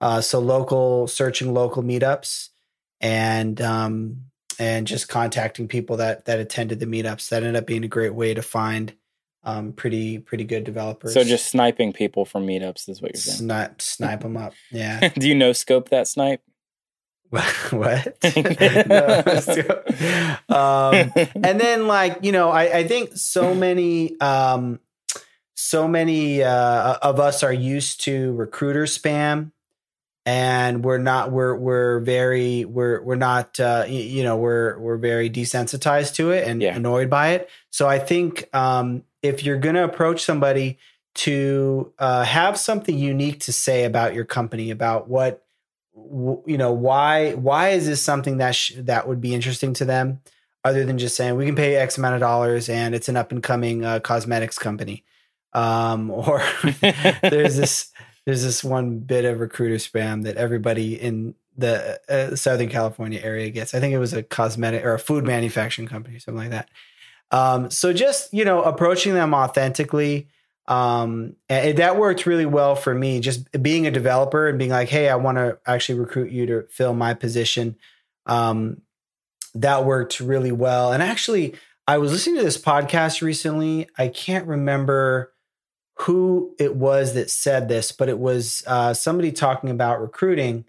uh, 0.00 0.20
so 0.20 0.38
local 0.38 1.08
searching 1.08 1.52
local 1.52 1.82
meetups, 1.82 2.50
and 3.00 3.60
um, 3.60 4.26
and 4.60 4.86
just 4.86 5.08
contacting 5.08 5.66
people 5.66 5.96
that 5.96 6.26
that 6.26 6.38
attended 6.38 6.78
the 6.78 6.86
meetups. 6.86 7.30
That 7.30 7.42
ended 7.42 7.56
up 7.56 7.66
being 7.66 7.84
a 7.84 7.88
great 7.88 8.14
way 8.14 8.34
to 8.34 8.42
find 8.42 8.92
um, 9.44 9.72
pretty 9.72 10.18
pretty 10.18 10.44
good 10.44 10.64
developers. 10.64 11.12
so 11.14 11.22
just 11.24 11.46
sniping 11.46 11.92
people 11.92 12.24
from 12.24 12.46
meetups 12.46 12.88
is 12.88 13.00
what 13.02 13.12
you're 13.14 13.20
saying. 13.20 13.38
snipe 13.38 13.82
snipe 13.82 14.20
them 14.20 14.36
up. 14.36 14.54
Yeah. 14.70 15.08
Do 15.18 15.28
you 15.28 15.34
know 15.34 15.52
scope 15.52 15.90
that 15.90 16.08
snipe? 16.08 16.40
what? 17.70 18.16
No, 18.86 19.22
um, 20.48 21.12
and 21.42 21.60
then 21.60 21.86
like 21.86 22.18
you 22.22 22.32
know, 22.32 22.50
I, 22.50 22.78
I 22.78 22.88
think 22.88 23.10
so 23.16 23.54
many 23.54 24.18
um, 24.20 24.78
so 25.56 25.88
many 25.88 26.42
uh, 26.42 26.96
of 27.02 27.18
us 27.20 27.42
are 27.42 27.52
used 27.52 28.02
to 28.04 28.32
recruiter 28.34 28.84
spam. 28.84 29.50
And 30.26 30.82
we're 30.82 30.96
not. 30.96 31.32
We're 31.32 31.54
we're 31.54 32.00
very 32.00 32.64
we're 32.64 33.02
we're 33.02 33.14
not. 33.16 33.60
Uh, 33.60 33.84
you 33.86 34.22
know 34.22 34.36
we're 34.36 34.78
we're 34.78 34.96
very 34.96 35.28
desensitized 35.28 36.14
to 36.14 36.30
it 36.30 36.48
and 36.48 36.62
Yeah. 36.62 36.74
annoyed 36.74 37.10
by 37.10 37.32
it. 37.32 37.50
So 37.74 37.88
I 37.88 37.98
think 37.98 38.48
um, 38.54 39.02
if 39.20 39.42
you're 39.42 39.58
going 39.58 39.74
to 39.74 39.82
approach 39.82 40.22
somebody 40.22 40.78
to 41.16 41.92
uh, 41.98 42.22
have 42.22 42.56
something 42.56 42.96
unique 42.96 43.40
to 43.40 43.52
say 43.52 43.82
about 43.82 44.14
your 44.14 44.24
company, 44.24 44.70
about 44.70 45.08
what 45.08 45.44
w- 45.92 46.40
you 46.46 46.56
know, 46.56 46.70
why 46.70 47.32
why 47.32 47.70
is 47.70 47.84
this 47.86 48.00
something 48.00 48.36
that 48.36 48.54
sh- 48.54 48.74
that 48.76 49.08
would 49.08 49.20
be 49.20 49.34
interesting 49.34 49.74
to 49.74 49.84
them, 49.84 50.20
other 50.62 50.84
than 50.84 50.98
just 50.98 51.16
saying 51.16 51.34
we 51.34 51.46
can 51.46 51.56
pay 51.56 51.74
X 51.74 51.98
amount 51.98 52.14
of 52.14 52.20
dollars 52.20 52.68
and 52.68 52.94
it's 52.94 53.08
an 53.08 53.16
up 53.16 53.32
and 53.32 53.42
coming 53.42 53.84
uh, 53.84 53.98
cosmetics 53.98 54.56
company, 54.56 55.02
um, 55.52 56.10
or 56.12 56.44
there's 57.22 57.56
this 57.56 57.90
there's 58.24 58.44
this 58.44 58.62
one 58.62 59.00
bit 59.00 59.24
of 59.24 59.40
recruiter 59.40 59.78
spam 59.78 60.22
that 60.22 60.36
everybody 60.36 60.94
in 60.94 61.34
the 61.56 62.00
uh, 62.08 62.36
Southern 62.36 62.68
California 62.68 63.20
area 63.20 63.50
gets. 63.50 63.74
I 63.74 63.80
think 63.80 63.94
it 63.94 63.98
was 63.98 64.12
a 64.12 64.22
cosmetic 64.22 64.84
or 64.84 64.94
a 64.94 64.98
food 65.00 65.24
manufacturing 65.24 65.88
company, 65.88 66.20
something 66.20 66.38
like 66.38 66.50
that. 66.50 66.68
Um, 67.34 67.68
so 67.70 67.92
just 67.92 68.32
you 68.32 68.44
know, 68.44 68.62
approaching 68.62 69.14
them 69.14 69.34
authentically, 69.34 70.28
um, 70.68 71.34
and 71.48 71.78
that 71.78 71.98
worked 71.98 72.26
really 72.26 72.46
well 72.46 72.76
for 72.76 72.94
me. 72.94 73.18
Just 73.18 73.50
being 73.60 73.88
a 73.88 73.90
developer 73.90 74.46
and 74.46 74.56
being 74.56 74.70
like, 74.70 74.88
"Hey, 74.88 75.08
I 75.08 75.16
want 75.16 75.38
to 75.38 75.58
actually 75.66 75.98
recruit 75.98 76.30
you 76.30 76.46
to 76.46 76.62
fill 76.70 76.94
my 76.94 77.12
position." 77.12 77.74
Um, 78.26 78.82
that 79.56 79.84
worked 79.84 80.20
really 80.20 80.52
well. 80.52 80.92
And 80.92 81.02
actually, 81.02 81.54
I 81.88 81.98
was 81.98 82.12
listening 82.12 82.36
to 82.36 82.44
this 82.44 82.56
podcast 82.56 83.20
recently. 83.20 83.88
I 83.98 84.08
can't 84.08 84.46
remember 84.46 85.32
who 86.02 86.54
it 86.58 86.76
was 86.76 87.14
that 87.14 87.30
said 87.30 87.68
this, 87.68 87.90
but 87.90 88.08
it 88.08 88.18
was 88.18 88.62
uh, 88.68 88.94
somebody 88.94 89.32
talking 89.32 89.70
about 89.70 90.00
recruiting, 90.00 90.66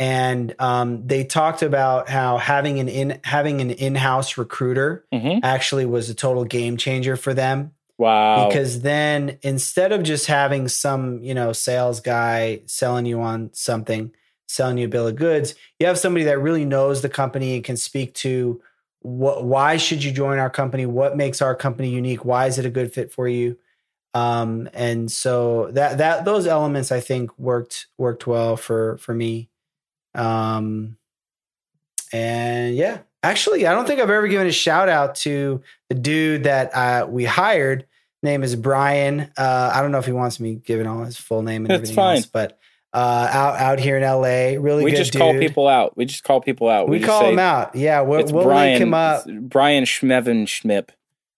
and 0.00 0.54
um, 0.60 1.06
they 1.06 1.24
talked 1.24 1.62
about 1.62 2.08
how 2.08 2.38
having 2.38 2.78
an 2.78 2.88
in 2.88 3.20
having 3.24 3.60
an 3.60 3.70
in 3.70 3.94
house 3.94 4.38
recruiter 4.38 5.04
Mhm. 5.12 5.40
actually 5.42 5.86
was 5.86 6.08
a 6.10 6.14
total 6.14 6.44
game 6.44 6.76
changer 6.76 7.16
for 7.16 7.34
them. 7.34 7.72
Wow. 8.00 8.46
because 8.46 8.82
then 8.82 9.38
instead 9.42 9.90
of 9.90 10.04
just 10.04 10.26
having 10.26 10.68
some 10.68 11.20
you 11.20 11.34
know 11.34 11.52
sales 11.52 11.98
guy 12.00 12.60
selling 12.66 13.06
you 13.06 13.20
on 13.20 13.50
something 13.54 14.12
selling 14.46 14.78
you 14.78 14.84
a 14.86 14.88
bill 14.88 15.08
of 15.08 15.16
goods 15.16 15.56
you 15.80 15.86
have 15.88 15.98
somebody 15.98 16.24
that 16.26 16.38
really 16.40 16.64
knows 16.64 17.02
the 17.02 17.08
company 17.08 17.56
and 17.56 17.64
can 17.64 17.76
speak 17.76 18.14
to 18.14 18.62
what 19.00 19.42
why 19.44 19.78
should 19.78 20.04
you 20.04 20.12
join 20.12 20.38
our 20.38 20.48
company? 20.50 20.86
What 20.86 21.16
makes 21.16 21.42
our 21.42 21.56
company 21.56 21.88
unique? 21.90 22.24
Why 22.24 22.46
is 22.46 22.56
it 22.58 22.64
a 22.66 22.70
good 22.70 22.92
fit 22.92 23.12
for 23.12 23.26
you? 23.26 23.56
Um 24.14 24.68
and 24.74 25.10
so 25.10 25.68
that 25.72 25.98
that 25.98 26.24
those 26.24 26.46
elements 26.46 26.92
i 26.92 27.00
think 27.00 27.36
worked 27.36 27.88
worked 27.98 28.28
well 28.28 28.56
for 28.56 28.96
for 28.98 29.12
me 29.12 29.48
um 30.14 30.96
and 32.12 32.74
yeah 32.74 32.98
actually 33.22 33.66
i 33.66 33.72
don't 33.74 33.86
think 33.86 34.00
i've 34.00 34.10
ever 34.10 34.28
given 34.28 34.46
a 34.46 34.52
shout 34.52 34.88
out 34.88 35.14
to 35.14 35.62
the 35.88 35.94
dude 35.94 36.44
that 36.44 36.74
uh, 36.74 37.06
we 37.08 37.24
hired 37.24 37.86
name 38.22 38.42
is 38.42 38.56
brian 38.56 39.30
uh, 39.36 39.70
i 39.74 39.80
don't 39.82 39.92
know 39.92 39.98
if 39.98 40.06
he 40.06 40.12
wants 40.12 40.40
me 40.40 40.54
giving 40.54 40.86
all 40.86 41.04
his 41.04 41.16
full 41.16 41.42
name 41.42 41.62
and 41.62 41.70
That's 41.70 41.76
everything 41.90 41.96
fine. 41.96 42.16
else 42.16 42.26
but 42.26 42.58
uh, 42.94 43.28
out 43.30 43.56
out 43.60 43.78
here 43.78 43.98
in 43.98 44.02
la 44.02 44.22
really 44.22 44.60
good. 44.62 44.84
we 44.84 44.90
just 44.92 45.12
dude. 45.12 45.20
call 45.20 45.34
people 45.34 45.68
out. 45.68 45.94
We 45.94 46.06
just 46.06 46.24
call 46.24 46.40
people 46.40 46.70
out. 46.70 46.88
we, 46.88 46.98
just 47.00 47.08
call 47.10 47.20
say, 47.20 47.32
him 47.32 47.38
out 47.38 47.74
yeah 47.76 48.00
we'll, 48.00 48.24
we'll 48.24 48.44
Brian. 48.44 48.70
link 48.72 48.82
him 48.82 48.94
up 48.94 49.24
Brian 49.42 49.84
Schmeven 49.84 50.46
Schmip. 50.46 50.88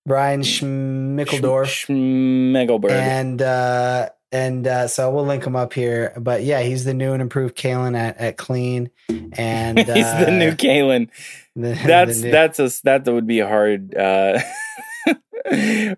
brian 0.06 0.42
schmickeldorf 0.42 1.66
Schmegelberg. 1.86 2.92
and 2.92 3.42
uh 3.42 4.10
and 4.32 4.66
uh 4.66 4.86
so 4.88 5.10
we'll 5.10 5.26
link 5.26 5.44
him 5.44 5.56
up 5.56 5.72
here 5.72 6.12
but 6.18 6.42
yeah 6.44 6.60
he's 6.60 6.84
the 6.84 6.94
new 6.94 7.12
and 7.12 7.20
improved 7.22 7.56
kalen 7.56 7.96
at, 7.96 8.16
at 8.18 8.36
clean 8.36 8.90
and 9.32 9.78
uh, 9.78 9.84
He's 9.94 10.04
the 10.24 10.30
new 10.30 10.52
Kalen. 10.52 11.08
the- 11.56 11.78
That's 11.86 12.20
the 12.20 12.26
new- 12.26 12.30
that's 12.32 12.58
a 12.60 12.70
that 12.84 13.04
would 13.06 13.26
be 13.26 13.40
a 13.40 13.48
hard. 13.48 13.94
Uh, 13.94 14.40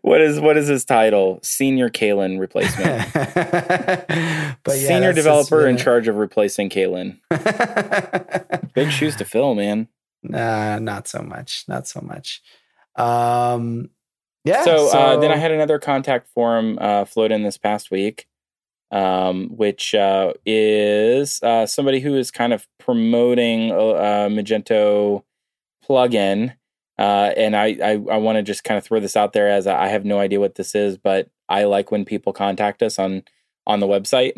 what 0.01 0.20
is 0.20 0.41
what 0.41 0.57
is 0.57 0.68
his 0.68 0.85
title? 0.85 1.39
Senior 1.43 1.91
Kalen 1.91 2.39
replacement. 2.41 3.12
but 3.12 4.78
yeah, 4.78 4.89
Senior 4.89 5.12
developer 5.12 5.66
in 5.66 5.76
charge 5.76 6.09
of 6.09 6.16
replacing 6.16 6.70
Kalen. 6.70 7.18
Big 8.74 8.91
shoes 8.91 9.16
to 9.16 9.24
fill, 9.24 9.55
man. 9.55 9.89
Nah, 10.22 10.78
not 10.78 11.09
so 11.09 11.20
much. 11.22 11.64
Not 11.68 11.87
so 11.89 12.01
much. 12.01 12.41
Um, 12.97 13.91
yeah. 14.45 14.64
so, 14.64 14.88
uh, 14.88 15.16
then 15.18 15.30
I 15.30 15.36
had 15.36 15.51
another 15.51 15.78
contact 15.78 16.28
form 16.28 16.78
uh, 16.80 17.05
float 17.05 17.32
in 17.32 17.43
this 17.43 17.59
past 17.59 17.90
week, 17.90 18.26
um, 18.90 19.49
which 19.49 19.95
uh, 19.95 20.32
is 20.45 21.43
uh, 21.43 21.66
somebody 21.66 22.01
who 22.01 22.16
is 22.16 22.30
kind 22.30 22.53
of 22.53 22.66
promoting 22.78 23.70
a, 23.70 23.74
a 23.74 24.28
Magento 24.28 25.22
plugin. 25.88 26.55
Uh, 26.99 27.32
and 27.36 27.57
I, 27.57 27.76
I, 27.82 27.90
I 27.93 28.16
want 28.18 28.36
to 28.36 28.43
just 28.43 28.64
kind 28.64 28.78
of 28.78 28.84
throw 28.84 29.01
this 29.01 29.16
out 29.16 29.32
there 29.32 29.49
as 29.49 29.66
I 29.66 29.88
have 29.88 30.05
no 30.05 30.18
idea 30.18 30.40
what 30.40 30.55
this 30.55 30.74
is, 30.74 30.99
but 30.99 31.30
I 31.49 31.64
like 31.64 31.90
when 31.90 32.05
people 32.05 32.32
contact 32.32 32.82
us 32.82 32.99
on 32.99 33.24
on 33.66 33.80
the 33.80 33.86
website 33.86 34.32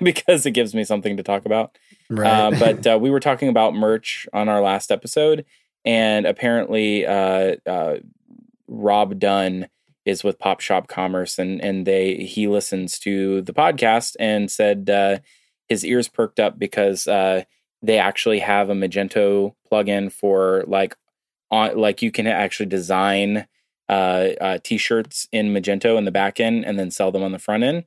because 0.04 0.44
it 0.44 0.50
gives 0.50 0.74
me 0.74 0.84
something 0.84 1.16
to 1.16 1.22
talk 1.22 1.46
about. 1.46 1.78
right. 2.10 2.30
Uh, 2.30 2.50
but 2.58 2.86
uh, 2.86 2.98
we 3.00 3.10
were 3.10 3.20
talking 3.20 3.48
about 3.48 3.74
merch 3.74 4.28
on 4.32 4.48
our 4.48 4.60
last 4.60 4.90
episode, 4.90 5.44
and 5.84 6.26
apparently, 6.26 7.06
uh, 7.06 7.56
uh, 7.66 7.96
Rob 8.68 9.18
Dunn 9.18 9.68
is 10.04 10.22
with 10.22 10.38
Pop 10.38 10.60
Shop 10.60 10.88
Commerce, 10.88 11.38
and 11.38 11.62
and 11.62 11.86
they 11.86 12.14
he 12.16 12.48
listens 12.48 12.98
to 13.00 13.42
the 13.42 13.52
podcast 13.52 14.16
and 14.20 14.50
said 14.50 14.88
uh, 14.88 15.18
his 15.68 15.84
ears 15.84 16.08
perked 16.08 16.40
up 16.40 16.58
because 16.58 17.06
uh, 17.06 17.42
they 17.82 17.98
actually 17.98 18.38
have 18.38 18.70
a 18.70 18.74
Magento 18.74 19.54
plugin 19.70 20.10
for 20.10 20.64
like 20.66 20.96
on 21.50 21.76
like 21.76 22.02
you 22.02 22.10
can 22.10 22.26
actually 22.26 22.66
design 22.66 23.46
uh, 23.88 24.28
uh, 24.40 24.58
t-shirts 24.62 25.28
in 25.32 25.52
Magento 25.52 25.96
in 25.98 26.04
the 26.04 26.10
back 26.10 26.40
end 26.40 26.64
and 26.64 26.78
then 26.78 26.90
sell 26.90 27.12
them 27.12 27.22
on 27.22 27.32
the 27.32 27.38
front 27.38 27.62
end. 27.62 27.84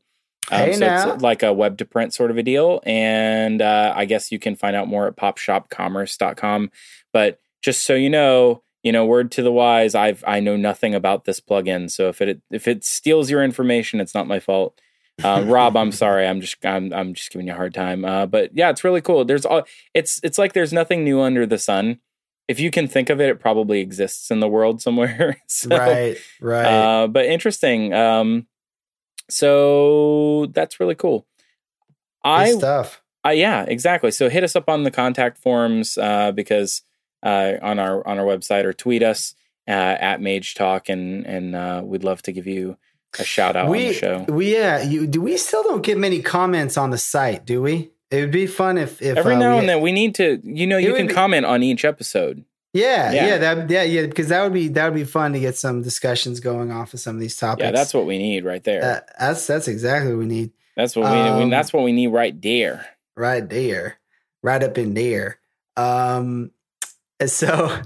Um, 0.51 0.59
Hey 0.59 0.73
so 0.73 0.79
now. 0.79 1.13
it's 1.13 1.23
like 1.23 1.43
a 1.43 1.53
web 1.53 1.77
to 1.79 1.85
print 1.85 2.13
sort 2.13 2.31
of 2.31 2.37
a 2.37 2.43
deal. 2.43 2.81
And 2.85 3.61
uh, 3.61 3.93
I 3.95 4.05
guess 4.05 4.31
you 4.31 4.39
can 4.39 4.55
find 4.55 4.75
out 4.75 4.87
more 4.87 5.07
at 5.07 5.15
popshopcommerce.com. 5.15 6.71
But 7.11 7.39
just 7.61 7.83
so 7.83 7.95
you 7.95 8.09
know, 8.09 8.63
you 8.83 8.91
know, 8.91 9.05
word 9.05 9.31
to 9.33 9.41
the 9.41 9.51
wise, 9.51 9.95
I've 9.95 10.23
I 10.25 10.39
know 10.39 10.55
nothing 10.55 10.95
about 10.95 11.25
this 11.25 11.39
plugin. 11.39 11.91
So 11.91 12.07
if 12.09 12.21
it 12.21 12.41
if 12.49 12.67
it 12.67 12.83
steals 12.83 13.29
your 13.29 13.43
information, 13.43 13.99
it's 13.99 14.15
not 14.15 14.27
my 14.27 14.39
fault. 14.39 14.79
Uh, 15.23 15.43
Rob, 15.47 15.75
I'm 15.75 15.91
sorry. 15.91 16.25
I'm 16.25 16.41
just 16.41 16.65
I'm 16.65 16.93
I'm 16.93 17.13
just 17.13 17.31
giving 17.31 17.47
you 17.47 17.53
a 17.53 17.57
hard 17.57 17.73
time. 17.73 18.05
Uh, 18.05 18.25
but 18.25 18.51
yeah, 18.55 18.69
it's 18.69 18.83
really 18.83 19.01
cool. 19.01 19.25
There's 19.25 19.45
all 19.45 19.63
it's 19.93 20.19
it's 20.23 20.37
like 20.37 20.53
there's 20.53 20.73
nothing 20.73 21.03
new 21.03 21.21
under 21.21 21.45
the 21.45 21.59
sun. 21.59 21.99
If 22.47 22.59
you 22.59 22.71
can 22.71 22.87
think 22.87 23.09
of 23.09 23.21
it, 23.21 23.29
it 23.29 23.39
probably 23.39 23.79
exists 23.79 24.31
in 24.31 24.39
the 24.39 24.47
world 24.47 24.81
somewhere. 24.85 25.41
So, 25.47 25.75
right. 25.75 26.17
Right. 26.41 26.65
uh, 26.65 27.07
but 27.07 27.25
interesting. 27.25 27.93
Um, 27.93 28.47
so 29.29 30.47
that's 30.53 30.79
really 30.79 30.95
cool. 30.95 31.27
Good 32.23 32.31
I, 32.31 32.51
stuff. 32.53 33.01
uh, 33.25 33.29
yeah, 33.29 33.65
exactly. 33.67 34.11
So 34.11 34.29
hit 34.29 34.43
us 34.43 34.55
up 34.55 34.67
on 34.67 34.83
the 34.83 34.91
contact 34.91 35.37
forms 35.37 35.97
uh, 35.97 36.31
because 36.31 36.81
uh, 37.23 37.53
on 37.61 37.79
our 37.79 38.05
on 38.07 38.19
our 38.19 38.25
website 38.25 38.63
or 38.65 38.73
tweet 38.73 39.03
us 39.03 39.35
uh, 39.67 39.71
at 39.71 40.21
Mage 40.21 40.55
Talk 40.55 40.89
and 40.89 41.25
and 41.25 41.55
uh, 41.55 41.81
we'd 41.83 42.03
love 42.03 42.21
to 42.23 42.31
give 42.31 42.47
you 42.47 42.77
a 43.19 43.23
shout 43.23 43.55
out 43.55 43.65
on 43.65 43.71
the 43.71 43.87
We, 43.87 43.93
show. 43.93 44.25
we, 44.29 44.53
yeah, 44.55 44.83
you, 44.83 45.07
do 45.07 45.19
we 45.21 45.35
still 45.37 45.63
don't 45.63 45.81
get 45.81 45.97
many 45.97 46.21
comments 46.21 46.77
on 46.77 46.91
the 46.91 46.97
site, 46.99 47.43
do 47.45 47.59
we? 47.61 47.89
It 48.11 48.21
would 48.21 48.31
be 48.31 48.45
fun 48.47 48.77
if, 48.77 49.01
if 49.01 49.17
Every 49.17 49.33
uh, 49.35 49.39
now 49.39 49.53
we- 49.53 49.59
and 49.61 49.69
then 49.69 49.81
we 49.81 49.91
need 49.91 50.13
to, 50.15 50.39
you 50.43 50.67
know, 50.67 50.77
you 50.77 50.93
can 50.93 51.07
be- 51.07 51.13
comment 51.13 51.45
on 51.45 51.63
each 51.63 51.83
episode. 51.85 52.45
Yeah, 52.71 53.11
Yeah. 53.11 53.25
yeah, 53.25 53.37
that, 53.39 53.69
yeah, 53.71 53.81
yeah, 53.81 54.05
because 54.05 54.27
that 54.29 54.43
would 54.43 54.53
be 54.53 54.67
that 54.69 54.85
would 54.85 54.93
be 54.93 55.03
fun 55.05 55.33
to 55.33 55.39
get 55.39 55.55
some 55.57 55.81
discussions 55.81 56.39
going 56.39 56.71
off 56.71 56.93
of 56.93 56.99
some 56.99 57.15
of 57.15 57.19
these 57.19 57.35
topics. 57.35 57.63
Yeah, 57.65 57.71
that's 57.71 57.95
what 57.95 58.05
we 58.05 58.19
need 58.19 58.45
right 58.45 58.63
there. 58.63 58.81
That- 58.81 59.09
that's 59.19 59.47
that's 59.47 59.67
exactly 59.67 60.11
what 60.13 60.19
we 60.19 60.25
need 60.27 60.51
that's 60.75 60.95
what 60.95 61.11
we, 61.11 61.17
um, 61.17 61.43
we. 61.45 61.49
That's 61.49 61.73
what 61.73 61.83
we 61.83 61.91
need 61.91 62.07
right 62.07 62.39
there. 62.39 62.85
right 63.17 63.49
there, 63.49 63.97
right 64.43 64.61
up 64.63 64.77
in 64.77 64.93
there. 64.93 65.39
Um, 65.75 66.51
so 67.25 67.77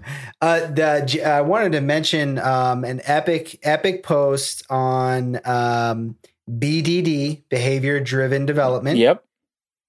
uh, 0.41 0.59
the 0.67 1.21
I 1.25 1.41
wanted 1.41 1.71
to 1.73 1.81
mention 1.81 2.39
um, 2.39 2.83
an 2.83 3.01
epic 3.03 3.59
epic 3.63 4.03
post 4.03 4.63
on 4.69 5.39
um, 5.45 6.17
BDD 6.49 7.43
behavior 7.49 7.99
driven 7.99 8.45
development. 8.45 8.97
Yep. 8.97 9.23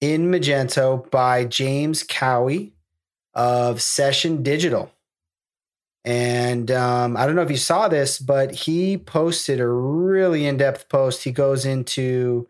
in 0.01 0.31
Magento 0.31 1.09
by 1.09 1.45
James 1.45 2.03
Cowie 2.03 2.73
of 3.33 3.81
Session 3.81 4.43
Digital. 4.43 4.91
And 6.03 6.69
um, 6.69 7.17
I 7.17 7.25
don't 7.25 7.35
know 7.35 7.41
if 7.41 7.49
you 7.49 7.57
saw 7.57 7.87
this, 7.87 8.19
but 8.19 8.53
he 8.53 8.97
posted 8.97 9.59
a 9.59 9.67
really 9.67 10.45
in-depth 10.45 10.87
post. 10.87 11.23
He 11.23 11.31
goes 11.31 11.65
into 11.65 12.47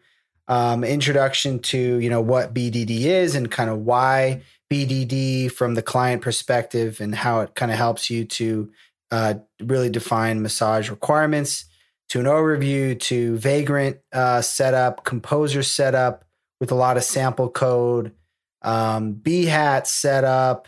um, 0.48 0.84
introduction 0.84 1.60
to 1.60 1.98
you 2.00 2.10
know 2.10 2.22
what 2.22 2.54
BDD 2.54 3.02
is 3.02 3.34
and 3.36 3.50
kind 3.50 3.70
of 3.70 3.80
why 3.80 4.42
BDD 4.72 5.52
from 5.52 5.76
the 5.76 5.82
client 5.82 6.22
perspective 6.22 7.00
and 7.00 7.14
how 7.14 7.42
it 7.42 7.56
kind 7.56 7.72
of 7.72 7.78
helps 7.78 8.10
you 8.10 8.26
to 8.26 8.72
uh, 9.12 9.36
really 9.62 9.90
define 9.90 10.42
massage 10.42 10.90
requirements. 10.90 11.66
To 12.10 12.20
an 12.20 12.26
overview, 12.26 13.00
to 13.02 13.36
Vagrant 13.38 13.98
uh, 14.14 14.42
setup, 14.42 15.04
Composer 15.04 15.64
setup, 15.64 16.24
with 16.60 16.72
a 16.72 16.76
lot 16.76 16.98
of 16.98 17.04
sample 17.04 17.50
code, 17.50 18.14
um, 18.62 19.16
Behat 19.16 19.88
setup, 19.88 20.68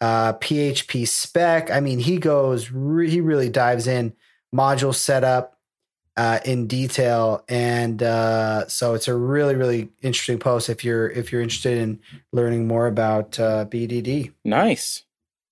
uh, 0.00 0.34
PHP 0.34 1.06
spec. 1.06 1.70
I 1.70 1.80
mean, 1.80 2.00
he 2.00 2.18
goes, 2.18 2.70
re- 2.70 3.08
he 3.08 3.20
really 3.20 3.48
dives 3.48 3.86
in 3.86 4.14
module 4.54 4.94
setup 4.94 5.53
uh, 6.16 6.40
in 6.44 6.66
detail, 6.66 7.44
and 7.48 8.02
uh, 8.02 8.66
so 8.68 8.94
it's 8.94 9.08
a 9.08 9.16
really, 9.16 9.54
really 9.54 9.90
interesting 10.02 10.38
post 10.38 10.68
if 10.68 10.84
you're 10.84 11.08
if 11.08 11.32
you're 11.32 11.42
interested 11.42 11.78
in 11.78 12.00
learning 12.32 12.68
more 12.68 12.86
about 12.86 13.38
uh, 13.40 13.64
BDD. 13.66 14.32
Nice. 14.44 15.04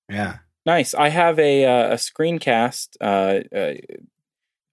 Yeah, 0.09 0.39
Nice. 0.65 0.95
I 0.95 1.09
have 1.09 1.39
a 1.39 1.65
uh, 1.65 1.93
a 1.93 1.97
screencast 1.97 2.97
uh, 3.01 3.41
uh, 3.55 3.75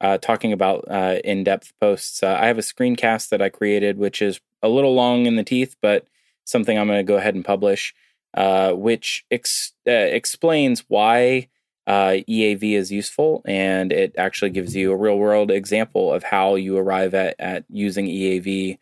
uh, 0.02 0.18
talking 0.20 0.54
about 0.54 0.86
uh, 0.90 1.20
in 1.24 1.44
depth 1.44 1.74
posts. 1.82 2.22
Uh, 2.22 2.38
I 2.40 2.48
have 2.48 2.60
a 2.60 2.62
screencast 2.62 3.30
that 3.30 3.42
I 3.42 3.50
created, 3.50 3.98
which 3.98 4.22
is 4.22 4.40
a 4.62 4.70
little 4.70 4.94
long 4.94 5.26
in 5.26 5.36
the 5.36 5.44
teeth, 5.44 5.76
but 5.82 6.08
something 6.46 6.78
I'm 6.78 6.88
going 6.88 7.00
to 7.00 7.04
go 7.04 7.18
ahead 7.18 7.34
and 7.34 7.44
publish, 7.44 7.96
uh, 8.36 8.74
which 8.74 9.26
ex- 9.32 9.74
uh, 9.88 9.92
explains 9.92 10.84
why 10.88 11.48
uh, 11.90 12.22
EAV 12.30 12.74
is 12.74 12.92
useful, 12.92 13.42
and 13.46 13.92
it 13.92 14.14
actually 14.16 14.52
gives 14.52 14.76
you 14.76 14.92
a 14.92 14.96
real 14.96 15.18
world 15.18 15.50
example 15.50 16.14
of 16.14 16.22
how 16.22 16.54
you 16.54 16.78
arrive 16.78 17.16
at 17.16 17.36
at 17.40 17.66
using 17.68 18.06
EAV, 18.06 18.78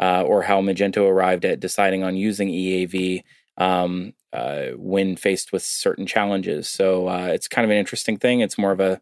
uh, 0.00 0.24
or 0.26 0.42
how 0.42 0.60
Magento 0.60 1.08
arrived 1.08 1.44
at 1.44 1.60
deciding 1.60 2.02
on 2.02 2.16
using 2.16 2.48
EAV 2.48 3.22
um, 3.58 4.12
uh, 4.32 4.70
when 4.74 5.14
faced 5.14 5.52
with 5.52 5.62
certain 5.62 6.04
challenges. 6.04 6.68
So 6.68 7.08
uh, 7.08 7.28
it's 7.28 7.46
kind 7.46 7.64
of 7.64 7.70
an 7.70 7.76
interesting 7.76 8.16
thing. 8.16 8.40
It's 8.40 8.58
more 8.58 8.72
of 8.72 8.80
a, 8.80 9.00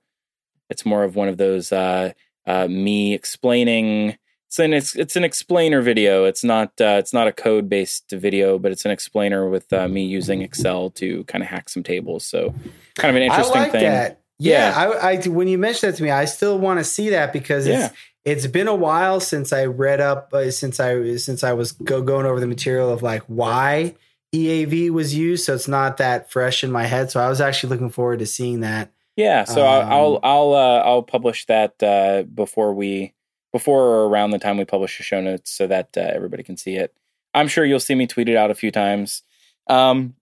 it's 0.68 0.84
more 0.84 1.02
of 1.02 1.16
one 1.16 1.28
of 1.28 1.38
those 1.38 1.72
uh, 1.72 2.12
uh, 2.46 2.68
me 2.68 3.14
explaining. 3.14 4.18
It's 4.49 4.59
an 4.59 4.72
it's, 4.72 4.94
it's 4.97 5.16
an 5.16 5.24
explainer 5.24 5.82
video. 5.82 6.24
It's 6.24 6.44
not 6.44 6.68
uh, 6.80 6.97
it's 6.99 7.12
not 7.12 7.26
a 7.28 7.32
code 7.32 7.68
based 7.68 8.11
video, 8.12 8.59
but 8.59 8.72
it's 8.72 8.84
an 8.84 8.90
explainer 8.90 9.49
with 9.49 9.72
uh, 9.72 9.88
me 9.88 10.05
using 10.07 10.42
Excel 10.42 10.90
to 10.90 11.24
kind 11.24 11.42
of 11.42 11.49
hack 11.51 11.68
some 11.68 11.82
tables. 11.82 12.24
So 12.26 12.55
kind 12.97 13.11
of 13.11 13.16
an 13.16 13.22
interesting 13.22 13.57
I 13.57 13.61
like 13.61 13.72
thing. 13.72 13.82
that. 13.82 14.20
Yeah, 14.38 14.68
Yeah. 14.70 14.99
I, 15.01 15.12
I 15.12 15.28
when 15.28 15.49
you 15.49 15.59
mentioned 15.59 15.92
that 15.92 15.97
to 15.99 16.03
me, 16.03 16.11
I 16.11 16.26
still 16.26 16.59
want 16.59 16.78
to 16.78 16.84
see 16.84 17.11
that 17.11 17.32
because 17.32 17.66
Yeah. 17.66 17.86
it's 17.86 17.94
it's 18.24 18.47
been 18.47 18.68
a 18.68 18.74
while 18.74 19.20
since 19.20 19.53
I 19.53 19.64
read 19.66 20.01
up 20.01 20.32
uh, 20.32 20.51
since 20.51 20.78
I 20.80 21.16
since 21.16 21.42
I 21.42 21.53
was 21.53 21.72
go, 21.72 22.01
going 22.03 22.26
over 22.26 22.38
the 22.40 22.47
material 22.47 22.90
of 22.90 23.03
like 23.03 23.22
why 23.26 23.94
EAV 24.34 24.90
was 24.90 25.14
used. 25.14 25.44
So 25.44 25.55
it's 25.55 25.68
not 25.68 25.97
that 25.97 26.30
fresh 26.30 26.62
in 26.62 26.70
my 26.70 26.84
head. 26.84 27.11
So 27.11 27.20
I 27.20 27.28
was 27.28 27.40
actually 27.40 27.70
looking 27.70 27.90
forward 27.90 28.18
to 28.20 28.26
seeing 28.26 28.61
that. 28.61 28.92
Yeah, 29.16 29.44
so 29.44 29.66
Um, 29.66 29.66
I'll 29.66 29.90
I'll 29.92 30.20
I'll, 30.22 30.55
uh, 30.55 30.78
I'll 30.80 31.03
publish 31.03 31.47
that 31.47 31.82
uh, 31.82 32.22
before 32.24 32.74
we 32.74 33.14
before 33.57 33.82
or 33.82 34.09
around 34.09 34.30
the 34.30 34.38
time 34.38 34.57
we 34.59 34.64
publish 34.64 34.96
the 34.98 35.04
show 35.04 35.20
notes, 35.20 35.50
so 35.50 35.66
that 35.66 35.90
uh, 35.96 36.00
everybody 36.00 36.42
can 36.42 36.57
see 36.57 36.76
it. 36.76 36.92
I'm 37.34 37.48
sure 37.48 37.64
you'll 37.64 37.80
see 37.80 37.94
me 37.94 38.07
tweet 38.07 38.28
it 38.28 38.36
out 38.36 38.50
a 38.50 38.54
few 38.54 38.70
times. 38.70 39.22
Um, 39.68 40.14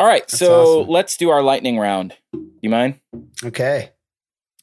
all 0.00 0.06
right, 0.08 0.22
That's 0.22 0.38
so 0.38 0.80
awesome. 0.80 0.90
let's 0.92 1.16
do 1.16 1.30
our 1.30 1.42
lightning 1.42 1.78
round. 1.78 2.14
You 2.60 2.70
mind? 2.70 3.00
Okay, 3.44 3.90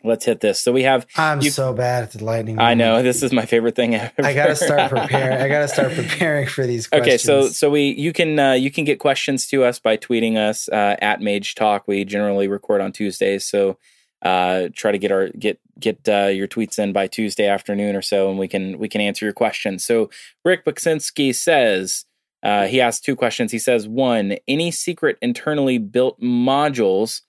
Let's 0.03 0.25
hit 0.25 0.39
this. 0.41 0.59
So 0.59 0.71
we 0.71 0.81
have. 0.81 1.05
I'm 1.15 1.41
You- 1.41 1.51
so 1.51 1.73
bad 1.73 2.01
at 2.03 2.11
the 2.13 2.23
lightning. 2.25 2.57
I 2.57 2.69
round. 2.69 2.79
know 2.79 3.03
this 3.03 3.21
is 3.21 3.31
my 3.31 3.45
favorite 3.45 3.75
thing 3.75 3.93
ever. 3.93 4.11
I 4.25 4.33
gotta 4.33 4.55
start 4.55 4.89
preparing. 4.95 5.39
I 5.39 5.47
gotta 5.47 5.67
start 5.67 5.93
preparing 5.93 6.47
for 6.47 6.65
these. 6.65 6.87
Questions. 6.87 7.07
Okay, 7.07 7.17
so 7.19 7.47
so 7.49 7.69
we 7.69 7.89
you 7.91 8.11
can 8.11 8.39
uh, 8.39 8.53
you 8.53 8.71
can 8.71 8.83
get 8.83 8.97
questions 8.99 9.45
to 9.49 9.63
us 9.63 9.77
by 9.77 9.97
tweeting 9.97 10.37
us 10.37 10.67
uh, 10.69 10.95
at 11.03 11.21
Mage 11.21 11.53
Talk. 11.53 11.87
We 11.87 12.03
generally 12.03 12.47
record 12.47 12.81
on 12.81 12.91
Tuesdays, 12.91 13.45
so 13.45 13.77
uh, 14.21 14.69
try 14.75 14.91
to 14.91 14.97
get 14.97 15.11
our 15.11 15.29
get 15.29 15.59
get 15.79 16.07
uh, 16.07 16.27
your 16.27 16.47
tweets 16.47 16.77
in 16.79 16.93
by 16.93 17.07
Tuesday 17.07 17.47
afternoon 17.47 17.95
or 17.95 18.01
so, 18.01 18.29
and 18.29 18.37
we 18.37 18.47
can 18.47 18.77
we 18.77 18.87
can 18.87 19.01
answer 19.01 19.25
your 19.25 19.33
questions. 19.33 19.83
So 19.83 20.09
Rick 20.45 20.65
Buczynski 20.65 21.33
says 21.33 22.05
uh, 22.43 22.67
he 22.67 22.81
asked 22.81 23.03
two 23.03 23.15
questions. 23.15 23.51
He 23.51 23.59
says 23.59 23.87
one, 23.87 24.35
any 24.47 24.71
secret 24.71 25.17
internally 25.21 25.77
built 25.77 26.19
modules 26.21 27.21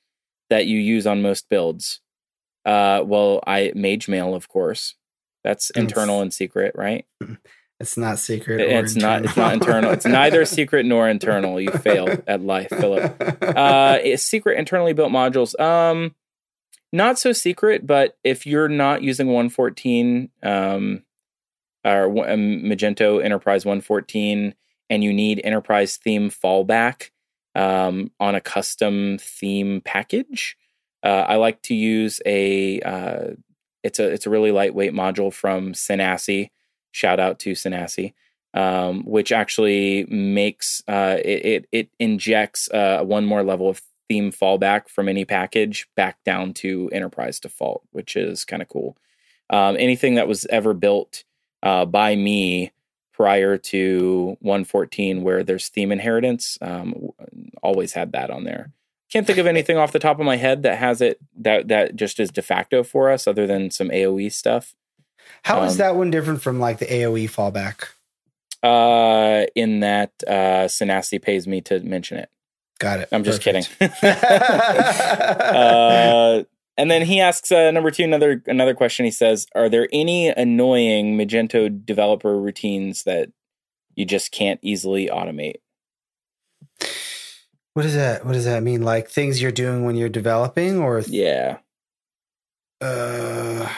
that 0.51 0.67
you 0.67 0.79
use 0.79 1.07
on 1.07 1.23
most 1.23 1.49
builds? 1.49 2.01
Uh, 2.65 3.03
well, 3.05 3.43
I 3.47 3.73
Mage 3.75 4.09
Mail, 4.09 4.35
of 4.35 4.49
course. 4.49 4.95
That's 5.45 5.71
It's- 5.71 5.83
internal 5.83 6.21
and 6.21 6.33
secret, 6.33 6.73
right? 6.77 7.07
it's 7.81 7.97
not 7.97 8.19
secret. 8.19 8.61
or 8.61 8.65
It's 8.85 8.95
not. 8.95 9.25
It's 9.25 9.37
not 9.37 9.55
internal. 9.55 9.91
It's 9.91 10.07
neither 10.07 10.45
secret 10.59 10.87
nor 10.87 11.09
internal. 11.09 11.61
You 11.61 11.71
failed 11.71 12.23
at 12.27 12.43
life, 12.43 12.69
Phillip. 12.69 13.21
Uh, 13.43 14.17
secret 14.17 14.59
internally 14.59 14.93
built 14.93 15.11
modules. 15.11 15.59
Um, 15.61 16.15
not 16.93 17.19
so 17.19 17.33
secret, 17.33 17.87
but 17.87 18.19
if 18.23 18.47
you're 18.47 18.69
not 18.69 19.03
using 19.03 19.29
114, 19.29 20.31
um, 20.43 21.03
or 21.85 22.05
um, 22.05 22.63
Magento 22.63 23.23
Enterprise 23.23 23.65
114, 23.65 24.55
and 24.91 25.05
you 25.05 25.13
need 25.13 25.41
enterprise 25.43 25.97
theme 25.97 26.31
fallback 26.31 27.11
um, 27.55 28.11
on 28.21 28.35
a 28.35 28.41
custom 28.41 29.19
theme 29.19 29.81
package, 29.85 30.57
uh, 31.03 31.25
I 31.29 31.37
like 31.37 31.63
to 31.63 31.75
use 31.75 32.21
a. 32.27 32.81
Uh, 32.81 33.35
it's 33.83 33.99
a 33.99 34.09
it's 34.13 34.27
a 34.27 34.31
really 34.31 34.53
lightweight 34.53 34.93
module 34.93 35.33
from 35.33 35.73
Sonassi. 35.73 36.51
Shout 36.93 37.19
out 37.19 37.41
to 37.41 37.53
Sonassi 37.53 38.13
um, 38.55 39.05
which 39.05 39.33
actually 39.33 40.05
makes 40.07 40.83
uh, 40.87 41.17
it, 41.25 41.45
it 41.45 41.69
it 41.73 41.89
injects 41.99 42.71
uh, 42.71 43.03
one 43.03 43.25
more 43.25 43.43
level 43.43 43.69
of 43.69 43.83
theme 44.09 44.33
fallback 44.33 44.89
from 44.89 45.09
any 45.09 45.25
package 45.25 45.89
back 45.97 46.23
down 46.25 46.55
to 46.55 46.89
enterprise 46.93 47.41
default, 47.41 47.83
which 47.93 48.17
is 48.17 48.45
kind 48.45 48.63
of 48.63 48.69
cool. 48.69 48.97
Um, 49.51 49.77
anything 49.79 50.15
that 50.15 50.29
was 50.29 50.47
ever 50.47 50.75
built 50.75 51.25
uh, 51.63 51.85
by 51.85 52.17
me 52.17 52.73
prior 53.13 53.59
to 53.59 54.37
114, 54.41 55.23
where 55.23 55.45
there's 55.45 55.69
theme 55.69 55.93
inheritance, 55.93 56.59
um, 56.61 57.11
always 57.63 57.93
had 57.93 58.13
that 58.13 58.31
on 58.31 58.45
there. 58.45 58.73
Can't 59.13 59.27
think 59.27 59.39
of 59.39 59.47
anything 59.47 59.77
off 59.77 59.93
the 59.93 59.99
top 59.99 60.19
of 60.19 60.25
my 60.25 60.37
head 60.37 60.63
that 60.63 60.79
has 60.79 61.03
it 61.03 61.19
that 61.37 61.69
that 61.69 61.97
just 61.97 62.19
is 62.19 62.31
de 62.31 62.41
facto 62.41 62.83
for 62.83 63.11
us, 63.11 63.27
other 63.27 63.47
than 63.47 63.71
some 63.71 63.91
AOE 63.91 64.33
stuff. 64.33 64.75
How 65.43 65.63
is 65.65 65.73
um, 65.73 65.79
that 65.79 65.97
one 65.97 66.11
different 66.11 66.41
from 66.41 66.59
like 66.59 66.79
the 66.79 66.87
AOE 66.87 67.31
fallback? 67.31 67.89
Uh, 68.63 69.47
in 69.55 69.81
that 69.81 70.13
uh, 70.27 70.69
pays 71.19 71.47
me 71.47 71.61
to 71.61 71.81
mention 71.81 72.19
it. 72.19 72.31
Got 72.83 72.99
it. 72.99 73.09
I'm 73.13 73.23
just 73.23 73.45
Perfect. 73.45 73.79
kidding. 73.79 73.93
uh, 74.11 76.43
and 76.77 76.91
then 76.91 77.03
he 77.03 77.21
asks 77.21 77.53
uh, 77.53 77.71
number 77.71 77.93
two 77.93 78.03
another 78.03 78.43
another 78.47 78.75
question. 78.75 79.05
He 79.05 79.13
says, 79.13 79.47
"Are 79.55 79.69
there 79.69 79.89
any 79.93 80.31
annoying 80.31 81.17
Magento 81.17 81.69
developer 81.87 82.37
routines 82.37 83.05
that 83.05 83.31
you 83.95 84.05
just 84.05 84.33
can't 84.33 84.59
easily 84.63 85.07
automate?" 85.07 85.61
What 87.75 87.85
does 87.85 87.95
that? 87.95 88.27
What 88.27 88.33
does 88.33 88.47
that 88.47 88.65
mean? 88.65 88.83
Like 88.83 89.09
things 89.09 89.41
you're 89.41 89.53
doing 89.53 89.85
when 89.85 89.95
you're 89.95 90.09
developing, 90.09 90.79
or 90.79 91.05
Yeah, 91.07 91.59
uh, 92.81 93.69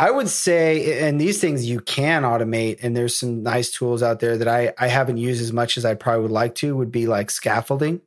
I 0.00 0.10
would 0.12 0.28
say, 0.28 1.00
and 1.02 1.20
these 1.20 1.40
things 1.40 1.68
you 1.68 1.80
can 1.80 2.22
automate, 2.22 2.78
and 2.82 2.96
there's 2.96 3.16
some 3.16 3.42
nice 3.42 3.70
tools 3.72 4.02
out 4.02 4.20
there 4.20 4.36
that 4.38 4.46
I 4.48 4.72
I 4.78 4.86
haven't 4.88 5.16
used 5.16 5.42
as 5.42 5.52
much 5.52 5.76
as 5.76 5.84
I 5.84 5.94
probably 5.94 6.22
would 6.22 6.30
like 6.30 6.54
to. 6.56 6.76
Would 6.76 6.92
be 6.92 7.06
like 7.06 7.30
scaffolding. 7.30 8.00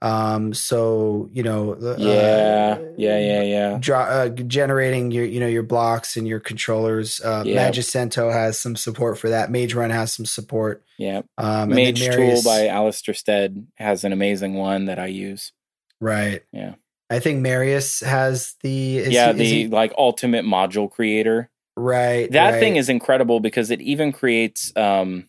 Um, 0.00 0.54
so 0.54 1.28
you 1.32 1.42
know, 1.42 1.72
uh, 1.74 1.96
Yeah, 1.98 2.78
yeah, 2.96 3.18
yeah, 3.18 3.42
yeah. 3.42 3.78
Draw, 3.80 4.00
uh, 4.00 4.28
generating 4.28 5.10
your 5.10 5.24
you 5.24 5.40
know 5.40 5.48
your 5.48 5.64
blocks 5.64 6.16
and 6.16 6.26
your 6.26 6.38
controllers. 6.40 7.20
Uh, 7.20 7.42
Yeah. 7.44 7.68
Magicento 7.68 8.32
has 8.32 8.58
some 8.58 8.76
support 8.76 9.18
for 9.18 9.30
that. 9.30 9.50
Mage 9.50 9.74
Run 9.74 9.90
has 9.90 10.12
some 10.12 10.24
support. 10.24 10.84
Yeah. 10.98 11.22
Um, 11.36 11.70
Mage 11.70 12.00
Tool 12.00 12.42
by 12.44 12.68
Alistair 12.68 13.14
Stead 13.14 13.66
has 13.74 14.04
an 14.04 14.12
amazing 14.12 14.54
one 14.54 14.84
that 14.86 14.98
I 15.00 15.06
use. 15.06 15.52
right. 16.00 16.42
Yeah. 16.52 16.74
I 17.10 17.20
think 17.20 17.40
Marius 17.40 18.00
has 18.00 18.54
the 18.62 18.98
is 18.98 19.08
yeah, 19.10 19.32
he- 19.32 19.38
the 19.38 19.44
he- 19.44 19.68
like 19.68 19.92
ultimate 19.96 20.44
module 20.44 20.90
creator. 20.90 21.50
right 21.76 22.30
That 22.32 22.58
thing 22.60 22.76
is 22.76 22.88
incredible 22.88 23.40
because 23.40 23.70
it 23.70 23.80
even 23.80 24.12
creates 24.12 24.72
um, 24.76 25.28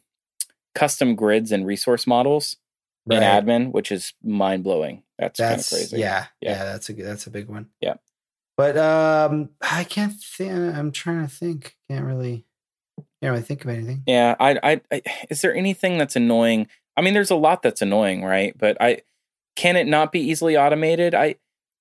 custom 0.76 1.16
grids 1.16 1.52
and 1.52 1.66
resource 1.66 2.06
models 2.08 2.58
in 3.10 3.22
admin, 3.24 3.72
which 3.72 3.92
is 3.92 4.14
mind 4.24 4.64
blowing. 4.64 5.04
That's, 5.18 5.40
kind 5.40 5.60
of 5.60 5.68
crazy. 5.68 5.98
yeah, 6.00 6.26
Yeah. 6.42 6.52
yeah, 6.52 6.64
That's 6.66 6.90
a 6.90 6.94
that's 6.94 7.28
a 7.28 7.30
big 7.32 7.48
one. 7.50 7.68
Yeah. 7.82 7.96
but 8.58 8.78
um, 8.78 9.50
I 9.62 9.84
can't 9.84 10.14
think. 10.14 10.52
I'm 10.52 10.92
trying 10.92 11.28
to 11.28 11.34
think. 11.34 11.76
Can't 11.90 12.06
really, 12.06 12.46
can't 13.22 13.32
really 13.32 13.42
think 13.42 13.64
of 13.64 13.70
anything. 13.72 14.04
Yeah, 14.06 14.36
I, 14.40 14.60
I, 14.64 14.82
I, 14.92 15.02
is 15.30 15.42
there 15.42 15.56
anything 15.56 15.98
that's 15.98 16.16
annoying? 16.16 16.68
I 16.98 17.02
mean, 17.02 17.14
there's 17.14 17.32
a 17.32 17.36
lot 17.36 17.62
that's 17.64 17.82
annoying, 17.82 18.24
right? 18.24 18.54
But 18.58 18.78
I, 18.82 19.00
can 19.56 19.76
it 19.76 19.88
not 19.88 20.12
be 20.12 20.20
easily 20.20 20.56
automated? 20.58 21.16
I, 21.16 21.36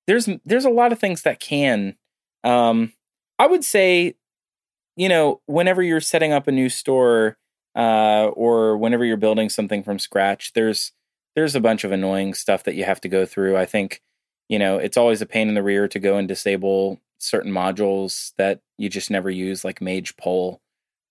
there's, 0.08 0.28
there's 0.44 0.64
a 0.64 0.70
lot 0.70 0.90
of 0.90 0.98
things 0.98 1.22
that 1.22 1.38
can. 1.38 1.96
Um, 2.42 2.92
I 3.38 3.46
would 3.46 3.64
say, 3.64 4.16
you 4.96 5.08
know, 5.08 5.40
whenever 5.46 5.80
you're 5.80 6.00
setting 6.00 6.32
up 6.32 6.48
a 6.48 6.52
new 6.52 6.68
store, 6.68 7.38
uh, 7.76 8.30
or 8.32 8.76
whenever 8.76 9.04
you're 9.04 9.16
building 9.16 9.48
something 9.48 9.84
from 9.84 10.00
scratch, 10.00 10.52
there's, 10.54 10.90
there's 11.36 11.54
a 11.54 11.60
bunch 11.60 11.84
of 11.84 11.92
annoying 11.92 12.34
stuff 12.34 12.64
that 12.64 12.74
you 12.74 12.82
have 12.82 13.00
to 13.02 13.08
go 13.08 13.24
through. 13.24 13.56
I 13.56 13.66
think, 13.66 14.02
you 14.48 14.58
know, 14.58 14.78
it's 14.78 14.96
always 14.96 15.22
a 15.22 15.26
pain 15.26 15.48
in 15.48 15.54
the 15.54 15.62
rear 15.62 15.86
to 15.86 16.00
go 16.00 16.16
and 16.16 16.26
disable 16.26 17.00
certain 17.18 17.52
modules 17.52 18.32
that 18.38 18.60
you 18.78 18.88
just 18.88 19.12
never 19.12 19.30
use, 19.30 19.64
like 19.64 19.80
Mage 19.80 20.16
Poll 20.16 20.60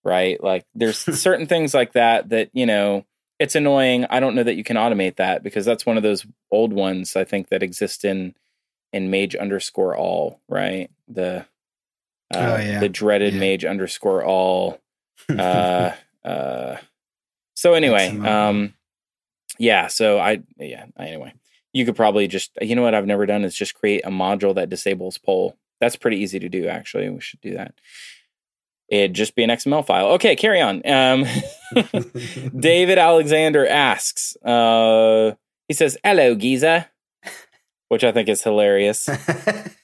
right? 0.07 0.41
Like 0.41 0.65
there's 0.73 0.97
certain 1.19 1.45
things 1.45 1.73
like 1.73 1.93
that 1.93 2.29
that, 2.29 2.49
you 2.53 2.65
know, 2.65 3.05
it's 3.39 3.55
annoying. 3.55 4.05
I 4.09 4.19
don't 4.19 4.33
know 4.33 4.43
that 4.43 4.55
you 4.55 4.63
can 4.63 4.77
automate 4.77 5.17
that 5.17 5.43
because 5.43 5.65
that's 5.65 5.85
one 5.85 5.97
of 5.97 6.03
those 6.03 6.25
old 6.49 6.73
ones 6.73 7.15
I 7.15 7.23
think 7.23 7.49
that 7.49 7.61
exist 7.61 8.03
in 8.03 8.33
in 8.93 9.09
mage 9.09 9.35
underscore 9.35 9.95
all, 9.95 10.41
right? 10.49 10.89
The 11.07 11.45
uh, 12.33 12.35
Oh, 12.35 12.57
yeah. 12.57 12.79
the 12.79 12.89
dreaded 12.89 13.33
Yeah. 13.33 13.39
mage 13.39 13.65
underscore 13.65 14.23
all. 14.23 14.79
Uh 15.29 15.91
uh 16.23 16.77
so 17.55 17.73
anyway, 17.73 18.09
um 18.09 18.73
yeah, 19.59 19.87
so 19.87 20.19
I 20.19 20.41
yeah, 20.57 20.85
anyway. 20.99 21.33
You 21.73 21.85
could 21.85 21.95
probably 21.95 22.27
just 22.27 22.51
you 22.61 22.75
know 22.75 22.81
what 22.83 22.93
I've 22.95 23.05
never 23.05 23.25
done 23.25 23.43
is 23.43 23.55
just 23.55 23.73
create 23.75 24.01
a 24.05 24.09
module 24.09 24.55
that 24.55 24.69
disables 24.69 25.17
poll. 25.17 25.57
That's 25.81 25.95
pretty 25.95 26.17
easy 26.17 26.39
to 26.39 26.49
do 26.49 26.67
actually. 26.67 27.09
We 27.09 27.19
should 27.21 27.41
do 27.41 27.55
that. 27.55 27.73
It'd 28.89 29.13
just 29.13 29.35
be 29.35 29.43
an 29.43 29.49
XML 29.49 29.85
file. 29.85 30.07
Okay, 30.13 30.35
carry 30.37 30.61
on. 30.61 30.81
Um, 30.89 31.25
David 32.57 32.97
Alexander 32.97 33.67
asks, 33.67 34.37
uh, 34.45 35.31
he 35.67 35.73
says, 35.73 35.97
"Hello, 36.03 36.35
Giza," 36.35 36.89
which 37.89 38.03
I 38.03 38.11
think 38.11 38.29
is 38.29 38.43
hilarious. 38.43 39.09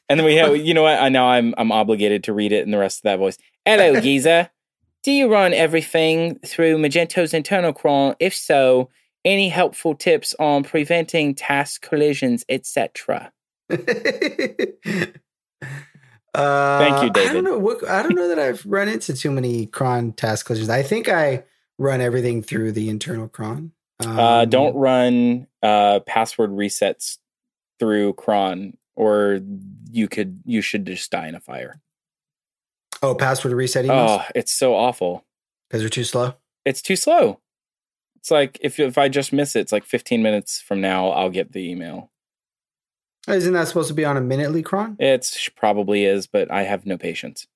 And 0.09 0.19
then 0.19 0.25
we 0.25 0.35
have, 0.35 0.55
you 0.57 0.73
know 0.73 0.83
what? 0.83 0.99
I 0.99 1.09
know 1.09 1.25
I'm 1.25 1.55
I'm 1.57 1.71
obligated 1.71 2.25
to 2.25 2.33
read 2.33 2.51
it 2.51 2.63
in 2.63 2.71
the 2.71 2.77
rest 2.77 2.99
of 2.99 3.03
that 3.03 3.17
voice. 3.17 3.37
Hello, 3.65 3.99
Giza. 4.01 4.51
Do 5.01 5.11
you 5.11 5.31
run 5.31 5.53
everything 5.53 6.39
through 6.45 6.77
Magento's 6.77 7.33
internal 7.33 7.73
cron? 7.73 8.15
If 8.19 8.35
so, 8.35 8.89
any 9.25 9.49
helpful 9.49 9.95
tips 9.95 10.35
on 10.39 10.63
preventing 10.63 11.35
task 11.35 11.81
collisions, 11.81 12.45
etc.? 12.47 13.31
Uh, 16.35 16.79
Thank 16.79 17.03
you, 17.03 17.09
David. 17.11 17.29
I 17.29 17.33
don't 17.33 17.43
know. 17.43 17.59
What, 17.59 17.87
I 17.87 18.01
don't 18.01 18.15
know 18.15 18.27
that 18.27 18.39
I've 18.39 18.65
run 18.65 18.87
into 18.87 19.13
too 19.13 19.29
many 19.29 19.67
cron 19.67 20.13
task 20.13 20.47
collisions. 20.47 20.67
I 20.67 20.81
think 20.81 21.07
I 21.07 21.43
run 21.77 22.01
everything 22.01 22.41
through 22.41 22.71
the 22.71 22.89
internal 22.89 23.27
cron. 23.27 23.71
Um, 24.03 24.19
uh, 24.19 24.45
don't 24.45 24.75
run 24.75 25.45
uh, 25.61 25.99
password 26.07 26.49
resets 26.49 27.19
through 27.83 28.13
cron, 28.13 28.77
or 28.95 29.41
you 29.91 30.07
could 30.07 30.39
you 30.45 30.61
should 30.61 30.85
just 30.85 31.11
die 31.11 31.27
in 31.27 31.35
a 31.35 31.39
fire. 31.41 31.81
Oh, 33.01 33.13
password 33.13 33.51
reset 33.53 33.83
emails 33.83 34.19
Oh, 34.21 34.25
it's 34.33 34.53
so 34.53 34.73
awful. 34.73 35.25
because 35.69 35.81
they're 35.81 35.89
too 35.89 36.05
slow. 36.05 36.35
It's 36.63 36.81
too 36.81 36.95
slow. 36.95 37.41
It's 38.15 38.31
like 38.31 38.57
if 38.61 38.79
if 38.79 38.97
I 38.97 39.09
just 39.09 39.33
miss 39.33 39.57
it, 39.57 39.59
it's 39.59 39.73
like 39.73 39.83
15 39.83 40.23
minutes 40.23 40.61
from 40.61 40.79
now 40.79 41.09
I'll 41.09 41.29
get 41.29 41.51
the 41.51 41.69
email. 41.69 42.09
Isn't 43.27 43.51
that 43.53 43.67
supposed 43.67 43.89
to 43.89 43.93
be 43.93 44.05
on 44.05 44.15
a 44.15 44.21
minutely 44.21 44.61
cron? 44.63 44.95
It 44.97 45.29
probably 45.57 46.05
is, 46.05 46.25
but 46.27 46.49
I 46.49 46.63
have 46.63 46.85
no 46.85 46.97
patience. 46.97 47.47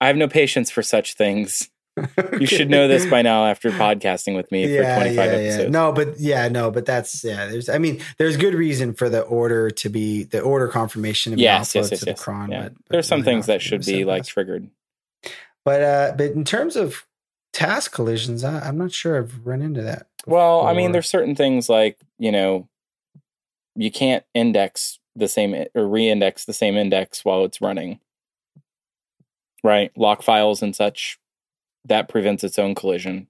I 0.00 0.06
have 0.06 0.16
no 0.16 0.28
patience 0.28 0.70
for 0.70 0.82
such 0.82 1.14
things. 1.14 1.70
You 2.40 2.46
should 2.46 2.68
know 2.68 2.88
this 2.88 3.06
by 3.06 3.22
now 3.22 3.46
after 3.46 3.70
podcasting 3.70 4.34
with 4.34 4.50
me 4.50 4.66
for 4.66 4.82
25 4.82 5.18
episodes. 5.18 5.70
No, 5.70 5.92
but 5.92 6.18
yeah, 6.18 6.48
no, 6.48 6.70
but 6.70 6.84
that's 6.84 7.22
yeah. 7.22 7.46
There's, 7.46 7.68
I 7.68 7.78
mean, 7.78 8.00
there's 8.18 8.36
good 8.36 8.54
reason 8.54 8.94
for 8.94 9.08
the 9.08 9.22
order 9.22 9.70
to 9.70 9.88
be 9.88 10.24
the 10.24 10.40
order 10.40 10.66
confirmation 10.68 11.30
to 11.30 11.36
be 11.36 11.42
Yes, 11.42 11.74
yes, 11.74 11.90
yes, 11.90 12.00
to 12.00 12.04
the 12.06 12.10
yes. 12.12 12.22
cron. 12.22 12.50
Yeah. 12.50 12.62
But, 12.64 12.74
but 12.74 12.82
There's 12.90 13.06
some 13.06 13.22
things 13.22 13.46
that 13.46 13.62
should 13.62 13.84
be 13.86 14.04
like 14.04 14.24
triggered. 14.24 14.68
But 15.64 15.82
uh, 15.82 16.14
but 16.16 16.32
in 16.32 16.44
terms 16.44 16.76
of 16.76 17.06
task 17.52 17.92
collisions, 17.92 18.44
I, 18.44 18.60
I'm 18.60 18.76
not 18.76 18.92
sure 18.92 19.16
I've 19.16 19.46
run 19.46 19.62
into 19.62 19.82
that. 19.82 20.08
Well, 20.26 20.66
I 20.66 20.72
mean, 20.72 20.92
there's 20.92 21.08
certain 21.08 21.34
things 21.34 21.68
like, 21.68 21.98
you 22.18 22.32
know, 22.32 22.68
you 23.76 23.90
can't 23.90 24.24
index 24.34 24.98
the 25.14 25.28
same 25.28 25.54
or 25.74 25.86
re-index 25.86 26.44
the 26.44 26.52
same 26.52 26.76
index 26.76 27.24
while 27.24 27.44
it's 27.44 27.60
running. 27.60 28.00
Right? 29.62 29.92
Lock 29.96 30.22
files 30.22 30.62
and 30.62 30.74
such. 30.74 31.18
That 31.84 32.08
prevents 32.08 32.44
its 32.44 32.58
own 32.58 32.74
collision. 32.74 33.28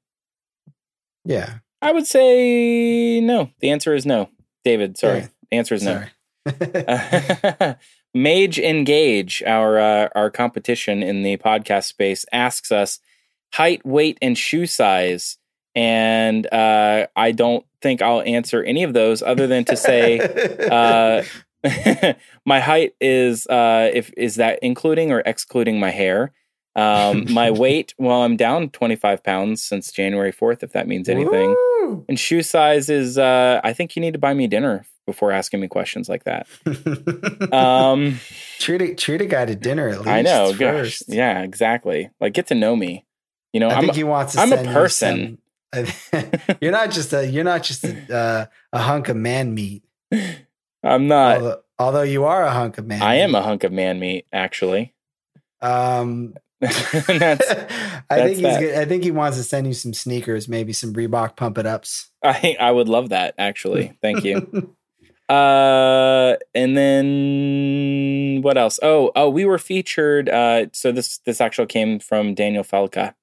yeah. 1.25 1.59
I 1.83 1.93
would 1.93 2.07
say 2.07 3.21
no. 3.21 3.51
The 3.61 3.71
answer 3.71 3.95
is 3.95 4.07
no. 4.07 4.31
David, 4.65 4.97
sorry. 4.97 5.19
Yeah. 5.19 5.27
The 5.51 5.57
answer 5.59 5.75
is 5.75 5.83
no. 5.83 6.05
Mage 8.15 8.59
Engage, 8.59 9.43
our 9.43 9.79
uh, 9.79 10.09
our 10.15 10.31
competition 10.31 11.03
in 11.03 11.23
the 11.23 11.37
podcast 11.37 11.85
space, 11.85 12.25
asks 12.33 12.73
us 12.73 13.01
height, 13.53 13.85
weight, 13.85 14.17
and 14.23 14.39
shoe 14.39 14.67
size. 14.67 15.37
And 15.75 16.47
uh, 16.53 17.09
I 17.17 17.33
don't 17.33 17.67
think 17.83 18.01
I'll 18.01 18.23
answer 18.23 18.63
any 18.63 18.85
of 18.85 18.95
those 18.95 19.23
other 19.23 19.47
than 19.47 19.65
to 19.65 19.77
say 19.77 20.21
uh, 20.71 21.23
my 22.47 22.61
height 22.61 22.95
is 23.01 23.47
uh, 23.49 23.91
if 23.93 24.13
is 24.17 24.37
that 24.37 24.61
including 24.63 25.13
or 25.13 25.23
excluding 25.27 25.79
my 25.79 25.91
hair. 25.91 26.33
Um, 26.77 27.27
my 27.33 27.51
weight, 27.51 27.95
well, 27.99 28.23
I'm 28.23 28.37
down 28.37 28.71
25 28.71 29.23
pounds 29.23 29.63
since 29.63 29.93
January 29.93 30.33
4th, 30.33 30.63
if 30.63 30.73
that 30.73 30.89
means 30.89 31.09
anything. 31.09 31.51
Woo! 31.51 32.05
And 32.09 32.19
shoe 32.19 32.43
size 32.43 32.89
is, 32.91 33.17
uh, 33.19 33.61
I 33.63 33.73
think 33.73 33.95
you 33.97 34.01
need 34.03 34.13
to 34.15 34.19
buy 34.19 34.35
me 34.35 34.47
dinner 34.47 34.85
before 35.07 35.31
asking 35.33 35.61
me 35.61 35.69
questions 35.69 36.09
like 36.09 36.25
that. 36.25 36.47
Um, 37.53 38.19
treat 38.59 38.81
a 38.83 38.95
treat 38.95 39.21
a 39.21 39.27
guy 39.27 39.45
to 39.45 39.55
dinner 39.55 39.89
at 39.89 39.99
least. 39.99 40.09
I 40.09 40.23
know, 40.23 40.55
gosh, 40.55 41.03
yeah, 41.07 41.43
exactly. 41.43 42.11
Like 42.21 42.33
get 42.33 42.47
to 42.49 42.55
know 42.55 42.75
me. 42.75 43.05
You 43.53 43.61
know, 43.61 43.69
I 43.69 43.75
I'm 43.75 43.81
think 43.83 43.95
he 43.95 44.03
wants. 44.05 44.33
To 44.35 44.41
I'm 44.41 44.53
a 44.53 44.57
send 44.57 44.67
you 44.69 44.73
person. 44.73 45.39
some- 45.75 46.29
you're 46.61 46.73
not 46.73 46.91
just 46.91 47.13
a 47.13 47.27
you're 47.29 47.45
not 47.45 47.63
just 47.63 47.85
a, 47.85 48.15
uh, 48.15 48.47
a 48.73 48.79
hunk 48.79 49.09
of 49.09 49.17
man 49.17 49.55
meat. 49.55 49.83
I'm 50.83 51.07
not. 51.09 51.37
although, 51.39 51.61
although 51.79 52.03
you 52.03 52.25
are 52.25 52.45
a 52.45 52.51
hunk 52.53 52.79
of 52.79 52.87
man. 52.87 53.03
I 53.03 53.17
am 53.17 53.35
a 53.35 53.43
hunk 53.43 53.63
of 53.65 53.73
man 53.73 53.99
meat, 54.01 54.27
actually. 54.33 54.95
Um, 55.61 56.35
And 56.37 56.39
that's 57.07 57.51
I 58.11 58.17
that's 58.17 58.25
think 58.25 58.37
he's. 58.37 58.59
Good. 58.59 58.79
I 58.79 58.85
think 58.85 59.05
he 59.05 59.11
wants 59.11 59.37
to 59.39 59.43
send 59.43 59.67
you 59.67 59.75
some 59.75 59.95
sneakers, 59.95 60.49
maybe 60.49 60.73
some 60.73 60.93
Reebok 60.93 61.37
pump 61.37 61.59
it 61.59 61.67
ups. 61.67 62.11
I 62.23 62.57
I 62.59 62.71
would 62.71 62.89
love 62.89 63.11
that 63.11 63.35
actually. 63.39 63.97
Thank 64.03 64.25
you. 64.25 64.75
Uh, 65.29 66.37
and 66.55 66.77
then 66.77 68.43
what 68.43 68.59
else? 68.59 68.79
Oh, 68.83 69.11
oh, 69.17 69.31
we 69.31 69.45
were 69.45 69.59
featured. 69.59 70.29
Uh, 70.29 70.67
so 70.73 70.93
this 70.93 71.19
this 71.19 71.41
actually 71.41 71.67
came 71.67 71.99
from 71.99 72.35
Daniel 72.35 72.65
Falca. 72.65 73.15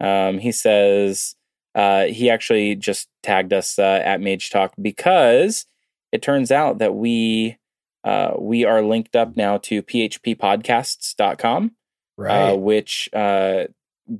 Um, 0.00 0.38
he 0.38 0.52
says 0.52 1.34
uh, 1.74 2.04
he 2.04 2.30
actually 2.30 2.74
just 2.76 3.08
tagged 3.22 3.52
us 3.52 3.78
uh, 3.78 4.02
at 4.04 4.20
Mage 4.20 4.50
Talk 4.50 4.74
because 4.80 5.66
it 6.12 6.22
turns 6.22 6.50
out 6.50 6.78
that 6.78 6.94
we 6.94 7.58
uh, 8.04 8.32
we 8.38 8.64
are 8.64 8.82
linked 8.82 9.14
up 9.14 9.36
now 9.36 9.58
to 9.58 9.82
phppodcasts.com, 9.82 11.72
right. 12.20 12.50
uh, 12.50 12.56
which 12.56 13.08
uh, 13.12 13.64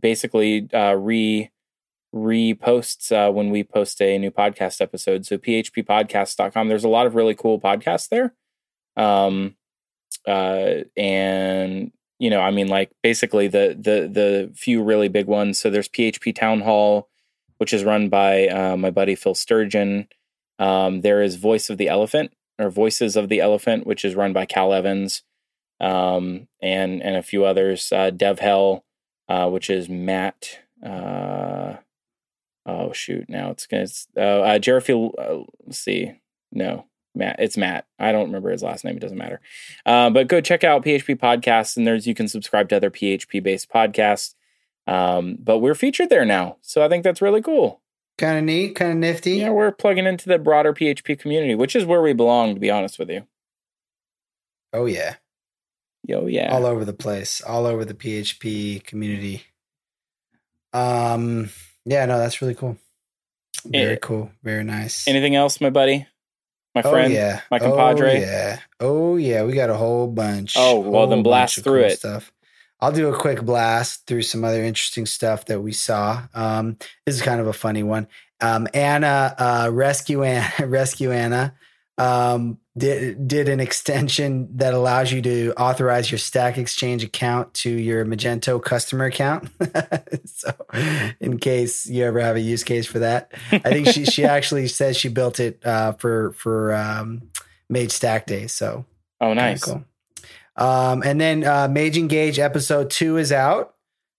basically 0.00 0.68
uh, 0.72 0.94
re 0.94 1.50
reposts 2.14 3.12
uh, 3.12 3.30
when 3.30 3.50
we 3.50 3.62
post 3.62 4.00
a 4.02 4.18
new 4.18 4.30
podcast 4.30 4.80
episode. 4.80 5.24
So 5.26 5.38
phppodcast.com. 5.38 6.68
There's 6.68 6.84
a 6.84 6.88
lot 6.88 7.06
of 7.06 7.14
really 7.14 7.34
cool 7.34 7.60
podcasts 7.60 8.08
there. 8.08 8.34
Um, 8.96 9.56
uh, 10.26 10.84
and 10.96 11.92
you 12.18 12.30
know, 12.30 12.40
I 12.40 12.50
mean, 12.50 12.68
like 12.68 12.90
basically 13.02 13.48
the 13.48 13.76
the 13.78 14.08
the 14.08 14.52
few 14.54 14.82
really 14.82 15.08
big 15.08 15.26
ones. 15.26 15.58
So 15.58 15.70
there's 15.70 15.88
PHP 15.88 16.34
Town 16.34 16.60
Hall, 16.60 17.08
which 17.58 17.72
is 17.72 17.84
run 17.84 18.08
by 18.08 18.48
uh, 18.48 18.76
my 18.76 18.90
buddy 18.90 19.14
Phil 19.14 19.34
Sturgeon. 19.34 20.08
Um, 20.58 21.00
there 21.00 21.22
is 21.22 21.36
Voice 21.36 21.70
of 21.70 21.78
the 21.78 21.88
Elephant 21.88 22.32
or 22.58 22.68
Voices 22.68 23.16
of 23.16 23.30
the 23.30 23.40
Elephant, 23.40 23.86
which 23.86 24.04
is 24.04 24.14
run 24.14 24.34
by 24.34 24.44
Cal 24.44 24.74
Evans, 24.74 25.22
um, 25.80 26.46
and 26.62 27.02
and 27.02 27.16
a 27.16 27.22
few 27.22 27.44
others. 27.44 27.90
Uh, 27.92 28.10
Dev 28.10 28.38
Hell, 28.38 28.84
uh, 29.28 29.48
which 29.48 29.70
is 29.70 29.88
Matt. 29.88 30.60
Uh, 30.84 31.76
oh 32.66 32.92
shoot! 32.92 33.28
Now 33.28 33.50
it's 33.50 33.66
gonna. 33.66 33.86
Uh, 34.16 34.42
uh, 34.42 34.58
Jeremy. 34.58 35.12
Uh, 35.18 35.38
let's 35.64 35.78
see. 35.78 36.12
No, 36.52 36.86
Matt. 37.14 37.36
It's 37.38 37.56
Matt. 37.56 37.86
I 37.98 38.12
don't 38.12 38.26
remember 38.26 38.50
his 38.50 38.62
last 38.62 38.84
name. 38.84 38.96
It 38.96 39.00
doesn't 39.00 39.18
matter. 39.18 39.40
Uh, 39.86 40.10
but 40.10 40.28
go 40.28 40.40
check 40.40 40.64
out 40.64 40.84
PHP 40.84 41.16
podcasts, 41.16 41.76
and 41.76 41.86
there's 41.86 42.06
you 42.06 42.14
can 42.14 42.28
subscribe 42.28 42.68
to 42.70 42.76
other 42.76 42.90
PHP 42.90 43.42
based 43.42 43.70
podcasts. 43.70 44.34
Um, 44.86 45.36
but 45.38 45.58
we're 45.58 45.74
featured 45.74 46.10
there 46.10 46.24
now, 46.24 46.56
so 46.62 46.82
I 46.82 46.88
think 46.88 47.04
that's 47.04 47.22
really 47.22 47.42
cool. 47.42 47.80
Kind 48.18 48.38
of 48.38 48.44
neat, 48.44 48.74
kind 48.74 48.92
of 48.92 48.98
nifty. 48.98 49.36
Yeah, 49.36 49.50
we're 49.50 49.72
plugging 49.72 50.06
into 50.06 50.28
the 50.28 50.38
broader 50.38 50.74
PHP 50.74 51.18
community, 51.18 51.54
which 51.54 51.76
is 51.76 51.86
where 51.86 52.02
we 52.02 52.12
belong, 52.12 52.54
to 52.54 52.60
be 52.60 52.70
honest 52.70 52.98
with 52.98 53.08
you. 53.08 53.26
Oh 54.72 54.86
yeah. 54.86 55.16
Yo, 56.06 56.26
yeah. 56.26 56.52
All 56.52 56.66
over 56.66 56.84
the 56.84 56.92
place, 56.92 57.40
all 57.40 57.66
over 57.66 57.84
the 57.84 57.94
PHP 57.94 58.84
community. 58.84 59.44
Um, 60.72 61.50
yeah, 61.84 62.06
no, 62.06 62.18
that's 62.18 62.40
really 62.42 62.54
cool. 62.54 62.76
Very 63.64 63.94
It- 63.94 64.00
cool. 64.02 64.30
Very 64.42 64.64
nice. 64.64 65.06
Anything 65.08 65.34
else, 65.36 65.60
my 65.60 65.70
buddy? 65.70 66.06
My 66.74 66.82
friend? 66.82 67.12
Oh 67.12 67.16
yeah, 67.16 67.40
my 67.50 67.58
compadre? 67.58 68.16
Oh 68.16 68.20
yeah, 68.20 68.58
oh 68.78 69.16
yeah. 69.16 69.42
We 69.42 69.52
got 69.54 69.70
a 69.70 69.74
whole 69.74 70.06
bunch. 70.06 70.54
Oh, 70.56 70.78
well, 70.78 71.08
then 71.08 71.24
blast 71.24 71.56
through 71.64 71.80
cool 71.80 71.90
it. 71.90 71.98
Stuff. 71.98 72.32
I'll 72.78 72.92
do 72.92 73.12
a 73.12 73.18
quick 73.18 73.42
blast 73.42 74.06
through 74.06 74.22
some 74.22 74.44
other 74.44 74.62
interesting 74.62 75.04
stuff 75.04 75.46
that 75.46 75.60
we 75.60 75.72
saw. 75.72 76.22
Um, 76.32 76.76
this 77.04 77.16
is 77.16 77.22
kind 77.22 77.40
of 77.40 77.48
a 77.48 77.52
funny 77.52 77.82
one. 77.82 78.06
Um, 78.40 78.68
Anna, 78.72 79.34
uh, 79.36 79.70
rescue 79.72 80.22
Anna, 80.22 80.48
rescue 80.66 81.10
Anna, 81.10 81.54
um, 82.00 82.58
did 82.78 83.28
did 83.28 83.48
an 83.48 83.60
extension 83.60 84.56
that 84.56 84.72
allows 84.72 85.12
you 85.12 85.20
to 85.20 85.52
authorize 85.56 86.10
your 86.10 86.18
Stack 86.18 86.56
Exchange 86.56 87.04
account 87.04 87.52
to 87.54 87.70
your 87.70 88.06
Magento 88.06 88.62
customer 88.62 89.04
account. 89.04 89.50
so, 90.24 90.50
in 91.20 91.38
case 91.38 91.86
you 91.86 92.04
ever 92.04 92.20
have 92.20 92.36
a 92.36 92.40
use 92.40 92.64
case 92.64 92.86
for 92.86 93.00
that, 93.00 93.32
I 93.52 93.58
think 93.58 93.88
she 93.88 94.06
she 94.06 94.24
actually 94.36 94.66
says 94.68 94.96
she 94.96 95.08
built 95.08 95.40
it 95.40 95.60
uh, 95.64 95.92
for 95.92 96.32
for 96.32 96.74
um, 96.74 97.30
Mage 97.68 97.92
Stack 97.92 98.26
Day. 98.26 98.46
So 98.46 98.86
Oh, 99.20 99.34
nice. 99.34 99.62
cool. 99.62 99.84
Um, 100.56 101.02
and 101.04 101.20
then 101.20 101.44
uh, 101.44 101.68
Mage 101.68 101.98
Engage 101.98 102.38
episode 102.38 102.88
two 102.88 103.18
is 103.18 103.30
out, 103.30 103.74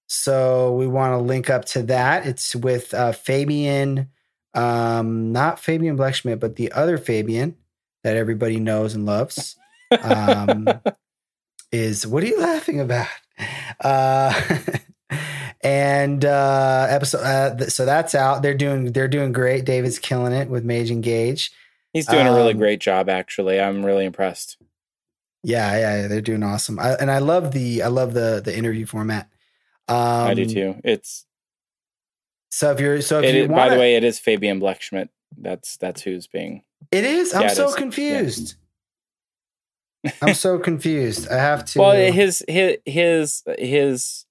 so 0.08 0.76
we 0.76 0.86
want 0.86 1.14
to 1.14 1.18
link 1.18 1.50
up 1.50 1.66
to 1.66 1.84
that. 1.84 2.28
It's 2.28 2.56
with 2.56 2.94
uh, 2.94 3.12
Fabian, 3.12 4.10
um, 4.54 5.32
not 5.32 5.60
Fabian 5.60 5.98
Blechschmidt, 5.98 6.40
but 6.40 6.58
the 6.58 6.72
other 6.74 7.00
Fabian 7.00 7.56
that 8.04 8.16
everybody 8.18 8.60
knows 8.60 8.94
and 8.96 9.06
loves. 9.06 9.56
Um, 9.92 10.68
is 11.72 12.06
what 12.08 12.24
are 12.24 12.28
you 12.28 12.40
laughing 12.40 12.80
about? 12.80 13.08
Uh, 13.80 14.34
and 15.62 16.24
uh, 16.26 16.88
episode, 16.90 17.22
uh, 17.24 17.56
th- 17.56 17.70
so 17.72 17.86
that's 17.86 18.16
out. 18.16 18.42
They're 18.42 18.54
doing 18.54 18.92
they're 18.94 19.08
doing 19.08 19.32
great. 19.32 19.66
David's 19.66 20.00
killing 20.00 20.34
it 20.34 20.50
with 20.50 20.64
Mage 20.64 20.92
Engage. 20.92 21.52
He's 21.94 22.08
doing 22.08 22.28
a 22.28 22.34
really 22.34 22.54
Um, 22.54 22.58
great 22.60 22.80
job, 22.80 23.10
actually. 23.10 23.60
I'm 23.60 23.86
really 23.86 24.06
impressed. 24.06 24.58
Yeah, 25.44 25.76
yeah, 25.78 26.02
yeah, 26.02 26.08
they're 26.08 26.22
doing 26.22 26.44
awesome. 26.44 26.80
I, 26.80 26.92
and 26.94 27.10
I 27.12 27.18
love 27.18 27.52
the 27.52 27.84
I 27.84 27.88
love 27.88 28.14
the 28.14 28.42
the 28.44 28.56
interview 28.56 28.86
format. 28.86 29.28
Um, 29.88 29.98
I 29.98 30.34
do 30.36 30.46
too. 30.46 30.76
It's 30.84 31.26
So 32.50 32.72
if 32.72 32.80
you're 32.80 33.02
so 33.02 33.20
if 33.20 33.34
you 33.34 33.44
is, 33.44 33.50
want, 33.50 33.58
by 33.58 33.70
the 33.74 33.80
way, 33.80 33.96
it 33.96 34.04
is 34.04 34.20
Fabian 34.20 34.60
Blechschmidt. 34.62 35.10
That's 35.38 35.78
that's 35.78 36.02
who's 36.04 36.28
being. 36.28 36.64
It 36.92 37.04
is. 37.04 37.34
I'm 37.34 37.42
Yeah, 37.44 37.52
it 37.52 37.56
so 37.56 37.68
is. 37.70 37.76
confused. 37.76 38.56
I'm 40.22 40.34
so 40.34 40.58
confused. 40.58 41.28
I 41.30 41.36
have 41.36 41.66
to. 41.66 41.80
Well, 41.80 41.92
his 42.12 42.44
his 42.48 42.78
his 42.86 43.44
his 43.60 44.26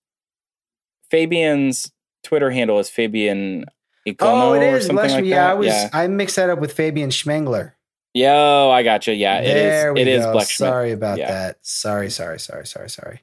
Fabian's 1.10 1.92
Twitter 2.24 2.50
handle 2.50 2.78
is 2.78 2.88
Fabian 2.90 3.64
Icono 4.06 4.18
oh, 4.22 4.52
it 4.54 4.62
or 4.62 4.92
Bless 4.92 5.12
like 5.12 5.22
me. 5.24 5.30
that. 5.30 5.36
Yeah, 5.36 5.50
I 5.50 5.54
was. 5.54 5.66
yeah. 5.68 5.90
I 5.92 6.06
mixed 6.08 6.36
that 6.36 6.50
up 6.50 6.58
with 6.60 6.72
Fabian 6.72 7.10
Schmengler. 7.10 7.72
Yo, 8.14 8.70
I 8.70 8.82
got 8.82 9.06
you. 9.06 9.12
Yeah, 9.14 9.38
it 9.40 9.56
is. 9.56 9.98
It 10.00 10.08
is. 10.08 10.24
Blechschmidt. 10.26 10.46
Sorry 10.56 10.92
about 10.92 11.18
Yeah. 11.18 11.28
that. 11.30 11.58
Sorry, 11.62 12.10
sorry, 12.10 12.40
sorry, 12.40 12.66
sorry, 12.66 12.90
sorry. 12.90 13.20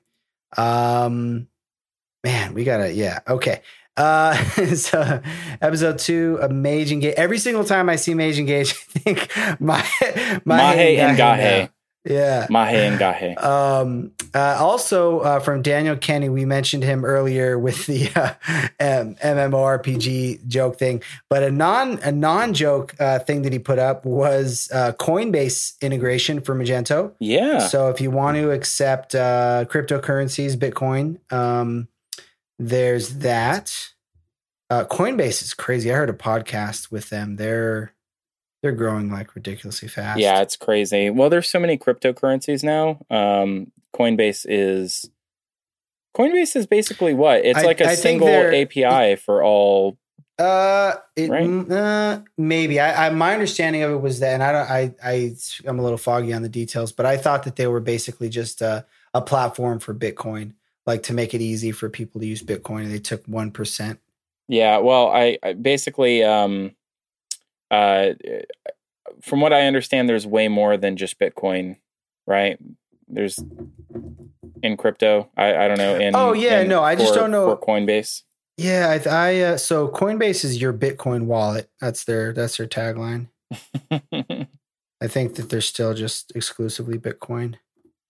Um, 0.56 1.48
man, 2.24 2.54
we 2.54 2.64
gotta. 2.64 2.94
Yeah. 2.94 3.20
Okay. 3.28 3.62
Uh, 3.98 4.36
so 4.76 5.22
episode 5.62 6.00
two 6.00 6.38
of 6.42 6.52
Mage 6.52 6.92
Engage. 6.92 7.16
Every 7.16 7.40
single 7.40 7.64
time 7.64 7.90
I 7.90 7.96
see 7.96 8.14
Mage 8.14 8.40
Engage, 8.40 8.72
I 8.96 9.00
think 9.00 9.60
my 9.60 9.84
my 10.46 10.58
Mahe 10.58 10.98
and 11.00 11.18
Gahe. 11.18 11.70
Yeah. 12.06 12.48
Mahe 12.50 12.88
and 12.88 13.00
Gahe. 13.00 13.44
Um, 13.44 14.12
uh, 14.34 14.58
also 14.60 15.20
uh, 15.20 15.40
from 15.40 15.62
Daniel 15.62 15.98
Kenny, 15.98 16.30
we 16.30 16.46
mentioned 16.46 16.84
him 16.84 17.04
earlier 17.04 17.60
with 17.60 17.86
the 17.86 18.10
uh, 18.16 18.34
um, 18.80 19.16
MMORPG 19.16 20.48
joke 20.48 20.78
thing, 20.78 21.02
but 21.30 21.44
a 21.44 21.52
non 21.52 22.00
a 22.00 22.12
non 22.12 22.54
joke 22.54 22.96
uh, 23.00 23.20
thing 23.20 23.42
that 23.42 23.52
he 23.52 23.60
put 23.60 23.80
up 23.80 24.06
was 24.06 24.70
uh, 24.74 24.94
Coinbase 24.94 25.80
integration 25.82 26.40
for 26.42 26.56
Magento. 26.56 27.14
Yeah. 27.20 27.60
So 27.60 27.90
if 27.90 28.00
you 28.00 28.12
want 28.12 28.38
to 28.38 28.52
accept 28.52 29.16
uh, 29.16 29.66
cryptocurrencies, 29.68 30.56
Bitcoin, 30.56 31.20
um, 31.34 31.88
there's 32.60 33.16
that. 33.20 33.90
Uh, 34.70 34.84
Coinbase 34.84 35.42
is 35.44 35.54
crazy. 35.54 35.92
I 35.92 35.96
heard 35.96 36.10
a 36.10 36.14
podcast 36.14 36.92
with 36.92 37.10
them. 37.10 37.36
They're 37.38 37.94
they're 38.62 38.72
growing 38.74 39.12
like 39.12 39.36
ridiculously 39.36 39.88
fast. 39.88 40.20
Yeah, 40.20 40.42
it's 40.42 40.58
crazy. 40.58 41.10
Well, 41.10 41.30
there's 41.30 41.50
so 41.50 41.60
many 41.60 41.78
cryptocurrencies 41.78 42.64
now. 42.64 43.00
Um, 43.10 43.72
Coinbase 43.96 44.46
is 44.50 45.10
Coinbase 46.18 46.56
is 46.56 46.66
basically 46.66 47.14
what? 47.14 47.46
It's 47.46 47.60
I- 47.60 47.64
like 47.64 47.80
a 47.82 47.90
I 47.90 47.96
single 47.96 48.28
API 48.28 49.16
for 49.16 49.44
all. 49.44 49.98
Uh, 50.40 50.94
it, 51.16 51.32
Right? 51.32 51.48
mm, 51.48 51.72
uh, 51.72 52.22
maybe. 52.38 52.80
I, 52.80 53.08
I 53.08 53.10
my 53.10 53.34
understanding 53.34 53.82
of 53.82 53.92
it 53.92 54.02
was 54.02 54.20
that, 54.20 54.34
and 54.36 54.44
I 54.44 54.52
don't. 54.52 54.70
I 54.70 54.96
I 55.04 55.36
I'm 55.66 55.80
a 55.80 55.82
little 55.84 55.98
foggy 55.98 56.32
on 56.34 56.44
the 56.44 56.50
details, 56.50 56.92
but 56.92 57.08
I 57.08 57.18
thought 57.18 57.44
that 57.44 57.56
they 57.56 57.66
were 57.66 57.80
basically 57.80 58.30
just 58.30 58.62
a, 58.62 58.86
a 59.16 59.22
platform 59.22 59.80
for 59.80 59.96
Bitcoin, 59.96 60.54
like 60.88 61.04
to 61.04 61.14
make 61.14 61.34
it 61.36 61.42
easy 61.42 61.72
for 61.72 61.90
people 61.90 62.20
to 62.22 62.26
use 62.28 62.42
Bitcoin. 62.42 62.84
And 62.84 62.92
they 62.92 63.00
took 63.00 63.24
one 63.28 63.52
percent. 63.52 64.00
Yeah. 64.48 64.78
Well, 64.78 65.10
I, 65.10 65.38
I 65.44 65.54
basically, 65.54 66.24
um, 66.24 66.72
uh, 67.70 68.14
from 69.22 69.42
what 69.42 69.52
I 69.54 69.68
understand, 69.68 70.08
there's 70.08 70.26
way 70.26 70.48
more 70.48 70.78
than 70.78 70.96
just 70.98 71.20
Bitcoin, 71.20 71.76
right? 72.26 72.58
There's 73.10 73.40
in 74.64 74.78
crypto. 74.78 75.30
I, 75.38 75.56
I 75.56 75.68
don't 75.68 75.78
know. 75.78 75.96
In 75.96 76.16
Oh, 76.16 76.34
yeah, 76.34 76.62
in- 76.62 76.70
no, 76.70 76.82
I 76.84 76.96
just 76.96 77.14
for- 77.14 77.20
don't 77.20 77.32
know. 77.32 77.56
for 77.56 77.58
Coinbase. 77.66 78.24
Yeah, 78.58 78.98
I, 79.06 79.10
I 79.10 79.40
uh, 79.42 79.58
so 79.58 79.88
Coinbase 79.88 80.44
is 80.44 80.60
your 80.60 80.74
Bitcoin 80.74 81.26
wallet. 81.26 81.70
That's 81.80 82.06
their 82.06 82.34
that's 82.34 82.58
their 82.58 82.66
tagline. 82.68 83.28
I 83.92 85.08
think 85.08 85.36
that 85.36 85.50
they're 85.50 85.62
still 85.62 85.94
just 85.94 86.32
exclusively 86.36 86.98
Bitcoin. 86.98 87.56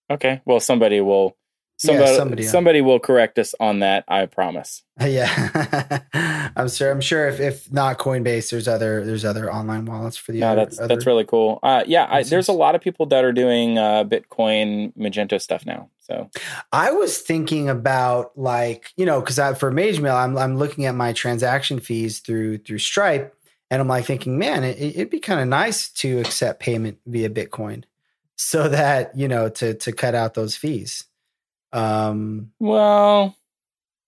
okay. 0.10 0.42
Well, 0.46 0.60
somebody 0.62 1.02
will. 1.02 1.36
Yeah, 1.84 1.92
Somebody, 1.92 2.16
somebody, 2.16 2.44
somebody, 2.44 2.80
uh, 2.82 2.84
will 2.86 3.00
correct 3.00 3.38
us 3.38 3.54
on 3.60 3.80
that. 3.80 4.04
I 4.08 4.26
promise. 4.26 4.84
Yeah, 5.00 6.00
I'm 6.56 6.70
sure. 6.70 6.90
I'm 6.90 7.02
sure 7.02 7.28
if, 7.28 7.40
if 7.40 7.72
not 7.72 8.00
Coinbase, 8.00 8.50
there's 8.50 8.68
other 8.68 9.06
there's 9.06 9.24
other 9.24 9.54
online 9.54 9.86
wallets 9.86 10.18
for 10.18 10.32
the. 10.32 10.40
No, 10.40 10.48
other, 10.48 10.66
that's 10.66 10.80
other- 10.80 10.88
that's 10.88 11.06
really 11.06 11.24
cool. 11.24 11.60
Uh, 11.62 11.84
yeah, 11.86 12.08
I, 12.10 12.24
there's 12.24 12.48
a 12.48 12.54
lot 12.54 12.74
of 12.74 12.82
people 12.82 13.06
that 13.08 13.24
are 13.24 13.32
doing 13.32 13.78
uh, 13.78 14.04
Bitcoin 14.06 14.92
Magento 14.98 15.40
stuff 15.40 15.68
now. 15.68 15.92
So 16.00 16.32
I 16.72 16.92
was 16.92 17.20
thinking 17.20 17.70
about 17.70 18.36
like 18.36 18.92
you 18.98 19.06
know 19.06 19.20
because 19.20 19.38
I, 19.38 19.54
for 19.54 19.72
MageMail, 19.72 20.16
I'm 20.16 20.36
I'm 20.36 20.58
looking 20.58 20.86
at 20.86 20.96
my 20.96 21.14
transaction 21.14 21.80
fees 21.80 22.18
through 22.20 22.58
through 22.60 22.80
Stripe, 22.80 23.36
and 23.70 23.80
I'm 23.80 23.88
like 23.88 24.06
thinking, 24.06 24.40
man, 24.40 24.64
it, 24.64 24.80
it'd 24.80 25.10
be 25.12 25.20
kind 25.20 25.40
of 25.42 25.48
nice 25.48 25.90
to 25.90 26.20
accept 26.22 26.60
payment 26.60 26.98
via 27.06 27.30
Bitcoin, 27.30 27.84
so 28.36 28.68
that 28.68 29.16
you 29.16 29.28
know 29.28 29.48
to 29.50 29.76
to 29.76 29.92
cut 29.92 30.16
out 30.16 30.34
those 30.34 30.56
fees. 30.56 31.04
Um, 31.78 32.52
well, 32.60 33.36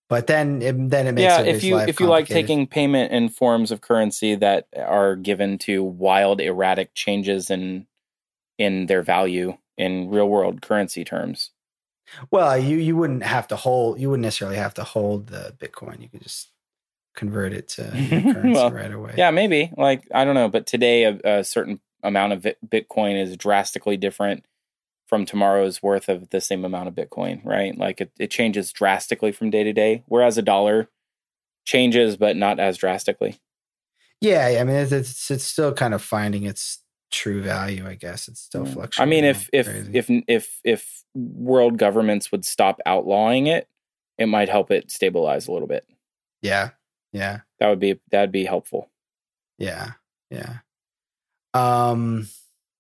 but 0.10 0.26
then 0.26 0.62
it, 0.62 0.90
then 0.90 1.06
it 1.06 1.12
makes 1.12 1.24
yeah, 1.24 1.42
if 1.42 1.64
you 1.64 1.78
if 1.78 2.00
you 2.00 2.08
like 2.08 2.26
taking 2.26 2.66
payment 2.66 3.12
in 3.12 3.30
forms 3.30 3.72
of 3.72 3.82
currency 3.82 4.34
that 4.36 4.68
are 4.76 5.16
given 5.16 5.60
to 5.60 5.84
wild 5.84 6.42
erratic 6.42 6.96
changes 6.96 7.52
in 7.52 7.86
in 8.58 8.88
their 8.88 9.04
value 9.04 9.58
in 9.78 10.10
real 10.10 10.28
world 10.28 10.62
currency 10.62 11.04
terms. 11.04 11.52
Well, 12.32 12.58
you 12.58 12.78
you 12.78 12.96
wouldn't 12.96 13.24
have 13.24 13.48
to 13.50 13.56
hold. 13.56 14.00
You 14.00 14.10
wouldn't 14.10 14.24
necessarily 14.24 14.58
have 14.58 14.74
to 14.76 14.84
hold 14.84 15.28
the 15.28 15.54
Bitcoin. 15.60 16.02
You 16.02 16.10
could 16.10 16.24
just 16.24 16.50
convert 17.16 17.54
it 17.54 17.68
to 17.68 17.84
currency 18.10 18.50
Well, 18.52 18.72
right 18.72 18.92
away. 18.92 19.14
Yeah, 19.16 19.30
maybe. 19.30 19.72
Like 19.78 20.08
I 20.12 20.26
don't 20.26 20.36
know, 20.36 20.50
but 20.50 20.66
today 20.66 21.04
a, 21.04 21.40
a 21.40 21.44
certain 21.44 21.82
amount 22.02 22.34
of 22.34 22.48
Bitcoin 22.68 23.22
is 23.22 23.38
drastically 23.38 23.98
different 23.98 24.44
from 25.10 25.26
tomorrow's 25.26 25.82
worth 25.84 26.08
of 26.08 26.30
the 26.30 26.40
same 26.40 26.64
amount 26.64 26.88
of 26.88 26.94
Bitcoin, 26.94 27.44
right? 27.44 27.76
Like 27.78 28.00
it, 28.00 28.12
it 28.20 28.30
changes 28.30 28.72
drastically 28.72 29.32
from 29.32 29.50
day 29.50 29.64
to 29.64 29.74
day, 29.74 30.04
whereas 30.06 30.38
a 30.38 30.44
dollar 30.44 30.88
changes 31.66 32.16
but 32.16 32.36
not 32.38 32.60
as 32.60 32.78
drastically. 32.78 33.40
Yeah, 34.22 34.58
I 34.60 34.64
mean, 34.64 34.76
it's, 34.76 34.92
it's 34.92 35.32
it's 35.32 35.44
still 35.44 35.74
kind 35.74 35.94
of 35.96 36.02
finding 36.04 36.44
its 36.44 36.84
true 37.12 37.42
value. 37.42 37.88
I 37.88 37.96
guess 37.96 38.28
it's 38.28 38.40
still 38.42 38.68
I 38.68 38.72
fluctuating. 38.72 39.02
I 39.02 39.06
mean, 39.10 39.26
if 39.26 39.50
if 39.52 39.66
Crazy. 39.66 39.92
if 39.98 40.10
if 40.28 40.60
if 40.64 41.04
world 41.16 41.78
governments 41.80 42.32
would 42.32 42.46
stop 42.46 42.80
outlawing 42.86 43.48
it, 43.48 43.68
it 44.20 44.28
might 44.28 44.50
help 44.50 44.70
it 44.72 44.92
stabilize 44.92 45.48
a 45.48 45.52
little 45.52 45.68
bit. 45.68 45.88
yeah, 46.42 46.70
yeah, 47.14 47.40
That 47.60 47.70
would 47.70 47.80
be 47.80 48.00
that'd 48.12 48.32
be 48.32 48.46
helpful. 48.46 48.90
yeah, 49.58 49.94
yeah. 50.30 50.58
Um. 51.56 52.28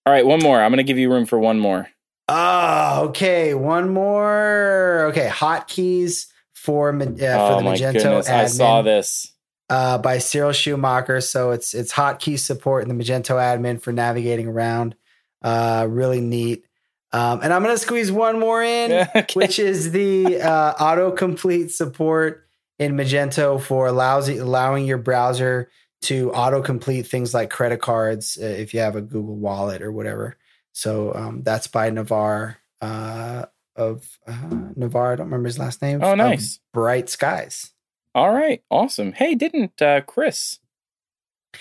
All 0.06 0.14
right, 0.14 0.26
one 0.26 0.40
more. 0.42 0.60
I'm 0.62 0.72
going 0.72 0.78
to 0.78 0.84
give 0.84 0.98
you 0.98 1.12
room 1.12 1.26
for 1.26 1.38
one 1.40 1.60
more. 1.60 1.88
Oh, 2.32 3.06
okay. 3.10 3.54
One 3.54 3.90
more. 3.90 5.08
Okay, 5.10 5.28
hotkeys 5.28 6.28
for 6.54 6.90
uh, 6.90 7.00
for 7.00 7.04
oh 7.04 7.58
the 7.58 7.64
Magento 7.70 7.94
goodness, 7.94 8.28
admin 8.30 8.34
I 8.34 8.46
saw 8.46 8.82
this. 8.82 9.34
uh, 9.70 9.98
by 9.98 10.20
Cyril 10.20 10.52
Schumacher. 10.52 11.22
So 11.22 11.52
it's 11.52 11.74
it's 11.74 11.92
hotkey 11.94 12.38
support 12.38 12.88
in 12.88 12.96
the 12.96 13.04
Magento 13.04 13.36
admin 13.36 13.82
for 13.82 13.92
navigating 13.92 14.48
around. 14.48 14.96
Uh, 15.42 15.88
really 15.90 16.22
neat. 16.22 16.66
Um, 17.12 17.40
and 17.42 17.52
I'm 17.52 17.64
gonna 17.64 17.78
squeeze 17.78 18.12
one 18.12 18.40
more 18.40 18.62
in, 18.62 19.08
Okay. 19.16 19.26
which 19.34 19.58
is 19.58 19.92
the 19.92 20.40
uh, 20.42 20.76
autocomplete 20.76 21.72
support 21.72 22.46
in 22.78 22.94
Magento 22.94 23.60
for 23.60 23.88
allows 23.88 24.30
allowing 24.30 24.86
your 24.86 25.00
browser 25.00 25.70
to 26.04 26.30
autocomplete 26.30 27.08
things 27.08 27.34
like 27.34 27.50
credit 27.50 27.82
cards 27.82 28.38
uh, 28.42 28.46
if 28.46 28.74
you 28.74 28.80
have 28.82 28.96
a 28.96 29.02
Google 29.02 29.36
Wallet 29.36 29.82
or 29.82 29.92
whatever. 29.92 30.38
So 30.74 31.14
um, 31.14 31.44
that's 31.44 31.68
by 31.68 31.90
Navar 31.92 32.58
uh, 32.82 33.46
of 33.76 34.08
uh, 34.28 34.32
Navar. 34.78 35.14
I 35.14 35.16
don't 35.16 35.28
remember 35.28 35.48
his 35.48 35.60
last 35.60 35.82
name. 35.82 36.04
Oh, 36.04 36.16
nice. 36.16 36.60
Bright 36.74 37.10
Skies. 37.10 37.74
All 38.16 38.34
right, 38.34 38.64
awesome. 38.72 39.12
Hey, 39.14 39.36
didn't 39.36 39.82
uh, 39.82 40.02
Chris 40.02 40.60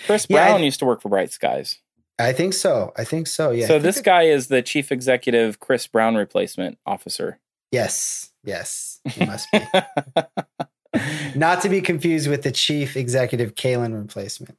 Chris 0.05 0.25
Yeah, 0.29 0.47
Brown 0.47 0.63
used 0.63 0.79
to 0.79 0.85
work 0.85 1.01
for 1.01 1.09
Bright 1.09 1.31
Skies? 1.31 1.79
I 2.17 2.33
think 2.33 2.53
so. 2.53 2.91
I 2.97 3.03
think 3.05 3.27
so. 3.27 3.51
Yeah. 3.51 3.67
So 3.67 3.79
this 3.79 4.01
guy 4.01 4.23
is 4.23 4.47
the 4.47 4.61
chief 4.61 4.91
executive 4.91 5.59
Chris 5.59 5.87
Brown 5.87 6.15
replacement 6.15 6.77
officer. 6.85 7.39
Yes. 7.71 8.31
Yes. 8.43 8.99
He 9.05 9.25
must 9.25 9.47
be. 9.51 9.59
Not 11.35 11.61
to 11.61 11.69
be 11.69 11.81
confused 11.81 12.27
with 12.27 12.41
the 12.41 12.51
chief 12.51 12.97
executive 12.97 13.55
Kalen 13.55 13.97
replacement. 13.97 14.57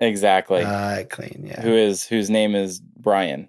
exactly. 0.00 0.62
Uh, 0.62 1.04
clean. 1.04 1.44
Yeah. 1.46 1.60
Who 1.62 1.72
is 1.72 2.04
whose 2.06 2.30
name 2.30 2.54
is 2.54 2.78
Brian? 2.78 3.48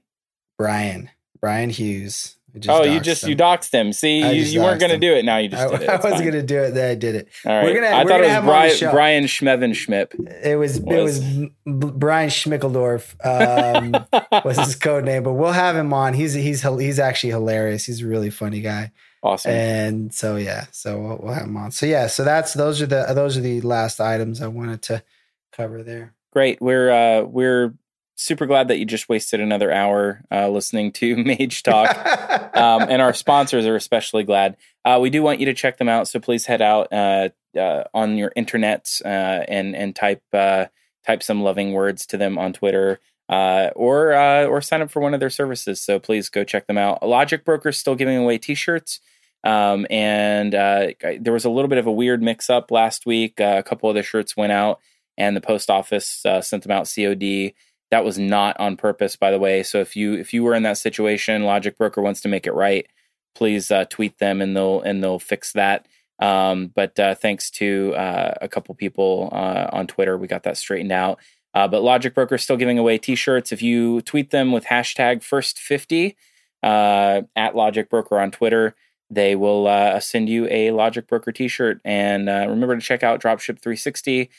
Brian. 0.63 1.09
Brian 1.41 1.69
Hughes. 1.69 2.37
Oh, 2.69 2.83
you 2.83 2.99
just 2.99 3.23
him. 3.23 3.31
you 3.31 3.35
doxed 3.35 3.71
him. 3.73 3.91
See, 3.93 4.21
I 4.23 4.31
you, 4.31 4.43
you 4.43 4.61
weren't 4.61 4.79
going 4.79 4.91
to 4.91 4.99
do 4.99 5.11
it. 5.13 5.25
Now 5.25 5.37
you 5.37 5.49
just 5.49 5.61
I, 5.61 5.71
did 5.71 5.81
it. 5.81 5.89
I 6.05 6.09
was 6.09 6.21
going 6.21 6.33
to 6.33 6.43
do 6.43 6.59
it. 6.61 6.71
Then 6.75 6.91
I 6.91 6.93
did 6.95 7.15
it. 7.15 7.27
All 7.45 7.51
right. 7.51 7.63
we're 7.65 7.73
gonna- 7.73 7.87
I 7.87 8.03
we're 8.03 8.09
thought 8.11 8.17
gonna 8.21 8.23
it 8.27 8.29
have 8.29 8.43
was 8.45 8.51
the 8.51 8.51
Brian, 8.51 8.77
show. 8.77 8.91
Brian 8.91 9.23
Schmeven 9.25 9.71
Schmip. 9.71 10.43
It 10.45 10.55
was, 10.55 10.77
it 10.77 10.83
Was- 10.85 11.19
was 11.19 11.49
Brian 11.65 12.29
Schmickeldorf 12.29 13.15
um, 13.25 14.41
was 14.45 14.57
his 14.57 14.75
code 14.75 15.03
name, 15.03 15.23
but 15.23 15.33
we'll 15.33 15.51
have 15.51 15.75
him 15.75 15.91
on. 15.93 16.13
He's 16.13 16.33
he's 16.33 16.61
he's 16.61 16.99
actually 16.99 17.31
hilarious. 17.31 17.85
He's 17.85 18.03
a 18.03 18.07
really 18.07 18.29
funny 18.29 18.61
guy. 18.61 18.91
awesome. 19.23 19.51
and 19.51 20.13
so 20.13 20.35
yeah 20.35 20.65
so 20.71 20.99
we'll, 20.99 21.19
we'll 21.23 21.33
have 21.33 21.45
him 21.47 21.55
on 21.57 21.71
so 21.71 21.85
yeah 21.85 22.07
so 22.07 22.23
that's 22.25 22.53
those 22.53 22.81
are 22.81 22.85
the 22.85 23.05
those 23.15 23.37
are 23.37 23.41
the 23.41 23.61
last 23.61 24.01
items 24.01 24.41
i 24.41 24.47
wanted 24.47 24.81
to 24.81 25.01
cover 25.53 25.81
there 25.81 26.13
Great. 26.33 26.59
We're 26.61 26.89
uh, 26.91 27.21
we're 27.25 27.75
super 28.15 28.45
glad 28.45 28.67
that 28.67 28.77
you 28.77 28.85
just 28.85 29.09
wasted 29.09 29.39
another 29.39 29.71
hour 29.71 30.23
uh, 30.31 30.49
listening 30.49 30.91
to 30.93 31.15
Mage 31.23 31.63
Talk. 31.63 31.95
um, 32.55 32.83
and 32.89 33.01
our 33.01 33.13
sponsors 33.13 33.65
are 33.65 33.75
especially 33.75 34.23
glad. 34.23 34.57
Uh, 34.85 34.99
we 35.01 35.09
do 35.09 35.23
want 35.23 35.39
you 35.39 35.45
to 35.47 35.53
check 35.53 35.77
them 35.77 35.89
out, 35.89 36.07
so 36.07 36.19
please 36.19 36.45
head 36.45 36.61
out 36.61 36.91
uh, 36.91 37.29
uh, 37.57 37.83
on 37.93 38.17
your 38.17 38.31
internets 38.37 39.03
uh, 39.05 39.45
and 39.47 39.75
and 39.75 39.95
type 39.95 40.23
uh, 40.33 40.65
type 41.05 41.23
some 41.23 41.41
loving 41.41 41.73
words 41.73 42.05
to 42.07 42.17
them 42.17 42.37
on 42.37 42.53
Twitter. 42.53 42.99
Uh, 43.29 43.71
or 43.77 44.13
uh, 44.13 44.43
or 44.43 44.61
sign 44.61 44.81
up 44.81 44.91
for 44.91 45.01
one 45.01 45.13
of 45.13 45.19
their 45.21 45.29
services. 45.29 45.81
So 45.81 45.97
please 45.97 46.29
go 46.29 46.43
check 46.43 46.67
them 46.67 46.77
out. 46.77 47.07
Logic 47.07 47.43
Broker 47.43 47.69
is 47.69 47.77
still 47.77 47.95
giving 47.95 48.17
away 48.17 48.37
T-shirts, 48.37 48.99
um, 49.45 49.87
and 49.89 50.53
uh, 50.53 50.87
there 51.19 51.33
was 51.33 51.45
a 51.45 51.49
little 51.49 51.69
bit 51.69 51.77
of 51.77 51.87
a 51.87 51.91
weird 51.91 52.21
mix-up 52.21 52.69
last 52.69 53.05
week. 53.05 53.39
Uh, 53.39 53.55
a 53.57 53.63
couple 53.63 53.89
of 53.89 53.95
the 53.95 54.03
shirts 54.03 54.35
went 54.35 54.51
out, 54.51 54.79
and 55.17 55.35
the 55.35 55.41
post 55.41 55.69
office 55.69 56.25
uh, 56.25 56.41
sent 56.41 56.63
them 56.63 56.71
out 56.71 56.91
COD. 56.93 57.53
That 57.93 58.03
was 58.03 58.17
not 58.17 58.59
on 58.59 58.75
purpose, 58.75 59.15
by 59.15 59.29
the 59.29 59.37
way. 59.37 59.61
So 59.61 59.79
if 59.79 59.95
you 59.95 60.15
if 60.15 60.33
you 60.33 60.43
were 60.43 60.55
in 60.55 60.63
that 60.63 60.79
situation, 60.79 61.43
Logic 61.43 61.77
Broker 61.77 62.01
wants 62.01 62.21
to 62.21 62.27
make 62.27 62.47
it 62.47 62.53
right. 62.53 62.87
Please 63.35 63.69
uh, 63.69 63.85
tweet 63.85 64.17
them, 64.17 64.41
and 64.41 64.57
they'll 64.57 64.81
and 64.81 65.03
they'll 65.03 65.19
fix 65.19 65.53
that. 65.53 65.87
Um, 66.17 66.71
but 66.73 66.99
uh, 66.99 67.13
thanks 67.13 67.51
to 67.51 67.93
uh, 67.93 68.33
a 68.41 68.47
couple 68.47 68.73
people 68.73 69.29
uh, 69.31 69.69
on 69.71 69.85
Twitter, 69.85 70.17
we 70.17 70.25
got 70.25 70.41
that 70.41 70.57
straightened 70.57 70.91
out. 70.91 71.19
Uh, 71.53 71.67
but 71.67 71.83
Logic 71.83 72.15
Broker 72.15 72.33
is 72.33 72.41
still 72.41 72.57
giving 72.57 72.79
away 72.79 72.97
T-shirts. 72.97 73.51
If 73.51 73.61
you 73.61 74.01
tweet 74.01 74.31
them 74.31 74.51
with 74.51 74.65
hashtag 74.65 75.21
first 75.21 75.59
fifty 75.59 76.15
uh, 76.63 77.21
at 77.35 77.55
Logic 77.55 77.87
Broker 77.87 78.19
on 78.19 78.31
Twitter, 78.31 78.73
they 79.11 79.35
will 79.35 79.67
uh, 79.67 79.99
send 79.99 80.29
you 80.29 80.47
a 80.49 80.71
Logic 80.71 81.05
Broker 81.05 81.31
T-shirt. 81.31 81.79
And 81.85 82.25
remember 82.27 82.75
to 82.75 82.81
check 82.81 83.03
out 83.03 83.21
Dropship 83.21 83.59
360, 83.59 84.21
and 84.21 84.29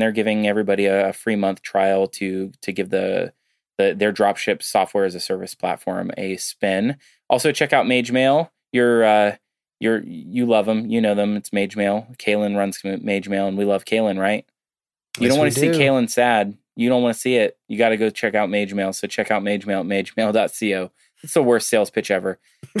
they're 0.00 0.12
giving 0.12 0.46
everybody 0.46 0.86
a, 0.86 1.08
a 1.08 1.12
free 1.12 1.36
month 1.36 1.62
trial 1.62 2.06
to 2.08 2.52
to 2.62 2.72
give 2.72 2.90
the, 2.90 3.32
the 3.76 3.94
their 3.94 4.12
Dropship 4.12 4.62
software 4.62 5.04
as 5.04 5.14
a 5.14 5.20
service 5.20 5.54
platform 5.54 6.10
a 6.16 6.36
spin. 6.36 6.96
Also, 7.30 7.52
check 7.52 7.72
out 7.72 7.86
Mage 7.86 8.10
Mail. 8.12 8.50
You're 8.72 9.04
uh, 9.04 9.36
you're 9.80 10.02
you 10.04 10.46
love 10.46 10.66
them, 10.66 10.86
you 10.86 11.00
know 11.00 11.14
them. 11.14 11.36
It's 11.36 11.52
Mage 11.52 11.76
Mail. 11.76 12.06
Kalen 12.18 12.56
runs 12.56 12.80
Mage 12.84 13.28
Mail, 13.28 13.46
and 13.46 13.56
we 13.56 13.64
love 13.64 13.84
Kalen, 13.84 14.18
right? 14.18 14.44
You 15.18 15.24
Yes, 15.24 15.32
don't 15.32 15.38
want 15.38 15.52
to 15.52 15.60
see 15.60 15.72
do. 15.72 15.78
Kalen 15.78 16.08
sad. 16.10 16.56
You 16.76 16.88
don't 16.88 17.02
want 17.02 17.14
to 17.14 17.20
see 17.20 17.34
it. 17.36 17.58
You 17.66 17.76
got 17.76 17.88
to 17.88 17.96
go 17.96 18.08
check 18.08 18.36
out 18.36 18.50
Mage 18.50 18.72
Mail. 18.72 18.92
So 18.92 19.08
check 19.08 19.30
out 19.32 19.42
Mage 19.42 19.66
Mail 19.66 19.80
at 19.80 19.86
magemail.co. 19.86 20.90
It's 21.24 21.34
the 21.34 21.42
worst 21.42 21.68
sales 21.68 21.90
pitch 21.90 22.12
ever. 22.12 22.38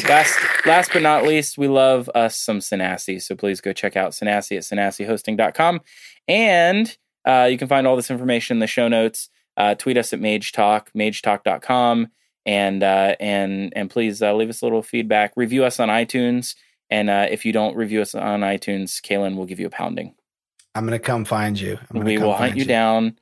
Last, 0.08 0.38
last 0.66 0.92
but 0.92 1.02
not 1.02 1.24
least, 1.24 1.58
we 1.58 1.66
love 1.66 2.08
us 2.14 2.38
some 2.38 2.60
Sonassi. 2.60 3.20
So 3.20 3.34
please 3.34 3.60
go 3.60 3.72
check 3.72 3.96
out 3.96 4.12
Sonassi 4.12 4.56
at 4.56 4.62
sonassihosting.com. 4.62 5.80
And 6.28 6.96
uh, 7.26 7.48
you 7.50 7.58
can 7.58 7.68
find 7.68 7.86
all 7.86 7.96
this 7.96 8.10
information 8.10 8.56
in 8.56 8.60
the 8.60 8.66
show 8.66 8.86
notes. 8.86 9.30
Uh, 9.56 9.74
tweet 9.74 9.96
us 9.96 10.12
at 10.12 10.20
Mage 10.20 10.52
Talk, 10.52 10.90
magetalk.com. 10.92 12.08
And, 12.46 12.82
uh, 12.82 13.16
and, 13.18 13.72
and 13.74 13.90
please 13.90 14.22
uh, 14.22 14.34
leave 14.34 14.48
us 14.48 14.62
a 14.62 14.64
little 14.64 14.82
feedback. 14.82 15.32
Review 15.36 15.64
us 15.64 15.80
on 15.80 15.88
iTunes. 15.88 16.54
And 16.90 17.10
uh, 17.10 17.26
if 17.30 17.44
you 17.44 17.52
don't 17.52 17.76
review 17.76 18.00
us 18.00 18.14
on 18.14 18.40
iTunes, 18.40 19.00
Kalen 19.02 19.36
will 19.36 19.44
give 19.44 19.60
you 19.60 19.66
a 19.66 19.70
pounding. 19.70 20.14
i'm 20.74 20.84
gonna 20.84 20.98
come 20.98 21.24
find 21.24 21.60
you 21.60 21.78
We 21.92 22.16
come 22.16 22.26
will 22.26 22.34
hunt 22.34 22.52
find 22.52 22.58
you 22.58 22.64
down. 22.64 23.18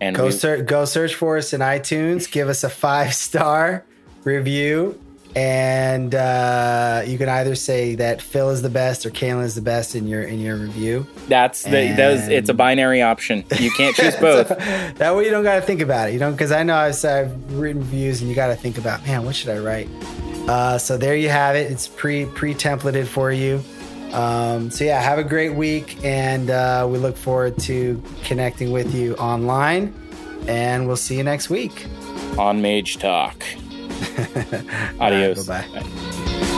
And 0.00 0.14
go 0.14 0.26
we, 0.26 0.32
search 0.32 0.66
go 0.66 0.84
search 0.84 1.14
for 1.14 1.38
us 1.38 1.52
in 1.52 1.60
itunes 1.60 2.30
give 2.30 2.48
us 2.48 2.64
a 2.64 2.70
five 2.70 3.14
star 3.14 3.84
review 4.24 5.00
and 5.36 6.14
uh, 6.14 7.02
you 7.06 7.18
can 7.18 7.28
either 7.28 7.54
say 7.54 7.94
that 7.96 8.22
Phil 8.22 8.48
is 8.48 8.62
the 8.62 8.70
best 8.70 9.04
or 9.04 9.10
Kalen 9.10 9.44
is 9.44 9.54
the 9.54 9.60
best 9.60 9.94
in 9.94 10.08
your 10.08 10.22
in 10.22 10.40
your 10.40 10.56
review. 10.56 11.06
That's 11.28 11.62
the 11.62 11.92
those. 11.94 12.26
It's 12.28 12.48
a 12.48 12.54
binary 12.54 13.02
option. 13.02 13.44
You 13.58 13.70
can't 13.70 13.94
choose 13.96 14.16
both. 14.16 14.48
So, 14.48 14.54
that 14.54 15.14
way 15.14 15.26
you 15.26 15.30
don't 15.30 15.44
got 15.44 15.56
to 15.56 15.60
think 15.60 15.82
about 15.82 16.08
it. 16.08 16.14
You 16.14 16.18
don't 16.18 16.32
because 16.32 16.52
I 16.52 16.62
know 16.62 16.74
I've, 16.74 17.04
I've 17.04 17.52
written 17.52 17.82
reviews 17.82 18.22
and 18.22 18.30
you 18.30 18.34
got 18.34 18.46
to 18.46 18.56
think 18.56 18.78
about 18.78 19.06
man, 19.06 19.26
what 19.26 19.36
should 19.36 19.50
I 19.50 19.58
write? 19.58 19.90
Uh, 20.48 20.78
so 20.78 20.96
there 20.96 21.16
you 21.16 21.28
have 21.28 21.54
it. 21.54 21.70
It's 21.70 21.86
pre 21.86 22.24
pre 22.24 22.54
templated 22.54 23.06
for 23.06 23.30
you. 23.30 23.62
Um, 24.12 24.70
so 24.70 24.84
yeah, 24.84 25.02
have 25.02 25.18
a 25.18 25.24
great 25.24 25.54
week, 25.54 26.02
and 26.02 26.48
uh, 26.48 26.86
we 26.88 26.96
look 26.96 27.16
forward 27.18 27.58
to 27.58 28.02
connecting 28.24 28.72
with 28.72 28.94
you 28.94 29.14
online. 29.16 29.92
And 30.48 30.86
we'll 30.86 30.96
see 30.96 31.16
you 31.18 31.24
next 31.24 31.50
week. 31.50 31.86
on 32.38 32.62
Mage 32.62 32.98
Talk. 32.98 33.44
Adios. 35.00 35.48
Right, 35.48 35.72
bye. 35.72 36.52